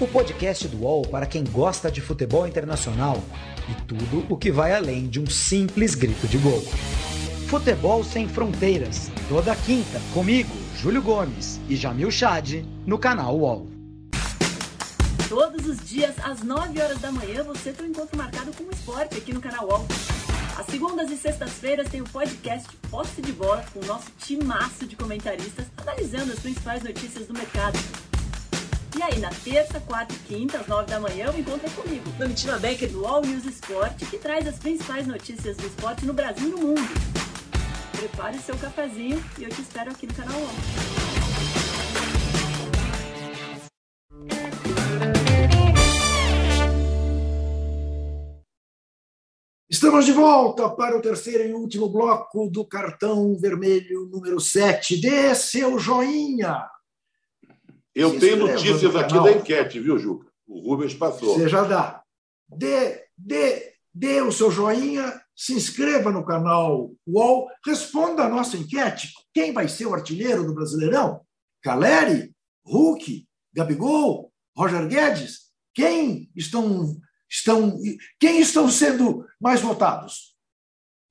O 0.00 0.06
podcast 0.06 0.68
do 0.68 0.84
UOL 0.84 1.02
para 1.02 1.26
quem 1.26 1.42
gosta 1.42 1.90
de 1.90 2.00
futebol 2.00 2.46
internacional 2.46 3.20
e 3.68 3.74
tudo 3.86 4.24
o 4.32 4.36
que 4.36 4.52
vai 4.52 4.72
além 4.72 5.08
de 5.08 5.18
um 5.18 5.26
simples 5.26 5.96
grito 5.96 6.28
de 6.28 6.38
gol. 6.38 6.62
Futebol 7.50 8.04
Sem 8.04 8.28
Fronteiras, 8.28 9.10
toda 9.28 9.56
quinta, 9.56 10.00
comigo, 10.14 10.59
Júlio 10.76 11.02
Gomes 11.02 11.60
e 11.68 11.76
Jamil 11.76 12.10
Chad, 12.10 12.64
no 12.86 12.98
canal 12.98 13.36
UOL. 13.38 13.68
Todos 15.28 15.66
os 15.66 15.88
dias, 15.88 16.14
às 16.22 16.42
9 16.42 16.80
horas 16.80 16.98
da 16.98 17.12
manhã, 17.12 17.44
você 17.44 17.72
tem 17.72 17.86
um 17.86 17.90
encontro 17.90 18.16
marcado 18.16 18.50
com 18.52 18.64
o 18.64 18.70
esporte 18.70 19.18
aqui 19.18 19.32
no 19.32 19.40
canal 19.40 19.66
UOL. 19.66 19.86
Às 20.58 20.66
segundas 20.66 21.10
e 21.10 21.16
sextas-feiras 21.16 21.88
tem 21.88 22.00
o 22.00 22.04
podcast 22.04 22.68
Posse 22.90 23.20
de 23.20 23.32
Bola 23.32 23.64
com 23.72 23.80
o 23.80 23.84
nosso 23.84 24.10
timaço 24.18 24.86
de 24.86 24.96
comentaristas 24.96 25.66
analisando 25.76 26.32
as 26.32 26.38
principais 26.38 26.82
notícias 26.82 27.26
do 27.26 27.34
mercado. 27.34 27.78
E 28.96 29.02
aí, 29.02 29.18
na 29.20 29.30
terça, 29.30 29.80
quarta 29.80 30.12
e 30.12 30.18
quinta, 30.18 30.58
às 30.58 30.66
nove 30.66 30.90
da 30.90 30.98
manhã, 30.98 31.26
eu 31.26 31.38
encontro 31.38 31.70
comigo, 31.70 32.10
Domitila 32.18 32.58
Becker, 32.58 32.90
do 32.90 33.06
All 33.06 33.22
News 33.22 33.44
Esporte, 33.44 34.04
que 34.06 34.18
traz 34.18 34.46
as 34.46 34.58
principais 34.58 35.06
notícias 35.06 35.56
do 35.56 35.66
esporte 35.66 36.04
no 36.04 36.12
Brasil 36.12 36.48
e 36.48 36.50
no 36.50 36.58
mundo. 36.58 37.19
Prepare 38.00 38.38
seu 38.38 38.56
cafezinho 38.56 39.22
e 39.38 39.44
eu 39.44 39.50
te 39.50 39.60
espero 39.60 39.90
aqui 39.90 40.06
no 40.06 40.14
canal. 40.14 40.40
Estamos 49.68 50.06
de 50.06 50.12
volta 50.12 50.70
para 50.70 50.96
o 50.96 51.02
terceiro 51.02 51.46
e 51.46 51.52
último 51.52 51.90
bloco 51.90 52.48
do 52.48 52.64
cartão 52.66 53.36
vermelho 53.38 54.06
número 54.06 54.40
7. 54.40 54.98
Dê 54.98 55.34
seu 55.34 55.78
joinha. 55.78 56.66
Eu 57.94 58.12
se 58.12 58.20
tenho 58.20 58.36
notícias 58.36 58.96
aqui 58.96 59.12
da 59.12 59.32
enquete, 59.32 59.78
viu, 59.78 59.98
Juca? 59.98 60.26
O 60.48 60.70
Rubens 60.70 60.94
passou. 60.94 61.34
Você 61.34 61.50
já 61.50 61.64
dá. 61.64 62.02
Dê, 62.48 63.04
dê, 63.14 63.74
dê 63.92 64.22
o 64.22 64.32
seu 64.32 64.50
joinha, 64.50 65.20
se 65.40 65.54
inscreva 65.54 66.12
no 66.12 66.22
canal 66.22 66.92
UOL, 67.06 67.48
responda 67.64 68.24
a 68.24 68.28
nossa 68.28 68.58
enquete. 68.58 69.10
Quem 69.32 69.54
vai 69.54 69.68
ser 69.68 69.86
o 69.86 69.94
artilheiro 69.94 70.44
do 70.44 70.52
Brasileirão? 70.52 71.22
Caleri? 71.62 72.36
Hulk? 72.62 73.26
Gabigol? 73.50 74.30
Roger 74.54 74.86
Guedes? 74.86 75.50
Quem 75.72 76.30
estão 76.36 76.94
estão. 77.26 77.78
Quem 78.18 78.40
estão 78.40 78.68
sendo 78.68 79.24
mais 79.40 79.62
votados? 79.62 80.36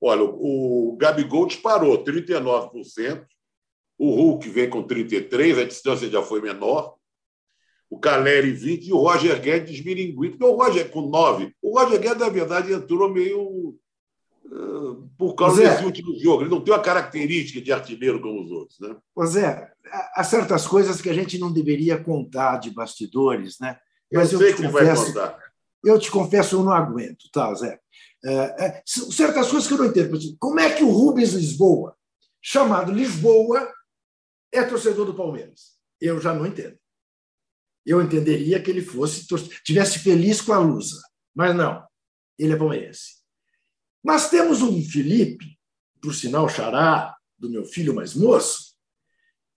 Olha, 0.00 0.22
o 0.22 0.96
Gabigol 0.96 1.46
disparou 1.46 2.04
39%, 2.04 3.26
o 3.98 4.14
Hulk 4.14 4.48
vem 4.48 4.70
com 4.70 4.86
33%, 4.86 5.60
a 5.60 5.64
distância 5.64 6.08
já 6.08 6.22
foi 6.22 6.40
menor, 6.40 6.94
o 7.90 7.98
Caleri 7.98 8.54
20% 8.54 8.86
e 8.86 8.92
o 8.92 8.98
Roger 8.98 9.40
Guedes 9.40 9.72
desmiringuindo, 9.72 10.38
porque 10.38 10.44
o 10.44 10.56
Roger 10.56 10.88
com 10.88 11.10
9%. 11.10 11.52
O 11.60 11.76
Roger 11.76 12.00
Guedes, 12.00 12.20
na 12.20 12.28
verdade, 12.28 12.72
entrou 12.72 13.12
meio 13.12 13.76
por 15.16 15.34
causa 15.34 15.62
desse 15.62 15.84
último 15.84 16.18
jogo. 16.18 16.42
Ele 16.42 16.50
não 16.50 16.60
tem 16.60 16.74
uma 16.74 16.82
característica 16.82 17.60
de 17.60 17.72
artilheiro 17.72 18.20
como 18.20 18.42
os 18.42 18.50
outros. 18.50 18.80
Né? 18.80 18.96
Pois 19.14 19.36
é, 19.36 19.70
há 20.14 20.24
certas 20.24 20.66
coisas 20.66 21.00
que 21.00 21.10
a 21.10 21.14
gente 21.14 21.38
não 21.38 21.52
deveria 21.52 22.02
contar 22.02 22.58
de 22.58 22.70
bastidores, 22.70 23.58
né? 23.60 23.78
Mas 24.12 24.32
eu, 24.32 24.40
eu 24.40 24.46
sei 24.46 24.56
que 24.56 24.62
confesso, 24.64 25.12
vai 25.12 25.28
contar 25.28 25.50
eu 25.84 25.98
te 25.98 26.10
confesso, 26.10 26.56
eu 26.56 26.62
não 26.62 26.72
aguento, 26.72 27.30
tá, 27.32 27.52
Zé? 27.54 27.80
É, 28.24 28.66
é, 28.66 28.82
certas 28.84 29.48
coisas 29.50 29.66
que 29.66 29.74
eu 29.74 29.78
não 29.78 29.86
entendo. 29.86 30.18
Como 30.38 30.60
é 30.60 30.74
que 30.74 30.84
o 30.84 30.90
Rubens 30.90 31.32
Lisboa, 31.32 31.96
chamado 32.40 32.92
Lisboa, 32.92 33.72
é 34.52 34.62
torcedor 34.62 35.06
do 35.06 35.14
Palmeiras? 35.14 35.78
Eu 36.00 36.20
já 36.20 36.34
não 36.34 36.46
entendo. 36.46 36.78
Eu 37.84 38.02
entenderia 38.02 38.62
que 38.62 38.70
ele 38.70 38.82
fosse 38.82 39.26
tivesse 39.64 39.98
feliz 40.00 40.40
com 40.42 40.52
a 40.52 40.58
Lusa, 40.58 41.00
mas 41.34 41.54
não. 41.56 41.82
Ele 42.38 42.52
é 42.52 42.56
palmeirense. 42.56 43.19
Mas 44.02 44.30
temos 44.30 44.62
um 44.62 44.82
Felipe, 44.82 45.58
por 46.00 46.14
sinal 46.14 46.48
xará 46.48 47.14
do 47.38 47.50
meu 47.50 47.64
filho 47.64 47.94
mais 47.94 48.14
moço, 48.14 48.74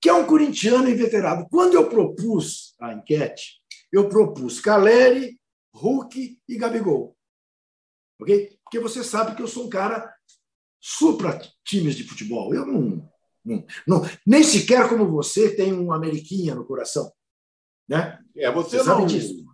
que 0.02 0.10
é 0.10 0.14
um 0.14 0.26
corintiano 0.26 0.90
inveterado. 0.90 1.48
Quando 1.50 1.76
eu 1.76 1.90
propus 1.90 2.76
a 2.80 2.94
enquete, 2.94 3.62
eu 3.92 4.10
propus 4.10 4.60
Caleri, 4.60 5.40
Hulk 5.74 6.40
e 6.48 6.58
Gabigol. 6.58 7.16
Ok? 8.20 8.58
Porque 8.64 8.80
você 8.80 9.04
sabe 9.04 9.36
que 9.36 9.42
eu 9.42 9.48
sou 9.48 9.66
um 9.66 9.70
cara 9.70 10.14
supra 10.80 11.40
times 11.66 11.96
de 11.96 12.04
futebol. 12.04 12.54
Eu 12.54 12.66
não, 12.66 13.10
não, 13.46 13.66
não 13.88 14.02
nem 14.26 14.44
sequer 14.44 14.90
como 14.90 15.10
você 15.10 15.56
tem 15.56 15.74
um 15.74 15.94
ameriquinha 15.94 16.54
no 16.56 16.66
coração. 16.66 17.12
Né? 17.88 18.20
É, 18.36 18.52
você, 18.52 18.78
você 18.78 18.78
não... 18.78 18.84
sabe 18.84 19.06
disso. 19.06 19.46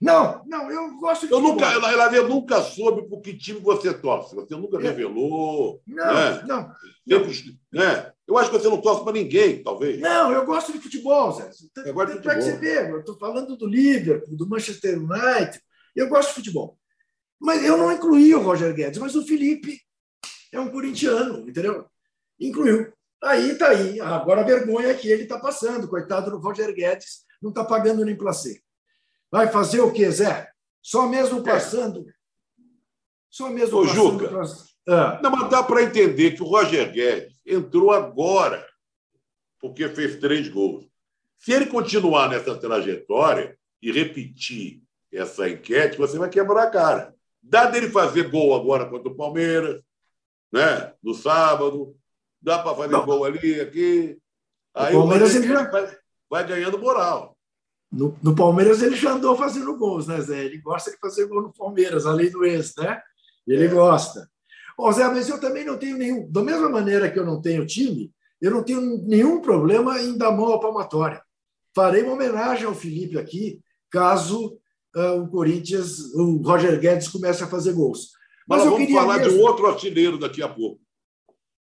Não, 0.00 0.44
não, 0.46 0.70
eu 0.70 0.96
gosto 0.96 1.26
de. 1.26 1.32
Eu 1.32 1.40
nunca, 1.40 1.66
ela, 1.72 1.92
ela 1.92 2.22
nunca 2.22 2.62
soube 2.62 3.08
por 3.08 3.20
que 3.20 3.36
time 3.36 3.58
você 3.58 3.92
torce. 3.92 4.34
Você 4.34 4.54
nunca 4.54 4.78
revelou. 4.78 5.82
Não, 5.84 6.14
né? 6.14 6.42
não. 6.46 6.72
Sempre, 7.06 7.58
né? 7.72 8.12
Eu 8.26 8.38
acho 8.38 8.50
que 8.50 8.58
você 8.58 8.68
não 8.68 8.80
torce 8.80 9.02
para 9.02 9.14
ninguém, 9.14 9.60
talvez. 9.62 9.98
Não, 9.98 10.30
eu 10.30 10.46
gosto 10.46 10.72
de 10.72 10.78
futebol, 10.78 11.32
Zé. 11.32 11.50
Gosta 11.92 12.12
de 12.12 12.22
futebol. 12.22 12.42
Você 12.42 12.56
ver, 12.58 12.90
eu 12.90 13.00
estou 13.00 13.18
falando 13.18 13.56
do 13.56 13.66
Liverpool, 13.66 14.36
do 14.36 14.48
Manchester 14.48 14.98
United, 14.98 15.60
eu 15.96 16.08
gosto 16.08 16.28
de 16.28 16.34
futebol. 16.34 16.78
Mas 17.40 17.64
eu 17.64 17.76
não 17.76 17.90
incluí 17.90 18.34
o 18.34 18.42
Roger 18.42 18.72
Guedes, 18.74 18.98
mas 18.98 19.16
o 19.16 19.26
Felipe 19.26 19.80
é 20.52 20.60
um 20.60 20.70
corintiano, 20.70 21.48
entendeu? 21.48 21.86
Incluiu. 22.38 22.92
Aí 23.22 23.56
tá 23.56 23.70
aí. 23.70 24.00
Agora 24.00 24.42
a 24.42 24.44
vergonha 24.44 24.88
é 24.88 24.94
que 24.94 25.08
ele 25.08 25.24
está 25.24 25.38
passando. 25.40 25.88
Coitado 25.88 26.30
do 26.30 26.38
Roger 26.38 26.72
Guedes, 26.72 27.24
não 27.42 27.50
está 27.50 27.64
pagando 27.64 28.04
nem 28.04 28.16
placê. 28.16 28.60
Vai 29.30 29.48
fazer 29.48 29.80
o 29.80 29.92
quê, 29.92 30.10
Zé? 30.10 30.50
Só 30.82 31.06
mesmo 31.08 31.42
passando. 31.42 32.06
Só 33.30 33.50
mesmo 33.50 33.78
Ô, 33.78 33.82
passando. 33.86 34.20
Juca, 34.24 34.42
ah. 34.88 35.20
Não, 35.22 35.30
mas 35.30 35.50
dá 35.50 35.62
para 35.62 35.82
entender 35.82 36.30
que 36.32 36.42
o 36.42 36.46
Roger 36.46 36.90
Guedes 36.90 37.38
entrou 37.44 37.90
agora 37.90 38.66
porque 39.60 39.88
fez 39.88 40.18
três 40.18 40.48
gols. 40.48 40.86
Se 41.38 41.52
ele 41.52 41.66
continuar 41.66 42.30
nessa 42.30 42.56
trajetória 42.56 43.56
e 43.82 43.92
repetir 43.92 44.82
essa 45.12 45.48
enquete, 45.48 45.98
você 45.98 46.18
vai 46.18 46.28
quebrar 46.28 46.64
a 46.64 46.70
cara. 46.70 47.14
Dá 47.42 47.66
dele 47.66 47.90
fazer 47.90 48.30
gol 48.30 48.54
agora 48.54 48.86
contra 48.86 49.08
o 49.08 49.16
Palmeiras, 49.16 49.82
né? 50.52 50.92
no 51.02 51.14
sábado, 51.14 51.96
dá 52.40 52.58
para 52.58 52.74
fazer 52.74 52.92
Não. 52.92 53.04
gol 53.04 53.24
ali, 53.24 53.60
aqui. 53.60 54.18
Aí 54.74 54.94
o 54.94 55.00
Palmeiras 55.00 55.32
vai 56.28 56.46
ganhando 56.46 56.78
moral. 56.78 57.37
No, 57.90 58.16
no, 58.22 58.34
Palmeiras 58.34 58.82
ele 58.82 58.96
já 58.96 59.12
andou 59.12 59.34
fazendo 59.36 59.76
gols, 59.76 60.06
né, 60.06 60.20
Zé? 60.20 60.44
Ele 60.44 60.58
gosta 60.58 60.90
de 60.90 60.98
fazer 60.98 61.26
gol 61.26 61.42
no 61.42 61.52
Palmeiras, 61.52 62.04
além 62.04 62.30
do 62.30 62.44
ex, 62.44 62.74
né? 62.76 63.00
Ele 63.46 63.64
é. 63.64 63.68
gosta. 63.68 64.28
Ô, 64.76 64.92
Zé, 64.92 65.08
mas 65.08 65.28
eu 65.28 65.40
também 65.40 65.64
não 65.64 65.78
tenho 65.78 65.96
nenhum. 65.96 66.30
Da 66.30 66.42
mesma 66.42 66.68
maneira 66.68 67.10
que 67.10 67.18
eu 67.18 67.24
não 67.24 67.40
tenho 67.40 67.66
time, 67.66 68.12
eu 68.40 68.50
não 68.50 68.62
tenho 68.62 68.80
nenhum 69.06 69.40
problema 69.40 70.00
em 70.00 70.16
dar 70.16 70.30
mão 70.30 70.52
à 70.52 70.60
palmatória. 70.60 71.22
Farei 71.74 72.02
uma 72.02 72.12
homenagem 72.12 72.66
ao 72.66 72.74
Felipe 72.74 73.18
aqui, 73.18 73.60
caso 73.90 74.58
uh, 74.94 75.22
o 75.22 75.28
Corinthians, 75.28 76.12
o 76.14 76.36
Roger 76.42 76.78
Guedes 76.78 77.08
comece 77.08 77.42
a 77.42 77.48
fazer 77.48 77.72
gols. 77.72 78.10
Mas, 78.46 78.58
Mas 78.58 78.66
eu 78.66 78.72
vamos 78.72 78.92
falar 78.92 79.18
mesmo... 79.18 79.32
de 79.32 79.38
um 79.38 79.42
outro 79.42 79.66
artilheiro 79.66 80.18
daqui 80.18 80.42
a 80.42 80.48
pouco. 80.48 80.80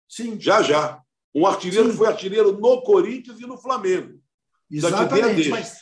Sim. 0.08 0.38
Já, 0.40 0.62
já. 0.62 1.00
Um 1.34 1.46
artilheiro 1.46 1.86
Sim. 1.86 1.90
que 1.90 1.96
foi 1.96 2.06
artilheiro 2.08 2.52
no 2.52 2.82
Corinthians 2.82 3.40
e 3.40 3.46
no 3.46 3.58
Flamengo. 3.58 4.20
Exatamente. 4.70 5.48
Mas, 5.48 5.80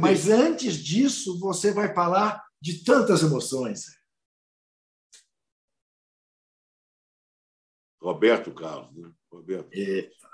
mas 0.00 0.28
antes 0.28 0.74
disso, 0.76 1.38
você 1.38 1.72
vai 1.72 1.94
falar 1.94 2.42
de 2.60 2.82
tantas 2.84 3.22
emoções. 3.22 3.84
Roberto 8.00 8.52
Carlos, 8.52 8.94
né? 8.94 9.10
Roberto. 9.30 9.68
Eita. 9.72 10.28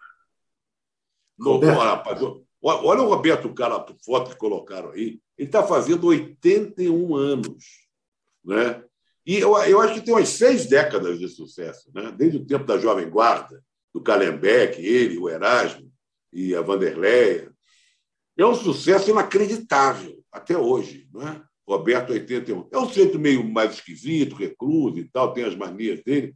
Roberto. 1.41 1.79
rapaz, 1.79 2.21
olha 2.63 3.03
o 3.03 3.09
Roberto 3.09 3.53
Carlos, 3.55 3.79
a 3.79 4.05
foto 4.05 4.31
que 4.31 4.37
colocaram 4.37 4.91
aí. 4.91 5.21
Ele 5.37 5.49
está 5.49 5.67
fazendo 5.67 6.07
81 6.07 7.17
anos. 7.17 7.65
Né? 8.45 8.85
E 9.25 9.39
eu, 9.39 9.57
eu 9.59 9.81
acho 9.81 9.95
que 9.95 10.03
tem 10.03 10.15
umas 10.15 10.29
seis 10.29 10.67
décadas 10.67 11.19
de 11.19 11.29
sucesso, 11.29 11.91
né? 11.95 12.13
desde 12.13 12.39
o 12.39 12.47
tempo 12.47 12.65
da 12.65 12.79
Jovem 12.79 13.09
Guarda, 13.09 13.65
do 13.93 14.03
Calembek, 14.03 14.85
ele, 14.85 15.19
o 15.19 15.29
Erasmo 15.29 15.91
e 16.33 16.55
a 16.55 16.61
Vanderleia. 16.61 17.52
É 18.37 18.47
um 18.47 18.55
sucesso 18.55 19.11
inacreditável 19.11 20.23
até 20.31 20.57
hoje. 20.57 21.09
Né? 21.13 21.43
Roberto, 21.67 22.13
81. 22.13 22.69
É 22.73 22.79
um 22.79 22.91
jeito 22.91 23.19
meio 23.19 23.45
mais 23.45 23.75
esquisito, 23.75 24.35
recluso 24.35 24.99
e 24.99 25.09
tal, 25.09 25.33
tem 25.33 25.45
as 25.45 25.55
manias 25.55 26.03
dele, 26.03 26.35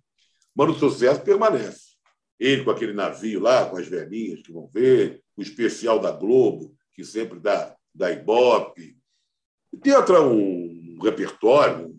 mas 0.54 0.70
o 0.70 0.78
sucesso 0.78 1.22
permanece. 1.22 1.96
Ele 2.38 2.64
com 2.64 2.70
aquele 2.70 2.92
navio 2.92 3.40
lá, 3.40 3.68
com 3.68 3.78
as 3.78 3.88
velhinhas 3.88 4.42
que 4.42 4.52
vão 4.52 4.68
ver, 4.72 5.22
o 5.36 5.42
especial 5.42 5.98
da 5.98 6.10
Globo, 6.10 6.74
que 6.92 7.04
sempre 7.04 7.40
dá, 7.40 7.74
dá 7.94 8.12
ibope. 8.12 8.96
Tem 9.82 9.94
outra, 9.94 10.22
um, 10.22 10.98
repertório, 11.02 11.94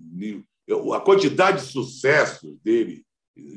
a 0.94 1.00
quantidade 1.00 1.62
de 1.62 1.72
sucessos 1.72 2.58
dele 2.60 3.06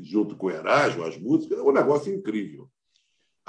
junto 0.03 0.37
com 0.37 0.47
o 0.47 0.51
Erasmo, 0.51 1.05
as 1.05 1.17
músicas, 1.17 1.59
é 1.59 1.63
um 1.63 1.73
negócio 1.73 2.13
incrível. 2.13 2.69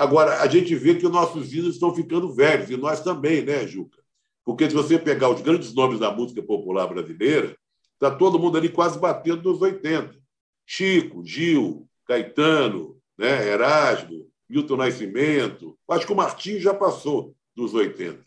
Agora, 0.02 0.42
a 0.42 0.48
gente 0.48 0.74
vê 0.74 0.96
que 0.96 1.06
os 1.06 1.12
nossos 1.12 1.54
ídolos 1.54 1.76
estão 1.76 1.94
ficando 1.94 2.34
velhos, 2.34 2.72
e 2.72 2.76
nós 2.76 3.04
também, 3.04 3.44
né, 3.44 3.68
Juca? 3.68 4.02
Porque 4.44 4.68
se 4.68 4.76
você 4.76 4.98
pegar 4.98 5.30
os 5.30 5.42
grandes 5.42 5.76
nomes 5.76 6.00
da 6.00 6.10
música 6.10 6.42
popular 6.42 6.88
brasileira, 6.88 7.56
está 7.94 8.10
todo 8.10 8.40
mundo 8.40 8.58
ali 8.58 8.68
quase 8.68 8.98
batendo 8.98 9.44
nos 9.44 9.62
80. 9.62 10.16
Chico, 10.66 11.24
Gil, 11.24 11.88
Caetano, 12.08 12.98
né, 13.16 13.48
Erasmo, 13.48 14.28
Milton 14.50 14.78
Nascimento. 14.78 15.78
Acho 15.88 16.08
que 16.08 16.14
o 16.14 16.16
Martins 16.16 16.64
já 16.64 16.74
passou 16.74 17.36
dos 17.56 17.76
80. 17.76 18.24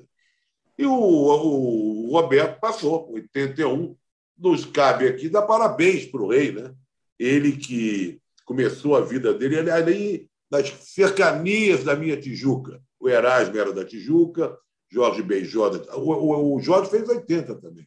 E 0.79 0.87
o, 0.87 0.93
o 0.93 2.13
Roberto 2.13 2.61
passou, 2.61 3.13
81. 3.15 3.97
Nos 4.39 4.65
cabe 4.65 5.09
aqui 5.09 5.29
dar 5.29 5.43
parabéns 5.43 6.07
para 6.07 6.23
o 6.23 6.29
rei, 6.29 6.53
né? 6.53 6.73
Ele 7.19 7.57
que 7.57 8.21
começou 8.45 8.95
a 8.95 9.01
vida 9.01 9.35
dele 9.35 9.69
ali 9.69 10.31
nas 10.55 10.73
cercanias 10.81 11.83
da 11.83 11.97
minha 11.97 12.17
Tijuca. 12.17 12.81
O 13.01 13.09
Erasmo 13.09 13.59
era 13.59 13.73
da 13.73 13.85
Tijuca, 13.85 14.57
Jorge 14.89 15.23
Beijó. 15.23 15.71
O, 15.97 16.13
o, 16.13 16.57
o 16.57 16.61
Jorge 16.61 16.91
fez 16.91 17.09
80 17.09 17.57
também. 17.57 17.87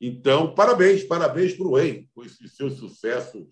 Então, 0.00 0.52
parabéns, 0.54 1.04
parabéns 1.04 1.54
para 1.54 1.66
o 1.66 1.76
rei, 1.76 2.08
com 2.12 2.24
esses 2.24 2.56
seus 2.56 2.74
sucessos 2.74 3.46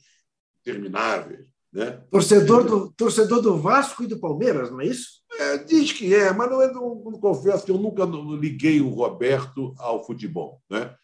termináveis. 0.64 1.47
Né? 1.72 2.03
Torcedor 2.11 2.64
do, 2.64 2.93
torcedor 2.93 3.40
do 3.40 3.57
Vasco 3.57 4.03
e 4.03 4.07
do 4.07 4.18
Palmeiras, 4.18 4.70
não 4.70 4.80
é 4.80 4.86
isso? 4.86 5.22
É, 5.38 5.59
diz 5.59 5.93
que 5.93 6.14
é, 6.14 6.30
mas 6.32 6.51
não, 6.51 6.61
é, 6.61 6.70
não, 6.70 6.97
não 6.97 7.12
confesso 7.12 7.64
que 7.64 7.70
eu 7.70 7.78
nunca 7.78 8.05
liguei 8.05 8.80
o 8.80 8.90
Roberto 8.90 9.74
ao 9.78 10.05
futebol. 10.05 10.61
Né? 10.68 10.95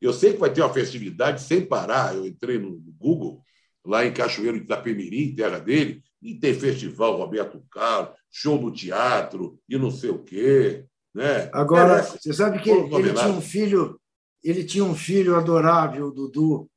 Eu 0.00 0.12
sei 0.12 0.32
que 0.32 0.38
vai 0.38 0.50
ter 0.50 0.62
uma 0.62 0.72
festividade 0.72 1.42
sem 1.42 1.66
parar. 1.66 2.14
Eu 2.14 2.26
entrei 2.26 2.58
no 2.58 2.80
Google, 2.98 3.42
lá 3.84 4.06
em 4.06 4.14
Cachoeiro 4.14 4.58
de 4.58 4.64
Itapemirim, 4.64 5.34
terra 5.34 5.58
dele, 5.58 6.02
e 6.22 6.34
tem 6.34 6.54
festival 6.54 7.16
Roberto 7.16 7.60
Carlos, 7.70 8.16
show 8.30 8.60
no 8.60 8.72
teatro 8.72 9.58
e 9.68 9.76
não 9.76 9.90
sei 9.90 10.10
o 10.10 10.22
quê. 10.22 10.86
Né? 11.14 11.50
Agora, 11.52 11.98
é, 11.98 12.02
você 12.02 12.32
sabe 12.32 12.60
que 12.60 12.70
ele 12.70 13.12
tinha 13.12 13.28
um 13.28 13.40
filho, 13.40 14.00
ele 14.42 14.64
tinha 14.64 14.84
um 14.84 14.94
filho 14.94 15.36
adorável, 15.36 16.06
o 16.06 16.12
Dudu, 16.12 16.70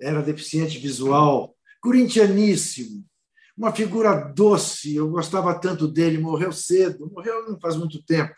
era 0.00 0.22
deficiente 0.22 0.78
visual, 0.78 1.56
corintianíssimo, 1.80 3.04
uma 3.56 3.72
figura 3.72 4.14
doce, 4.14 4.94
eu 4.94 5.08
gostava 5.08 5.58
tanto 5.58 5.88
dele, 5.88 6.18
morreu 6.18 6.52
cedo, 6.52 7.10
morreu 7.10 7.48
não 7.48 7.58
faz 7.58 7.74
muito 7.74 8.02
tempo, 8.04 8.34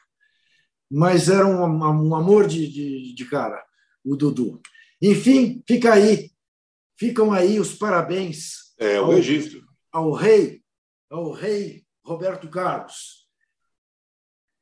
mas 0.88 1.28
era 1.28 1.44
um, 1.44 1.60
um 1.64 2.14
amor 2.14 2.46
de, 2.46 2.68
de, 2.68 3.14
de 3.14 3.24
cara, 3.24 3.60
o 4.04 4.14
Dudu. 4.14 4.60
Enfim, 5.02 5.62
fica 5.66 5.92
aí, 5.92 6.30
ficam 6.96 7.32
aí 7.32 7.58
os 7.58 7.74
parabéns 7.74 8.74
é, 8.78 8.96
ao, 8.96 9.10
registro. 9.10 9.67
Ao 9.98 10.12
rei, 10.12 10.62
ao 11.10 11.32
rei 11.32 11.84
Roberto 12.04 12.48
Carlos. 12.48 13.28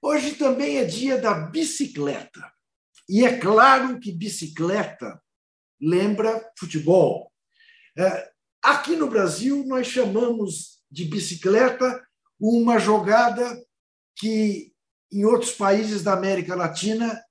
Hoje 0.00 0.34
também 0.34 0.78
é 0.78 0.84
dia 0.84 1.20
da 1.20 1.34
bicicleta. 1.34 2.50
E 3.08 3.24
é 3.24 3.38
claro 3.38 4.00
que 4.00 4.12
bicicleta 4.12 5.22
lembra 5.80 6.50
futebol. 6.58 7.30
É, 7.98 8.30
aqui 8.62 8.96
no 8.96 9.08
Brasil, 9.08 9.62
nós 9.66 9.86
chamamos 9.86 10.82
de 10.90 11.04
bicicleta 11.04 12.02
uma 12.40 12.78
jogada 12.78 13.62
que 14.16 14.72
em 15.12 15.24
outros 15.24 15.52
países 15.52 16.02
da 16.02 16.14
América 16.14 16.54
Latina 16.54 17.22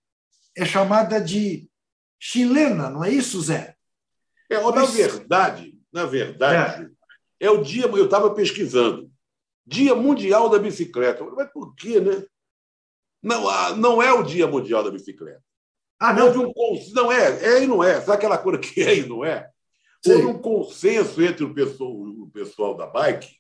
é 0.56 0.64
chamada 0.64 1.20
de 1.20 1.68
chilena, 2.20 2.90
não 2.90 3.04
é 3.04 3.10
isso, 3.10 3.42
Zé? 3.42 3.76
É, 4.50 4.62
na 4.62 4.86
verdade, 4.86 5.76
na 5.92 6.06
verdade, 6.06 6.84
é, 6.84 6.95
é 7.40 7.50
o 7.50 7.62
dia, 7.62 7.86
eu 7.86 8.06
estava 8.06 8.34
pesquisando, 8.34 9.12
Dia 9.66 9.96
Mundial 9.96 10.50
da 10.50 10.60
Bicicleta. 10.60 11.24
Mas 11.24 11.52
por 11.52 11.74
quê, 11.76 12.00
né? 12.00 12.24
Não, 13.22 13.50
ah, 13.50 13.76
não 13.76 14.02
é 14.02 14.14
o 14.14 14.24
Dia 14.24 14.48
Mundial 14.48 14.84
da 14.84 14.92
Bicicleta. 14.92 15.44
Ah, 16.00 16.14
não? 16.14 16.28
Houve 16.28 16.40
um 16.40 16.94
não 16.94 17.12
é, 17.12 17.44
é 17.44 17.64
e 17.64 17.68
não 17.68 17.84
é. 17.84 18.00
Sabe 18.00 18.14
aquela 18.14 18.38
coisa 18.38 18.60
que 18.60 18.82
é 18.82 18.98
e 18.98 19.06
não 19.08 19.26
é? 19.26 19.50
Houve 20.06 20.22
Sim. 20.22 20.28
um 20.28 20.38
consenso 20.38 21.22
entre 21.22 21.44
o 21.44 21.54
pessoal, 21.54 21.92
o 21.92 22.30
pessoal 22.32 22.78
da 22.78 22.86
bike, 22.86 23.36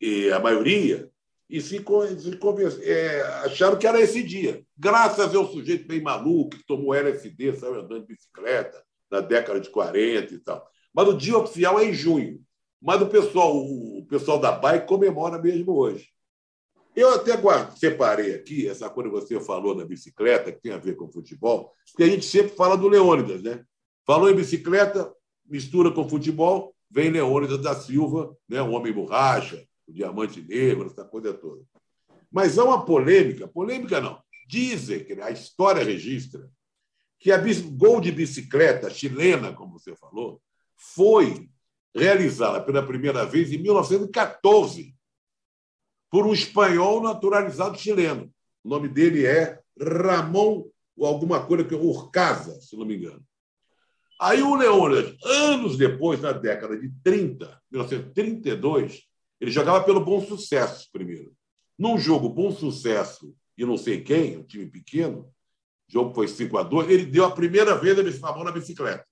e 0.00 0.30
a 0.30 0.38
maioria, 0.38 1.10
e 1.48 1.60
se, 1.60 1.78
se 1.78 2.90
é, 2.90 3.22
acharam 3.44 3.78
que 3.78 3.86
era 3.86 4.00
esse 4.00 4.22
dia. 4.22 4.62
Graças 4.76 5.34
ao 5.34 5.46
sujeito 5.46 5.86
bem 5.86 6.02
maluco 6.02 6.56
que 6.56 6.66
tomou 6.66 6.94
LSD, 6.94 7.54
saiu 7.54 7.76
andando 7.76 8.00
de 8.00 8.14
bicicleta 8.14 8.82
na 9.10 9.20
década 9.20 9.60
de 9.60 9.70
40 9.70 10.34
e 10.34 10.38
tal. 10.40 10.68
Mas 10.92 11.08
o 11.08 11.16
dia 11.16 11.38
oficial 11.38 11.78
é 11.78 11.86
em 11.86 11.94
junho. 11.94 12.42
Mas 12.84 13.00
o 13.00 13.06
pessoal, 13.06 13.56
o 13.56 14.04
pessoal 14.06 14.38
da 14.38 14.52
bike 14.52 14.86
comemora 14.86 15.40
mesmo 15.40 15.72
hoje. 15.72 16.10
Eu 16.94 17.14
até 17.14 17.34
guardo, 17.34 17.74
separei 17.78 18.34
aqui 18.34 18.68
essa 18.68 18.90
coisa 18.90 19.08
que 19.08 19.16
você 19.16 19.40
falou 19.40 19.74
da 19.74 19.86
bicicleta, 19.86 20.52
que 20.52 20.60
tem 20.60 20.72
a 20.72 20.76
ver 20.76 20.94
com 20.94 21.10
futebol, 21.10 21.72
porque 21.86 22.02
a 22.02 22.06
gente 22.06 22.26
sempre 22.26 22.54
fala 22.54 22.76
do 22.76 22.86
Leônidas, 22.86 23.42
né? 23.42 23.64
Falou 24.06 24.30
em 24.30 24.36
bicicleta, 24.36 25.10
mistura 25.46 25.90
com 25.90 26.06
futebol, 26.06 26.76
vem 26.90 27.10
Leônidas 27.10 27.62
da 27.62 27.74
Silva, 27.74 28.36
né? 28.46 28.60
o 28.60 28.72
Homem 28.72 28.92
Borracha, 28.92 29.66
o 29.88 29.92
Diamante 29.92 30.42
Negro, 30.42 30.86
essa 30.86 31.06
coisa 31.06 31.32
toda. 31.32 31.62
Mas 32.30 32.58
há 32.58 32.64
uma 32.64 32.84
polêmica, 32.84 33.48
polêmica 33.48 33.98
não, 33.98 34.22
dizem, 34.46 35.06
a 35.22 35.30
história 35.30 35.82
registra, 35.82 36.50
que 37.18 37.32
a 37.32 37.38
gol 37.38 37.98
de 37.98 38.12
bicicleta 38.12 38.90
chilena, 38.90 39.54
como 39.54 39.78
você 39.78 39.96
falou, 39.96 40.38
foi 40.76 41.48
realizada 41.94 42.60
pela 42.60 42.84
primeira 42.84 43.24
vez 43.24 43.52
em 43.52 43.58
1914 43.58 44.94
por 46.10 46.26
um 46.26 46.32
espanhol 46.32 47.02
naturalizado 47.02 47.78
chileno. 47.78 48.32
O 48.62 48.68
nome 48.68 48.88
dele 48.88 49.26
é 49.26 49.60
Ramon, 49.80 50.64
ou 50.96 51.06
alguma 51.06 51.44
coisa 51.44 51.64
que 51.64 51.74
é 51.74 51.78
Urcaza, 51.78 52.60
se 52.60 52.76
não 52.76 52.86
me 52.86 52.96
engano. 52.96 53.22
Aí 54.20 54.42
o 54.42 54.54
Leônidas, 54.54 55.16
anos 55.24 55.76
depois, 55.76 56.20
na 56.20 56.32
década 56.32 56.78
de 56.78 56.90
30, 57.02 57.60
1932, 57.70 59.02
ele 59.40 59.50
jogava 59.50 59.82
pelo 59.82 60.04
Bom 60.04 60.20
Sucesso 60.20 60.88
primeiro. 60.92 61.34
Num 61.76 61.98
jogo 61.98 62.28
bom 62.28 62.52
sucesso 62.52 63.34
e 63.58 63.64
não 63.64 63.76
sei 63.76 64.00
quem, 64.00 64.38
um 64.38 64.44
time 64.44 64.66
pequeno, 64.66 65.28
o 65.88 65.92
jogo 65.92 66.14
foi 66.14 66.28
5 66.28 66.56
a 66.56 66.62
2 66.62 66.88
ele 66.88 67.06
deu 67.06 67.24
a 67.24 67.30
primeira 67.30 67.76
vez 67.76 68.22
a 68.22 68.32
mão 68.32 68.44
na 68.44 68.52
bicicleta. 68.52 69.04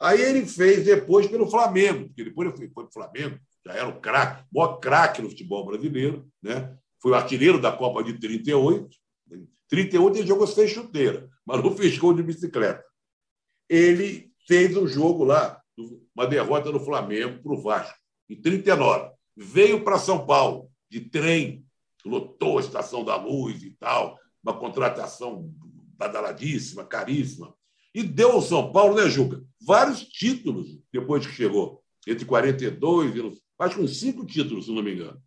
Aí 0.00 0.20
ele 0.20 0.46
fez 0.46 0.84
depois 0.84 1.26
pelo 1.26 1.50
Flamengo, 1.50 2.06
porque 2.06 2.24
depois 2.24 2.48
ele 2.48 2.56
foi, 2.56 2.68
para 2.68 2.84
o 2.84 2.92
Flamengo, 2.92 3.38
já 3.64 3.72
era 3.72 3.88
o 3.88 4.00
craque, 4.00 4.44
o 4.52 4.58
maior 4.58 4.76
craque 4.78 5.22
no 5.22 5.30
futebol 5.30 5.64
brasileiro, 5.64 6.26
né? 6.42 6.76
foi 7.04 7.12
o 7.12 7.14
artilheiro 7.14 7.60
da 7.60 7.70
Copa 7.70 8.02
de 8.02 8.18
38. 8.18 8.96
38 9.68 10.18
ele 10.18 10.26
jogou 10.26 10.46
sem 10.46 10.66
chuteira, 10.66 11.28
mas 11.44 11.62
não 11.62 11.76
fez 11.76 11.98
gol 11.98 12.14
de 12.14 12.22
bicicleta. 12.22 12.82
Ele 13.68 14.32
fez 14.46 14.74
um 14.76 14.86
jogo 14.86 15.24
lá, 15.24 15.60
uma 16.14 16.26
derrota 16.26 16.72
no 16.72 16.80
Flamengo 16.80 17.42
para 17.42 17.52
o 17.52 17.60
Vasco, 17.60 17.98
em 18.28 18.40
39. 18.40 19.10
Veio 19.36 19.84
para 19.84 19.98
São 19.98 20.24
Paulo, 20.24 20.70
de 20.90 21.00
trem, 21.00 21.66
lotou 22.06 22.56
a 22.56 22.60
Estação 22.60 23.04
da 23.04 23.16
Luz 23.16 23.62
e 23.62 23.70
tal, 23.72 24.18
uma 24.42 24.58
contratação 24.58 25.50
badaladíssima, 25.96 26.84
caríssima. 26.84 27.54
E 27.94 28.02
deu 28.02 28.32
ao 28.32 28.42
São 28.42 28.72
Paulo, 28.72 28.96
né, 28.96 29.08
Juca? 29.08 29.42
Vários 29.60 30.02
títulos 30.02 30.78
depois 30.92 31.26
que 31.26 31.32
chegou. 31.32 31.82
Entre 32.06 32.24
42 32.24 33.14
e 33.14 33.32
acho 33.58 33.76
que 33.76 33.82
uns 33.82 33.98
cinco 33.98 34.24
títulos, 34.26 34.66
se 34.66 34.72
não 34.72 34.82
me 34.82 34.94
engano. 34.94 35.18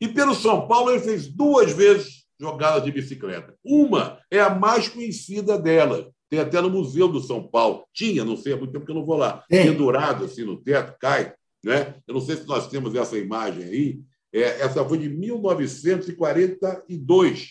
E 0.00 0.08
pelo 0.08 0.34
São 0.34 0.66
Paulo 0.66 0.90
ele 0.90 1.00
fez 1.00 1.28
duas 1.28 1.70
vezes 1.72 2.24
jogada 2.40 2.80
de 2.80 2.90
bicicleta. 2.90 3.54
Uma 3.64 4.18
é 4.30 4.40
a 4.40 4.50
mais 4.50 4.88
conhecida 4.88 5.58
dela. 5.58 6.10
Tem 6.28 6.40
até 6.40 6.60
no 6.60 6.70
Museu 6.70 7.06
do 7.08 7.20
São 7.20 7.46
Paulo. 7.46 7.86
Tinha, 7.92 8.24
não 8.24 8.36
sei, 8.36 8.54
há 8.54 8.56
muito 8.56 8.72
tempo 8.72 8.86
que 8.86 8.90
eu 8.90 8.96
não 8.96 9.04
vou 9.04 9.16
lá. 9.16 9.44
É. 9.50 9.64
Pendurado 9.64 10.24
assim 10.24 10.44
no 10.44 10.56
teto, 10.56 10.96
cai. 10.98 11.34
Né? 11.62 11.94
Eu 12.06 12.14
não 12.14 12.20
sei 12.20 12.36
se 12.36 12.46
nós 12.46 12.68
temos 12.68 12.94
essa 12.94 13.18
imagem 13.18 13.64
aí. 13.64 14.00
É, 14.32 14.62
essa 14.62 14.84
foi 14.84 14.98
de 14.98 15.08
1942, 15.10 17.50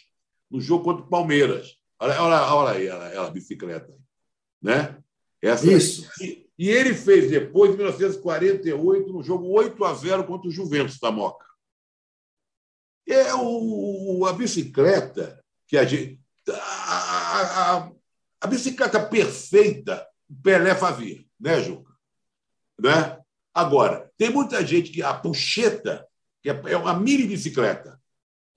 no 0.49 0.59
jogo 0.59 0.84
contra 0.84 1.05
o 1.05 1.09
Palmeiras. 1.09 1.77
Olha, 1.99 2.21
olha, 2.21 2.53
olha 2.53 2.71
aí 2.71 2.88
ela, 2.88 3.07
ela, 3.13 3.27
a 3.27 3.32
bicicleta. 3.32 3.93
Né? 4.62 4.97
Essa, 5.41 5.72
Isso. 5.72 6.09
E, 6.22 6.47
e, 6.57 6.70
ele 6.70 6.93
fez 6.93 7.30
depois, 7.30 7.72
em 7.72 7.78
1948, 7.78 9.12
no 9.12 9.24
jogo 9.24 9.47
8 9.47 9.84
a 9.84 9.93
0 9.93 10.24
contra 10.26 10.47
o 10.47 10.51
Juventus 10.51 10.99
da 10.99 11.12
Moca. 11.12 11.45
É 13.07 13.34
o, 13.34 14.26
a 14.28 14.34
bicicleta 14.34 15.43
que 15.68 15.78
a 15.78 15.84
gente. 15.84 16.22
A, 16.47 17.78
a, 17.78 17.91
a 18.41 18.47
bicicleta 18.47 19.03
perfeita, 19.03 20.07
Pelé 20.43 20.76
fazia, 20.76 21.24
né, 21.39 21.62
Juca? 21.62 21.91
Né? 22.80 23.20
Agora, 23.53 24.12
tem 24.18 24.30
muita 24.30 24.66
gente 24.66 24.91
que 24.91 25.03
a 25.03 25.14
puxeta, 25.14 26.07
que 26.41 26.49
é, 26.49 26.62
é 26.68 26.78
uma 26.78 26.97
mini 26.97 27.28
bicicleta. 27.28 28.00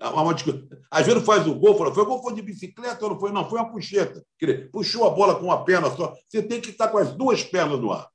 É 0.01 0.07
às 0.91 1.07
vezes 1.07 1.25
faz 1.25 1.47
o 1.47 1.55
gol, 1.55 1.77
fala, 1.79 1.95
foi 1.95 2.05
gol 2.05 2.23
foi 2.23 2.35
de 2.35 2.43
bicicleta 2.43 3.05
ou 3.05 3.13
não 3.13 3.21
foi? 3.21 3.33
Não, 3.33 3.49
foi 3.49 3.59
uma 3.59 3.71
puxeta. 3.71 4.25
puxou 4.73 5.07
a 5.07 5.11
bola 5.11 5.37
com 5.37 5.47
uma 5.47 5.65
perna 5.65 5.91
só. 5.91 6.15
Você 6.29 6.43
tem 6.43 6.61
que 6.61 6.71
estar 6.71 6.89
com 6.89 6.99
as 6.99 7.13
duas 7.13 7.43
pernas 7.43 7.81
no 7.81 7.93
ar. 7.93 8.09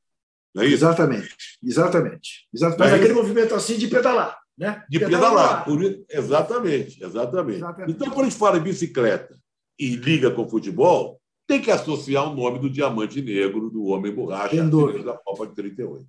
É? 0.57 0.65
Exatamente, 0.65 1.35
exatamente. 1.63 2.47
exatamente. 2.53 2.79
Mas 2.79 2.91
é 2.91 2.95
aquele 2.95 3.13
movimento 3.13 3.55
assim 3.55 3.77
de 3.77 3.87
pedalar. 3.87 4.37
Né? 4.57 4.83
De 4.89 4.99
pedalar. 4.99 5.63
Por... 5.63 5.81
Exatamente, 6.09 7.03
exatamente, 7.03 7.57
exatamente. 7.57 7.91
Então, 7.91 8.09
quando 8.09 8.25
a 8.25 8.29
gente 8.29 8.37
fala 8.37 8.57
em 8.57 8.63
bicicleta 8.63 9.39
e 9.79 9.95
liga 9.95 10.31
com 10.31 10.49
futebol, 10.49 11.19
tem 11.47 11.61
que 11.61 11.71
associar 11.71 12.29
o 12.29 12.35
nome 12.35 12.59
do 12.59 12.69
diamante 12.69 13.21
negro, 13.21 13.69
do 13.69 13.85
homem 13.85 14.13
borracha, 14.13 14.63
da 15.03 15.17
Copa 15.17 15.47
de 15.47 15.55
38. 15.55 16.05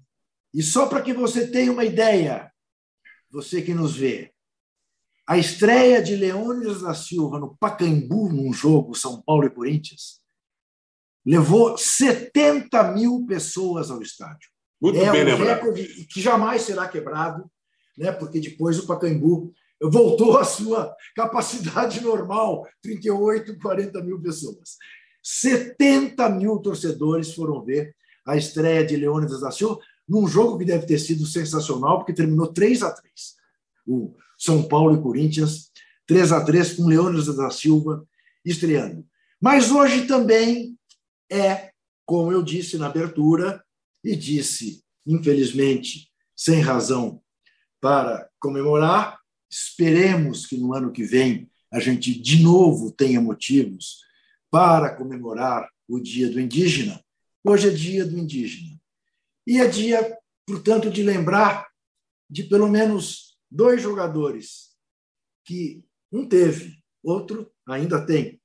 E 0.52 0.62
só 0.62 0.86
para 0.86 1.00
que 1.00 1.12
você 1.12 1.46
tenha 1.46 1.70
uma 1.70 1.84
ideia, 1.84 2.50
você 3.30 3.62
que 3.62 3.72
nos 3.72 3.96
vê, 3.96 4.32
a 5.30 5.38
estreia 5.38 6.02
de 6.02 6.16
Leônidas 6.16 6.82
da 6.82 6.92
Silva 6.92 7.38
no 7.38 7.54
Pacaembu, 7.54 8.32
num 8.32 8.52
jogo 8.52 8.96
São 8.96 9.22
Paulo 9.22 9.44
e 9.44 9.50
Corinthians, 9.50 10.20
levou 11.24 11.78
70 11.78 12.94
mil 12.94 13.24
pessoas 13.28 13.92
ao 13.92 14.02
estádio. 14.02 14.50
Muito 14.82 14.98
é 14.98 15.08
bem 15.08 15.22
um 15.22 15.26
lembrado. 15.26 15.46
recorde 15.46 15.84
que 16.06 16.20
jamais 16.20 16.62
será 16.62 16.88
quebrado 16.88 17.48
né? 17.96 18.10
porque 18.10 18.40
depois 18.40 18.80
o 18.80 18.88
Pacaembu 18.88 19.54
voltou 19.80 20.36
à 20.36 20.42
sua 20.42 20.92
capacidade 21.14 22.00
normal, 22.00 22.66
38, 22.82 23.56
40 23.56 24.02
mil 24.02 24.20
pessoas. 24.20 24.78
70 25.22 26.28
mil 26.30 26.58
torcedores 26.58 27.32
foram 27.32 27.64
ver 27.64 27.94
a 28.26 28.36
estreia 28.36 28.84
de 28.84 28.96
Leônidas 28.96 29.42
da 29.42 29.52
Silva 29.52 29.78
num 30.08 30.26
jogo 30.26 30.58
que 30.58 30.64
deve 30.64 30.86
ter 30.86 30.98
sido 30.98 31.24
sensacional, 31.24 31.98
porque 31.98 32.12
terminou 32.12 32.52
3 32.52 32.82
a 32.82 32.90
3 32.90 33.12
O 33.86 34.16
São 34.40 34.66
Paulo 34.66 34.98
e 34.98 35.02
Corinthians, 35.02 35.70
3 36.06 36.32
a 36.32 36.44
3 36.44 36.72
com 36.72 36.86
Leônidas 36.86 37.36
da 37.36 37.50
Silva 37.50 38.04
estreando. 38.44 39.06
Mas 39.40 39.70
hoje 39.70 40.06
também 40.06 40.76
é, 41.30 41.70
como 42.04 42.32
eu 42.32 42.42
disse 42.42 42.76
na 42.76 42.86
abertura, 42.86 43.62
e 44.02 44.16
disse, 44.16 44.82
infelizmente, 45.06 46.10
sem 46.34 46.60
razão, 46.60 47.22
para 47.80 48.28
comemorar. 48.40 49.18
Esperemos 49.48 50.46
que 50.46 50.56
no 50.56 50.74
ano 50.74 50.90
que 50.90 51.04
vem 51.04 51.50
a 51.70 51.78
gente 51.78 52.18
de 52.18 52.42
novo 52.42 52.90
tenha 52.90 53.20
motivos 53.20 54.00
para 54.50 54.94
comemorar 54.96 55.68
o 55.86 56.00
Dia 56.00 56.28
do 56.30 56.40
Indígena. 56.40 57.00
Hoje 57.44 57.68
é 57.68 57.70
Dia 57.70 58.04
do 58.04 58.18
Indígena. 58.18 58.80
E 59.46 59.58
é 59.58 59.66
dia, 59.66 60.16
portanto, 60.46 60.90
de 60.90 61.02
lembrar 61.02 61.68
de 62.28 62.44
pelo 62.44 62.68
menos 62.68 63.29
dois 63.50 63.82
jogadores 63.82 64.76
que 65.44 65.84
um 66.12 66.28
teve, 66.28 66.82
outro 67.02 67.50
ainda 67.66 68.04
tem 68.04 68.40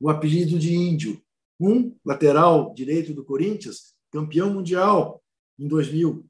o 0.00 0.08
apelido 0.08 0.58
de 0.58 0.74
Índio. 0.74 1.22
Um, 1.58 1.96
lateral 2.04 2.74
direito 2.74 3.14
do 3.14 3.24
Corinthians, 3.24 3.94
campeão 4.10 4.52
mundial 4.52 5.22
em 5.58 5.66
2000, 5.66 6.28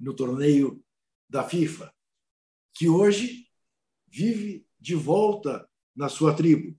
no 0.00 0.14
torneio 0.14 0.82
da 1.28 1.44
FIFA, 1.44 1.94
que 2.74 2.88
hoje 2.88 3.46
vive 4.08 4.66
de 4.78 4.94
volta 4.94 5.68
na 5.94 6.08
sua 6.08 6.34
tribo. 6.34 6.76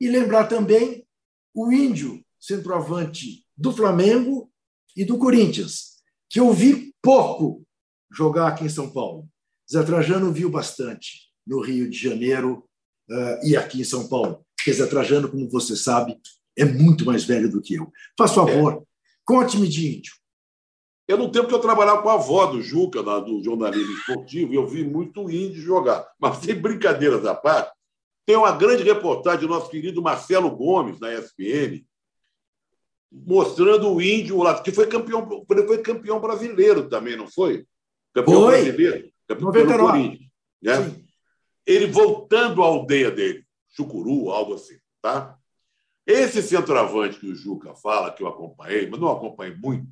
E 0.00 0.08
lembrar 0.08 0.46
também 0.46 1.06
o 1.54 1.70
índio 1.70 2.24
centroavante 2.38 3.46
do 3.56 3.72
Flamengo 3.72 4.50
e 4.96 5.04
do 5.04 5.18
Corinthians, 5.18 6.02
que 6.28 6.40
eu 6.40 6.52
vi 6.52 6.94
pouco 7.02 7.66
jogar 8.10 8.48
aqui 8.48 8.64
em 8.64 8.68
São 8.68 8.92
Paulo. 8.92 9.28
Zé 9.70 9.82
Trajano 9.82 10.32
viu 10.32 10.48
bastante 10.48 11.26
no 11.46 11.60
Rio 11.60 11.88
de 11.88 11.98
Janeiro 11.98 12.64
uh, 13.10 13.46
e 13.46 13.56
aqui 13.56 13.80
em 13.80 13.84
São 13.84 14.08
Paulo. 14.08 14.44
Porque 14.56 14.72
Zé 14.72 14.86
Trajano, 14.86 15.28
como 15.28 15.48
você 15.48 15.76
sabe, 15.76 16.18
é 16.56 16.64
muito 16.64 17.04
mais 17.04 17.24
velho 17.24 17.50
do 17.50 17.60
que 17.60 17.74
eu. 17.74 17.92
Faz 18.18 18.32
favor, 18.32 18.74
é. 18.74 18.82
conte-me 19.24 19.68
de 19.68 19.96
índio. 19.96 20.12
Eu 21.08 21.16
no 21.16 21.30
tempo 21.30 21.46
que 21.46 21.54
eu 21.54 21.60
trabalhava 21.60 22.02
com 22.02 22.08
a 22.08 22.14
avó 22.14 22.46
do 22.46 22.60
Juca, 22.60 23.00
do 23.02 23.42
jornalismo 23.42 23.92
esportivo, 23.94 24.52
e 24.52 24.56
eu 24.56 24.66
vi 24.66 24.84
muito 24.84 25.30
índio 25.30 25.62
jogar. 25.62 26.06
Mas 26.18 26.38
sem 26.38 26.54
brincadeiras 26.54 27.24
à 27.24 27.34
parte, 27.34 27.72
tem 28.24 28.36
uma 28.36 28.50
grande 28.50 28.82
reportagem 28.82 29.40
do 29.40 29.48
nosso 29.48 29.70
querido 29.70 30.02
Marcelo 30.02 30.50
Gomes, 30.50 30.98
na 30.98 31.14
ESPN, 31.14 31.84
mostrando 33.12 33.92
o 33.92 34.02
índio 34.02 34.42
lá, 34.42 34.60
que 34.60 34.72
foi 34.72 34.88
campeão, 34.88 35.44
foi 35.46 35.78
campeão 35.78 36.20
brasileiro 36.20 36.88
também, 36.88 37.16
não 37.16 37.28
foi? 37.28 37.64
Campeão 38.12 38.42
foi. 38.42 38.62
brasileiro, 38.62 39.12
pelo 39.34 39.52
Corinthians. 39.52 40.30
Né? 40.62 40.96
Ele 41.66 41.86
voltando 41.86 42.62
à 42.62 42.66
aldeia 42.66 43.10
dele, 43.10 43.44
Chucuru, 43.68 44.30
algo 44.30 44.54
assim. 44.54 44.76
Tá? 45.02 45.36
Esse 46.06 46.40
centroavante 46.42 47.18
que 47.18 47.26
o 47.26 47.34
Juca 47.34 47.74
fala, 47.74 48.12
que 48.12 48.22
eu 48.22 48.28
acompanhei, 48.28 48.88
mas 48.88 49.00
não 49.00 49.10
acompanhei 49.10 49.56
muito, 49.56 49.90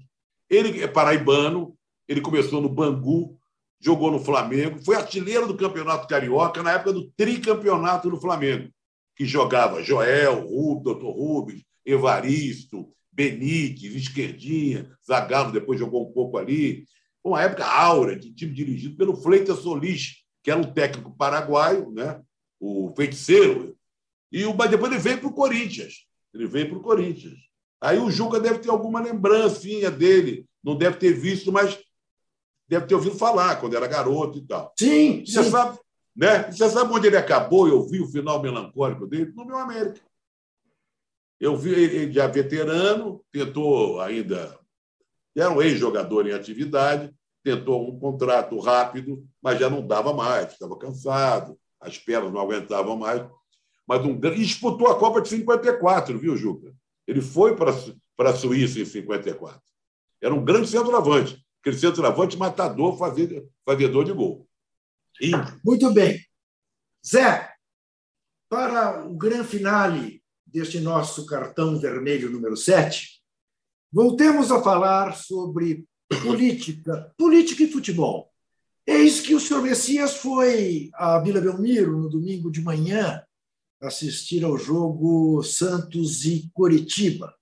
ele 0.49 0.82
é 0.82 0.87
paraibano, 0.87 1.76
ele 2.07 2.20
começou 2.20 2.61
no 2.61 2.68
Bangu, 2.68 3.37
jogou 3.80 4.11
no 4.11 4.20
Flamengo, 4.20 4.82
foi 4.85 4.97
artilheiro 4.97 5.47
do 5.47 5.57
Campeonato 5.57 6.07
Carioca 6.07 6.62
na 6.62 6.72
época 6.72 6.93
do 6.93 7.11
tricampeonato 7.16 8.09
do 8.09 8.20
Flamengo, 8.20 8.70
que 9.16 9.24
jogava 9.26 9.82
Joel, 9.82 10.47
Rubens, 10.47 10.97
Dr. 10.97 11.05
Rubens, 11.05 11.64
Evaristo, 11.85 12.89
Benítez, 13.12 13.95
Esquerdinha, 13.95 14.91
Zagallo 15.07 15.53
depois 15.53 15.78
jogou 15.78 16.09
um 16.09 16.12
pouco 16.12 16.39
ali. 16.39 16.85
Uma 17.25 17.43
época 17.43 17.64
áurea 17.64 18.16
de 18.16 18.33
time 18.33 18.53
dirigido 18.53 18.97
pelo 18.97 19.16
Fleitas 19.16 19.61
Solis, 19.61 20.22
que 20.43 20.51
era 20.51 20.61
um 20.61 20.72
técnico 20.72 21.11
paraguaio, 21.16 21.91
né? 21.91 22.20
o 22.64 22.93
feiticeiro. 22.97 23.77
E 24.33 24.45
o, 24.45 24.53
depois 24.53 24.91
ele 24.91 25.01
veio 25.01 25.18
para 25.18 25.29
o 25.29 25.35
Corinthians. 25.35 26.07
Ele 26.33 26.47
veio 26.47 26.68
para 26.68 26.79
o 26.79 26.83
Corinthians. 26.83 27.39
Aí 27.81 27.99
o 27.99 28.11
Juca 28.11 28.41
deve 28.41 28.59
ter 28.61 28.70
alguma 28.70 29.01
lembrancinha 29.01 29.91
dele, 29.91 30.47
não 30.62 30.77
deve 30.77 30.97
ter 30.97 31.12
visto, 31.12 31.53
mas 31.53 31.79
deve 32.66 32.87
ter 32.87 32.95
ouvido 32.95 33.16
falar 33.16 33.57
quando 33.61 33.77
era 33.77 33.87
garoto 33.87 34.39
e 34.39 34.43
tal. 34.43 34.72
Sim, 34.79 35.25
você 35.25 35.45
sim. 35.45 35.51
sabe, 35.51 35.79
né? 36.16 36.51
Você 36.51 36.68
sabe 36.70 36.93
onde 36.93 37.07
ele 37.07 37.16
acabou? 37.16 37.68
Eu 37.68 37.87
vi 37.87 38.01
o 38.01 38.09
final 38.09 38.41
melancólico 38.41 39.07
dele 39.07 39.33
no 39.35 39.45
meu 39.45 39.59
América. 39.59 40.01
Eu 41.39 41.57
vi 41.57 41.72
ele 41.72 42.12
já 42.12 42.27
veterano, 42.27 43.22
tentou 43.31 44.01
ainda, 44.01 44.59
era 45.41 45.51
um 45.51 45.61
ex-jogador 45.61 46.26
em 46.26 46.32
atividade, 46.32 47.12
tentou 47.43 47.89
um 47.89 47.99
contrato 47.99 48.59
rápido, 48.59 49.24
mas 49.43 49.59
já 49.59 49.68
não 49.68 49.87
dava 49.87 50.12
mais, 50.12 50.53
estava 50.53 50.78
cansado, 50.78 51.59
as 51.80 51.99
pernas 51.99 52.32
não 52.32 52.41
aguentavam 52.41 52.97
mais. 52.97 53.26
Mas 53.87 54.05
um, 54.05 54.18
disputou 54.18 54.89
a 54.89 54.99
Copa 54.99 55.20
de 55.20 55.28
54, 55.28 56.18
viu, 56.18 56.37
Juca? 56.37 56.74
Ele 57.07 57.20
foi 57.20 57.55
para, 57.55 57.72
para 58.16 58.30
a 58.30 58.35
Suíça 58.35 58.80
em 58.80 58.85
54. 58.85 59.61
Era 60.22 60.35
um 60.35 60.43
grande 60.43 60.68
centroavante, 60.68 61.45
aquele 61.61 61.76
centroavante 61.76 62.37
matador, 62.39 62.97
fazedor 62.97 64.05
de 64.05 64.12
gol. 64.12 64.49
Muito 65.62 65.93
bem. 65.93 66.18
Zé, 67.07 67.51
para 68.49 69.05
o 69.07 69.14
grande 69.14 69.49
finale 69.49 70.22
deste 70.47 70.80
nosso 70.80 71.26
cartão 71.26 71.78
vermelho 71.78 72.30
número 72.30 72.57
7, 72.57 73.22
voltemos 73.95 74.51
a 74.51 74.61
falar 74.61 75.17
sobre 75.17 75.87
política, 76.25 77.15
política 77.17 77.63
e 77.63 77.71
futebol. 77.71 78.29
Eis 78.85 79.21
que 79.21 79.37
o 79.37 79.41
senhor 79.41 79.63
Messias 79.63 80.17
foi 80.17 80.91
à 80.95 81.21
Vila 81.21 81.41
Belmiro 81.41 81.97
no 81.97 82.11
domingo 82.11 82.51
de 82.51 82.61
manhã 82.61 83.23
assistir 83.81 84.45
ao 84.45 84.59
jogo 84.59 85.45
Santos 85.45 86.25
e 86.25 86.51
Coritiba. 86.53 87.33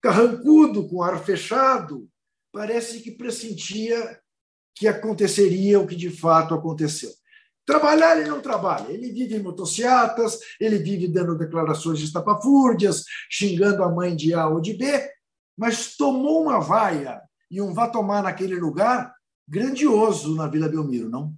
Carrancudo, 0.00 0.88
com 0.88 1.02
ar 1.02 1.22
fechado, 1.22 2.08
parece 2.50 3.00
que 3.00 3.10
pressentia 3.10 4.18
que 4.74 4.88
aconteceria 4.88 5.78
o 5.78 5.86
que 5.86 5.96
de 5.96 6.08
fato 6.08 6.54
aconteceu. 6.54 7.12
Trabalhar 7.70 8.18
ele 8.18 8.28
não 8.28 8.40
trabalha, 8.40 8.90
ele 8.90 9.12
vive 9.12 9.36
em 9.36 9.42
motocicletas, 9.44 10.40
ele 10.58 10.76
vive 10.78 11.06
dando 11.06 11.38
declarações 11.38 12.00
de 12.00 12.04
estapafúrdias, 12.06 13.04
xingando 13.30 13.84
a 13.84 13.88
mãe 13.88 14.16
de 14.16 14.34
A 14.34 14.48
ou 14.48 14.60
de 14.60 14.74
B, 14.74 15.08
mas 15.56 15.96
tomou 15.96 16.42
uma 16.42 16.58
vaia 16.58 17.22
e 17.48 17.62
um 17.62 17.72
vá 17.72 17.88
tomar 17.88 18.24
naquele 18.24 18.56
lugar 18.56 19.14
grandioso 19.46 20.34
na 20.34 20.48
Vila 20.48 20.68
Belmiro, 20.68 21.08
não? 21.08 21.32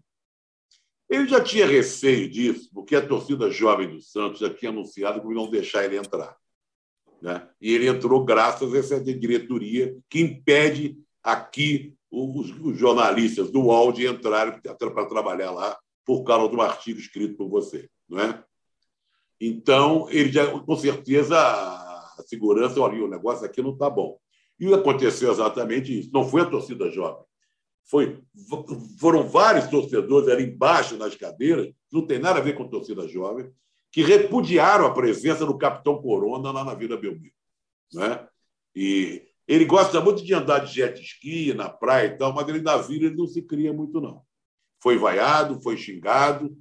Ele 1.07 1.29
já 1.29 1.45
tinha 1.45 1.67
receio 1.67 2.31
disso, 2.31 2.71
porque 2.73 2.97
a 2.97 3.07
torcida 3.07 3.51
jovem 3.51 3.91
do 3.91 4.01
Santos 4.01 4.41
já 4.41 4.49
tinha 4.49 4.71
anunciado 4.71 5.21
que 5.21 5.35
não 5.35 5.51
deixar 5.51 5.85
ele 5.85 5.99
entrar. 5.99 6.35
Né? 7.21 7.47
E 7.61 7.75
ele 7.75 7.89
entrou 7.89 8.25
graças 8.25 8.73
a 8.73 8.79
essa 8.79 8.99
diretoria 8.99 9.95
que 10.09 10.23
impede 10.23 10.99
aqui 11.23 11.95
os, 12.11 12.51
os 12.59 12.79
jornalistas 12.79 13.51
do 13.51 13.65
UOL 13.65 13.93
de 13.93 14.07
entrarem 14.07 14.59
para 14.63 15.05
trabalhar 15.05 15.51
lá 15.51 15.79
por 16.05 16.25
causa 16.25 16.49
do 16.49 16.61
artigo 16.61 16.99
escrito 16.99 17.37
por 17.37 17.49
você. 17.49 17.89
Não 18.09 18.21
é? 18.21 18.45
Então, 19.41 20.09
ele 20.11 20.31
já, 20.31 20.47
com 20.47 20.77
certeza, 20.77 21.37
a 21.37 22.23
segurança, 22.27 22.81
olha, 22.81 23.05
o 23.05 23.09
negócio 23.09 23.45
aqui 23.45 23.61
não 23.61 23.73
está 23.73 23.91
bom. 23.91 24.19
E 24.59 24.73
aconteceu 24.73 25.33
exatamente 25.33 25.99
isso. 25.99 26.11
Não 26.13 26.29
foi 26.29 26.43
a 26.43 26.47
torcida 26.47 26.91
jovem. 26.91 27.25
Foi, 27.85 28.23
foram 28.99 29.29
vários 29.29 29.67
torcedores 29.67 30.29
ali 30.29 30.45
embaixo 30.45 30.97
nas 30.97 31.17
cadeiras, 31.17 31.73
não 31.93 32.07
tem 32.07 32.19
nada 32.19 32.39
a 32.39 32.43
ver 32.43 32.55
com 32.55 32.69
torcida 32.69 33.09
jovem, 33.09 33.51
que 33.91 34.03
repudiaram 34.03 34.87
a 34.87 34.95
presença 34.95 35.45
do 35.45 35.59
capitão 35.59 36.01
Corona 36.01 36.53
lá 36.53 36.65
na 36.65 36.75
Vila 36.75 36.97
Belmiro. 36.97 37.35
Né? 37.93 38.27
E 38.75 39.27
ele 39.47 39.65
gosta 39.65 40.01
muito 40.01 40.25
de 40.25 40.33
andar 40.33 40.61
de 40.61 40.73
jet 40.73 41.01
ski 41.03 41.53
na 41.53 41.69
praia 41.69 42.07
e 42.07 42.17
tal, 42.17 42.33
mas 42.33 42.49
ele 42.49 42.63
na 42.63 42.77
vila 42.77 43.07
ele 43.07 43.17
não 43.17 43.27
se 43.27 43.43
cria 43.43 43.73
muito, 43.73 44.01
não. 44.01 44.23
Foi 44.83 44.99
vaiado, 44.99 45.61
foi 45.61 45.77
xingado. 45.77 46.57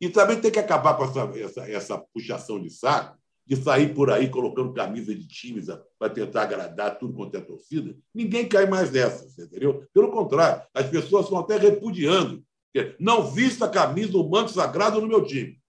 E 0.00 0.08
também 0.08 0.40
tem 0.40 0.50
que 0.50 0.58
acabar 0.58 0.94
com 0.94 1.04
essa, 1.04 1.20
essa, 1.38 1.70
essa 1.70 1.98
puxação 2.12 2.60
de 2.60 2.70
saco 2.70 3.20
de 3.50 3.56
sair 3.56 3.92
por 3.92 4.12
aí 4.12 4.28
colocando 4.28 4.72
camisa 4.72 5.12
de 5.12 5.26
times 5.26 5.66
para 5.98 6.08
tentar 6.08 6.42
agradar 6.42 6.96
tudo 7.00 7.14
quanto 7.14 7.36
é 7.36 7.40
torcida, 7.40 7.96
ninguém 8.14 8.48
cai 8.48 8.64
mais 8.64 8.92
nessa, 8.92 9.26
entendeu? 9.42 9.84
Pelo 9.92 10.12
contrário, 10.12 10.62
as 10.72 10.88
pessoas 10.88 11.24
estão 11.24 11.40
até 11.40 11.56
repudiando. 11.56 12.44
Não 13.00 13.28
vista 13.28 13.64
a 13.64 13.68
camisa 13.68 14.12
do 14.12 14.28
manto 14.28 14.52
sagrado 14.52 15.00
no 15.00 15.08
meu 15.08 15.24
time. 15.24 15.60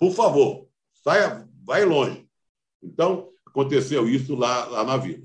Por 0.00 0.12
favor, 0.12 0.66
saia, 1.04 1.48
vai 1.64 1.84
longe. 1.84 2.26
Então, 2.82 3.28
aconteceu 3.46 4.08
isso 4.08 4.34
lá, 4.34 4.64
lá 4.64 4.82
na 4.82 4.96
vila. 4.96 5.22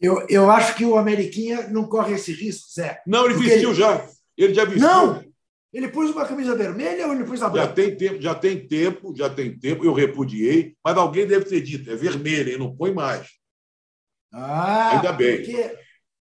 Eu, 0.00 0.26
eu 0.30 0.50
acho 0.50 0.74
que 0.74 0.86
o 0.86 0.96
Ameriquinha 0.96 1.68
não 1.68 1.84
corre 1.84 2.14
esse 2.14 2.32
risco, 2.32 2.72
Zé. 2.72 3.02
Não, 3.06 3.26
ele 3.26 3.34
vestiu 3.34 3.70
ele... 3.70 3.78
já. 3.78 4.08
Ele 4.38 4.54
já 4.54 4.64
vestiu. 4.64 4.88
Não! 4.88 5.28
Ele 5.72 5.88
pôs 5.88 6.10
uma 6.10 6.24
camisa 6.24 6.54
vermelha 6.54 7.06
ou 7.06 7.12
ele 7.12 7.24
pôs 7.24 7.42
a 7.42 7.48
branca? 7.48 7.66
Já 7.66 7.72
tem 7.74 7.96
tempo, 7.96 8.22
já 8.22 8.34
tem 8.34 8.66
tempo, 8.66 9.14
já 9.14 9.28
tem 9.28 9.58
tempo. 9.58 9.84
Eu 9.84 9.92
repudiei, 9.92 10.74
mas 10.82 10.96
alguém 10.96 11.26
deve 11.26 11.44
ter 11.44 11.60
dito, 11.60 11.90
é 11.90 11.94
vermelho, 11.94 12.48
ele 12.48 12.58
não 12.58 12.74
põe 12.74 12.92
mais. 12.92 13.28
Ah, 14.32 14.96
ainda 14.96 15.12
bem. 15.12 15.36
Porque 15.36 15.78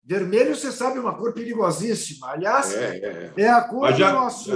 vermelho, 0.03 0.55
você 0.55 0.71
sabe, 0.71 0.97
é 0.97 1.01
uma 1.01 1.17
cor 1.17 1.33
perigosíssima. 1.33 2.29
Aliás, 2.31 2.73
é, 2.73 2.97
é, 2.97 3.33
é. 3.35 3.41
é 3.41 3.49
a 3.49 3.61
cor 3.61 3.91
já, 3.93 4.11
do 4.11 4.17
nosso. 4.17 4.51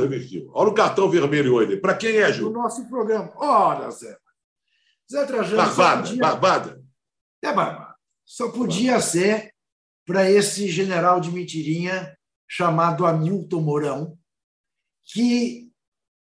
Olha 0.53 0.69
o 0.69 0.73
cartão 0.73 1.09
vermelho 1.09 1.55
hoje. 1.55 1.77
Para 1.77 1.95
quem 1.95 2.17
é, 2.17 2.31
Ju? 2.31 2.49
Do 2.49 2.51
nosso 2.51 2.87
programa. 2.87 3.31
Olha, 3.37 3.89
Zé. 3.89 4.17
Zé 5.11 5.25
Trajano. 5.25 5.57
Barbada, 5.57 6.01
podia... 6.03 6.21
barbada. 6.21 6.83
É 7.43 7.53
barbada. 7.53 7.95
Só 8.23 8.49
podia 8.49 8.99
ser 8.99 9.51
para 10.05 10.29
esse 10.29 10.67
general 10.67 11.19
de 11.19 11.31
mentirinha 11.31 12.14
chamado 12.47 13.05
Hamilton 13.05 13.61
Mourão, 13.61 14.17
que, 15.03 15.71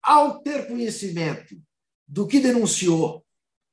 ao 0.03 0.41
ter 0.41 0.67
conhecimento 0.67 1.55
do 2.07 2.27
que 2.27 2.41
denunciou 2.41 3.25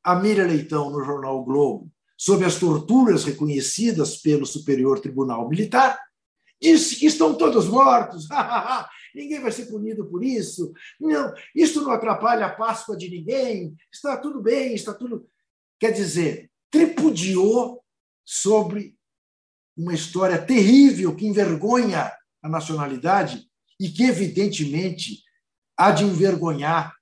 a 0.04 0.16
Miriam 0.16 0.48
Leitão 0.48 0.90
no 0.90 1.04
jornal 1.04 1.40
o 1.40 1.44
Globo 1.44 1.92
sobre 2.18 2.46
as 2.46 2.56
torturas 2.56 3.24
reconhecidas 3.24 4.18
pelo 4.18 4.46
Superior 4.46 5.00
Tribunal 5.00 5.48
Militar, 5.48 6.00
disse 6.62 6.96
que 6.96 7.06
estão 7.06 7.36
todos 7.36 7.68
mortos, 7.68 8.28
ninguém 9.14 9.40
vai 9.40 9.52
ser 9.52 9.68
punido 9.68 10.06
por 10.08 10.24
isso, 10.24 10.74
não, 11.00 11.34
isso 11.54 11.82
não 11.82 11.92
atrapalha 11.92 12.48
a 12.48 12.56
Páscoa 12.56 12.98
de 12.98 13.10
ninguém, 13.10 13.76
está 13.92 14.18
tudo 14.18 14.42
bem, 14.42 14.74
está 14.74 14.94
tudo. 14.94 15.28
Quer 15.80 15.92
dizer, 15.92 16.52
tripudiou 16.72 17.84
sobre 18.26 18.98
uma 19.76 19.94
história 19.94 20.44
terrível 20.44 21.16
que 21.16 21.28
envergonha 21.28 22.12
a 22.48 22.50
nacionalidade 22.50 23.48
e 23.80 23.90
que, 23.90 24.04
evidentemente, 24.04 25.22
há 25.78 25.92
de 25.92 26.04
envergonhar 26.04 26.96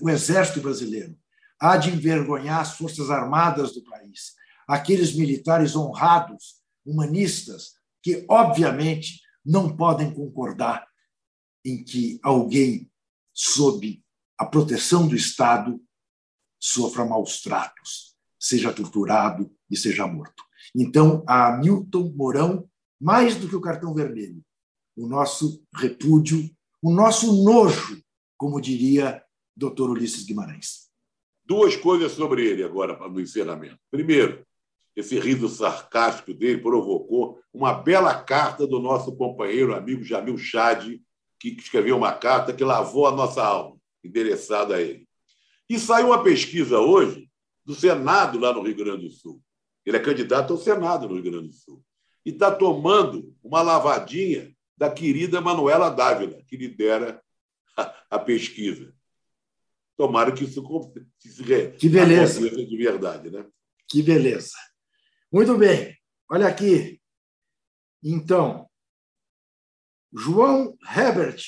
o 0.00 0.10
exército 0.10 0.60
brasileiro, 0.60 1.16
há 1.60 1.76
de 1.76 1.90
envergonhar 1.90 2.60
as 2.60 2.76
forças 2.76 3.10
armadas 3.10 3.72
do 3.72 3.84
país, 3.84 4.34
aqueles 4.66 5.14
militares 5.14 5.76
honrados, 5.76 6.60
humanistas, 6.84 7.74
que, 8.02 8.26
obviamente, 8.28 9.20
não 9.44 9.76
podem 9.76 10.12
concordar 10.12 10.84
em 11.64 11.84
que 11.84 12.18
alguém, 12.22 12.90
sob 13.32 14.02
a 14.36 14.44
proteção 14.44 15.06
do 15.06 15.14
Estado, 15.14 15.80
sofra 16.58 17.04
maus 17.04 17.40
tratos, 17.40 18.16
seja 18.38 18.72
torturado 18.72 19.54
e 19.70 19.76
seja 19.76 20.06
morto. 20.06 20.42
Então, 20.74 21.22
a 21.28 21.56
Milton 21.56 22.12
Mourão, 22.16 22.68
mais 23.02 23.34
do 23.34 23.48
que 23.48 23.56
o 23.56 23.60
cartão 23.60 23.92
vermelho, 23.92 24.40
o 24.96 25.08
nosso 25.08 25.60
repúdio, 25.74 26.48
o 26.80 26.94
nosso 26.94 27.42
nojo, 27.42 28.00
como 28.36 28.60
diria 28.60 29.20
Dr. 29.56 29.90
Ulisses 29.90 30.24
Guimarães. 30.24 30.88
Duas 31.44 31.74
coisas 31.74 32.12
sobre 32.12 32.46
ele 32.46 32.62
agora, 32.62 32.96
no 33.08 33.20
encerramento. 33.20 33.76
Primeiro, 33.90 34.46
esse 34.94 35.18
riso 35.18 35.48
sarcástico 35.48 36.32
dele 36.32 36.62
provocou 36.62 37.40
uma 37.52 37.72
bela 37.72 38.22
carta 38.22 38.68
do 38.68 38.78
nosso 38.78 39.16
companheiro, 39.16 39.74
amigo 39.74 40.04
Jamil 40.04 40.38
Chad, 40.38 40.86
que 41.40 41.48
escreveu 41.58 41.96
uma 41.96 42.12
carta 42.12 42.52
que 42.52 42.62
lavou 42.62 43.08
a 43.08 43.10
nossa 43.10 43.42
alma, 43.42 43.76
endereçada 44.04 44.76
a 44.76 44.80
ele. 44.80 45.08
E 45.68 45.76
saiu 45.76 46.08
uma 46.08 46.22
pesquisa 46.22 46.78
hoje 46.78 47.28
do 47.64 47.74
Senado 47.74 48.38
lá 48.38 48.52
no 48.52 48.62
Rio 48.62 48.76
Grande 48.76 49.08
do 49.08 49.10
Sul. 49.10 49.42
Ele 49.84 49.96
é 49.96 50.00
candidato 50.00 50.52
ao 50.52 50.58
Senado 50.58 51.08
no 51.08 51.14
Rio 51.14 51.24
Grande 51.24 51.48
do 51.48 51.54
Sul. 51.54 51.82
E 52.24 52.30
está 52.30 52.50
tomando 52.50 53.36
uma 53.42 53.62
lavadinha 53.62 54.54
da 54.76 54.90
querida 54.90 55.40
Manuela 55.40 55.90
Dávila, 55.90 56.42
que 56.44 56.56
lidera 56.56 57.22
a, 57.76 58.04
a 58.10 58.18
pesquisa. 58.18 58.94
Tomara 59.96 60.32
que 60.32 60.44
isso 60.44 60.62
se 61.18 61.42
que 61.78 61.88
beleza. 61.88 62.40
de 62.50 62.76
verdade. 62.76 63.30
Né? 63.30 63.46
Que 63.88 64.02
beleza. 64.02 64.56
Muito 65.30 65.56
bem. 65.56 65.96
Olha 66.30 66.46
aqui. 66.46 67.00
Então, 68.02 68.68
João 70.12 70.76
Herbert 70.96 71.42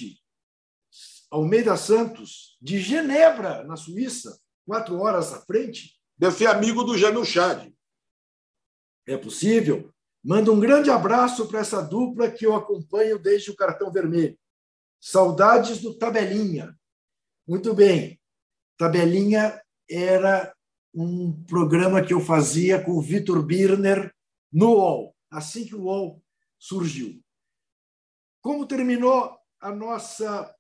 Almeida 1.31 1.77
Santos, 1.77 2.57
de 2.63 2.79
Genebra, 2.79 3.65
na 3.65 3.77
Suíça, 3.77 4.41
quatro 4.65 5.01
horas 5.01 5.33
à 5.33 5.41
frente. 5.41 5.99
Deve 6.17 6.37
ser 6.37 6.47
amigo 6.47 6.85
do 6.85 6.97
Jamil 6.97 7.25
Chad. 7.25 7.73
É 9.05 9.17
possível. 9.17 9.93
Manda 10.25 10.51
um 10.51 10.59
grande 10.59 10.91
abraço 10.91 11.47
para 11.47 11.61
essa 11.61 11.83
dupla 11.83 12.31
que 12.31 12.47
eu 12.47 12.55
acompanho 12.55 13.19
desde 13.19 13.51
o 13.51 13.57
cartão 13.57 13.93
vermelho. 13.93 14.39
Saudades 14.99 15.83
do 15.83 15.99
Tabelinha. 15.99 16.75
Muito 17.47 17.75
bem. 17.75 18.19
Tabelinha 18.79 19.63
era 19.89 20.55
um 20.95 21.45
programa 21.45 22.03
que 22.03 22.15
eu 22.15 22.21
fazia 22.21 22.83
com 22.83 22.93
o 22.93 23.03
Vitor 23.03 23.43
Birner 23.43 24.15
no 24.51 24.77
UOL. 24.77 25.15
Assim 25.31 25.67
que 25.67 25.75
o 25.75 25.83
UOL 25.83 26.23
surgiu. 26.59 27.23
Como 28.41 28.67
terminou 28.67 29.37
a 29.61 29.71
nossa 29.75 30.55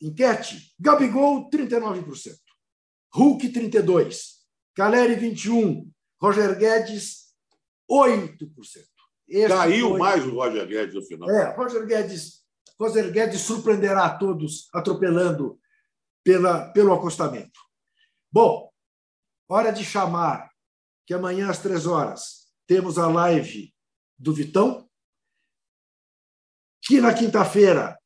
enquete? 0.00 0.74
Gabigol, 0.76 1.48
39%. 1.50 2.36
Hulk, 3.14 3.48
32%. 3.48 4.12
Caleri, 4.74 5.14
21%. 5.14 5.88
Roger 6.20 6.58
Guedes, 6.58 7.27
8%. 7.90 8.38
Esse 9.28 9.48
Caiu 9.48 9.90
foi... 9.90 9.98
mais 9.98 10.26
o 10.26 10.30
Roger 10.30 10.66
Guedes 10.66 10.94
no 10.94 11.02
final. 11.02 11.30
É, 11.30 11.54
Roger 11.54 11.86
Guedes, 11.86 12.42
Roger 12.78 13.10
Guedes 13.12 13.40
surpreenderá 13.42 14.06
a 14.06 14.16
todos 14.16 14.68
atropelando 14.72 15.58
pela, 16.24 16.70
pelo 16.72 16.92
acostamento. 16.92 17.60
Bom, 18.30 18.70
hora 19.48 19.70
de 19.70 19.84
chamar, 19.84 20.50
que 21.06 21.14
amanhã 21.14 21.50
às 21.50 21.58
três 21.58 21.86
horas 21.86 22.48
temos 22.66 22.98
a 22.98 23.08
live 23.08 23.72
do 24.18 24.32
Vitão, 24.32 24.88
que 26.82 27.00
na 27.00 27.14
quinta-feira, 27.14 27.98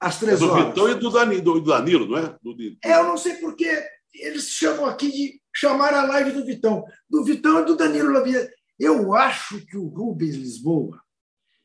às 0.00 0.18
três 0.18 0.40
é 0.40 0.44
do 0.44 0.50
horas. 0.50 0.64
Do 0.64 0.68
Vitão 0.70 0.90
e 0.90 0.94
do 0.94 1.10
Danilo, 1.10 1.60
do 1.60 1.70
Danilo 1.70 2.06
não 2.08 2.18
é? 2.18 2.38
Do... 2.42 2.56
É, 2.84 2.98
eu 2.98 3.04
não 3.04 3.16
sei 3.16 3.34
porque 3.36 3.66
eles 4.14 4.48
chamam 4.50 4.86
aqui 4.86 5.10
de 5.10 5.42
chamar 5.54 5.94
a 5.94 6.04
live 6.04 6.32
do 6.32 6.44
Vitão. 6.44 6.84
Do 7.08 7.24
Vitão 7.24 7.60
e 7.60 7.64
do 7.64 7.76
Danilo 7.76 8.12
Lavier. 8.12 8.52
Eu 8.78 9.14
acho 9.14 9.64
que 9.66 9.76
o 9.76 9.88
Rubens 9.88 10.36
Lisboa, 10.36 11.00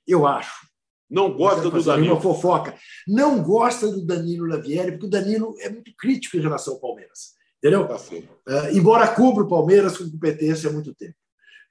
eu 0.07 0.25
acho. 0.25 0.67
Não 1.09 1.31
gosta 1.31 1.69
do 1.69 1.83
Danilo. 1.83 2.15
Uma 2.15 2.21
fofoca. 2.21 2.75
Não 3.07 3.43
gosta 3.43 3.87
do 3.87 4.03
Danilo 4.03 4.47
Lavieri, 4.47 4.93
porque 4.93 5.05
o 5.05 5.09
Danilo 5.09 5.55
é 5.59 5.69
muito 5.69 5.91
crítico 5.95 6.37
em 6.37 6.41
relação 6.41 6.73
ao 6.73 6.79
Palmeiras. 6.79 7.33
Entendeu? 7.59 7.87
Tá 7.87 7.95
uh, 7.95 8.75
embora 8.75 9.07
cubra 9.13 9.43
o 9.43 9.47
Palmeiras 9.47 9.95
com 9.95 10.09
competência 10.09 10.69
há 10.69 10.73
muito 10.73 10.93
tempo. 10.95 11.15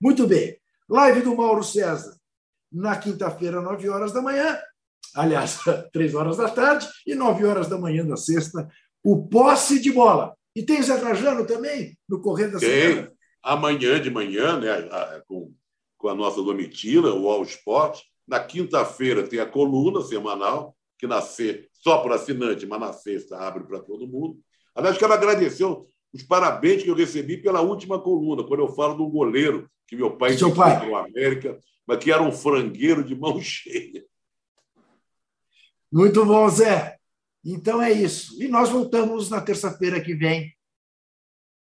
Muito 0.00 0.26
bem. 0.28 0.56
Live 0.88 1.22
do 1.22 1.36
Mauro 1.36 1.64
César, 1.64 2.14
na 2.70 2.96
quinta-feira, 2.96 3.60
9 3.60 3.88
horas 3.88 4.12
da 4.12 4.22
manhã. 4.22 4.58
Aliás, 5.14 5.58
3 5.92 6.14
horas 6.14 6.36
da 6.36 6.48
tarde 6.48 6.86
e 7.04 7.14
9 7.14 7.44
horas 7.44 7.68
da 7.68 7.76
manhã 7.76 8.06
da 8.06 8.16
sexta. 8.16 8.68
O 9.02 9.26
posse 9.26 9.80
de 9.80 9.90
bola. 9.90 10.36
E 10.54 10.62
tem 10.62 10.80
Zé 10.82 10.96
Trajano 10.98 11.44
também, 11.46 11.98
no 12.08 12.20
correr 12.20 12.48
da 12.48 12.60
semana 12.60 13.11
amanhã 13.42 14.00
de 14.00 14.10
manhã, 14.10 14.58
né, 14.58 15.22
com, 15.26 15.52
com 15.98 16.08
a 16.08 16.14
nossa 16.14 16.42
Domitila, 16.42 17.14
o 17.14 17.28
All 17.28 17.42
Sport. 17.42 18.00
Na 18.26 18.38
quinta-feira 18.40 19.26
tem 19.26 19.40
a 19.40 19.46
coluna 19.46 20.00
semanal, 20.02 20.76
que 20.98 21.06
nascer 21.06 21.68
só 21.72 21.98
para 21.98 22.14
assinante, 22.14 22.64
mas 22.64 22.80
na 22.80 22.92
sexta 22.92 23.36
abre 23.38 23.64
para 23.64 23.80
todo 23.80 24.06
mundo. 24.06 24.38
Aliás, 24.74 24.96
quero 24.96 25.12
agradecer 25.12 25.64
os 26.12 26.22
parabéns 26.22 26.82
que 26.82 26.88
eu 26.88 26.94
recebi 26.94 27.36
pela 27.36 27.60
última 27.60 28.00
coluna, 28.00 28.44
quando 28.44 28.60
eu 28.60 28.68
falo 28.68 28.94
do 28.94 29.08
goleiro 29.08 29.68
que 29.86 29.96
meu 29.96 30.16
pai 30.16 30.38
Seu 30.38 30.54
pai. 30.54 30.78
para 30.78 30.88
o 30.88 30.96
América, 30.96 31.58
mas 31.86 31.98
que 31.98 32.10
era 32.10 32.22
um 32.22 32.32
frangueiro 32.32 33.04
de 33.04 33.14
mão 33.14 33.40
cheia. 33.42 34.04
Muito 35.90 36.24
bom, 36.24 36.48
Zé. 36.48 36.96
Então 37.44 37.82
é 37.82 37.92
isso. 37.92 38.42
E 38.42 38.48
nós 38.48 38.70
voltamos 38.70 39.28
na 39.28 39.40
terça-feira 39.40 40.00
que 40.00 40.14
vem, 40.14 40.54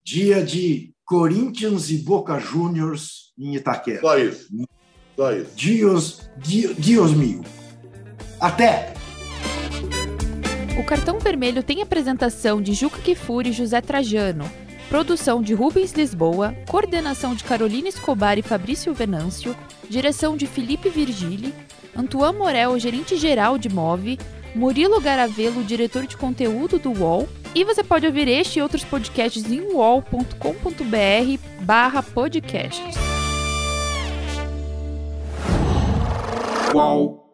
dia 0.02 0.44
de 0.44 0.94
Corinthians 1.08 1.88
e 1.88 1.96
Boca 1.96 2.38
Juniors 2.38 3.32
em 3.38 3.54
Itaquera. 3.54 4.02
Só 4.02 4.18
isso. 4.18 4.46
Só 5.16 5.32
isso. 5.32 5.50
Dios, 5.56 6.30
Dios, 6.36 6.76
Dios 6.76 7.14
mil. 7.14 7.42
Até! 8.38 8.92
O 10.78 10.84
cartão 10.84 11.18
vermelho 11.18 11.62
tem 11.62 11.80
apresentação 11.80 12.60
de 12.60 12.74
Juca 12.74 13.00
Kifuri 13.00 13.48
e 13.48 13.52
José 13.52 13.80
Trajano, 13.80 14.44
produção 14.90 15.40
de 15.40 15.54
Rubens 15.54 15.92
Lisboa, 15.92 16.54
coordenação 16.68 17.34
de 17.34 17.42
Carolina 17.42 17.88
Escobar 17.88 18.38
e 18.38 18.42
Fabrício 18.42 18.92
Venâncio, 18.92 19.56
direção 19.88 20.36
de 20.36 20.46
Felipe 20.46 20.90
Virgili, 20.90 21.54
Antoine 21.96 22.36
Morel, 22.36 22.78
gerente-geral 22.78 23.56
de 23.56 23.70
Move, 23.70 24.18
Murilo 24.58 25.00
Garavelo, 25.00 25.62
diretor 25.62 26.04
de 26.04 26.16
conteúdo 26.16 26.80
do 26.80 26.90
UOL, 26.90 27.28
e 27.54 27.62
você 27.62 27.84
pode 27.84 28.04
ouvir 28.06 28.26
este 28.26 28.58
e 28.58 28.62
outros 28.62 28.82
podcasts 28.82 29.48
em 29.48 29.60
uol.com.br 29.72 30.34
barra 31.60 32.02
podcasts. 32.02 32.96
Uol. 36.74 37.27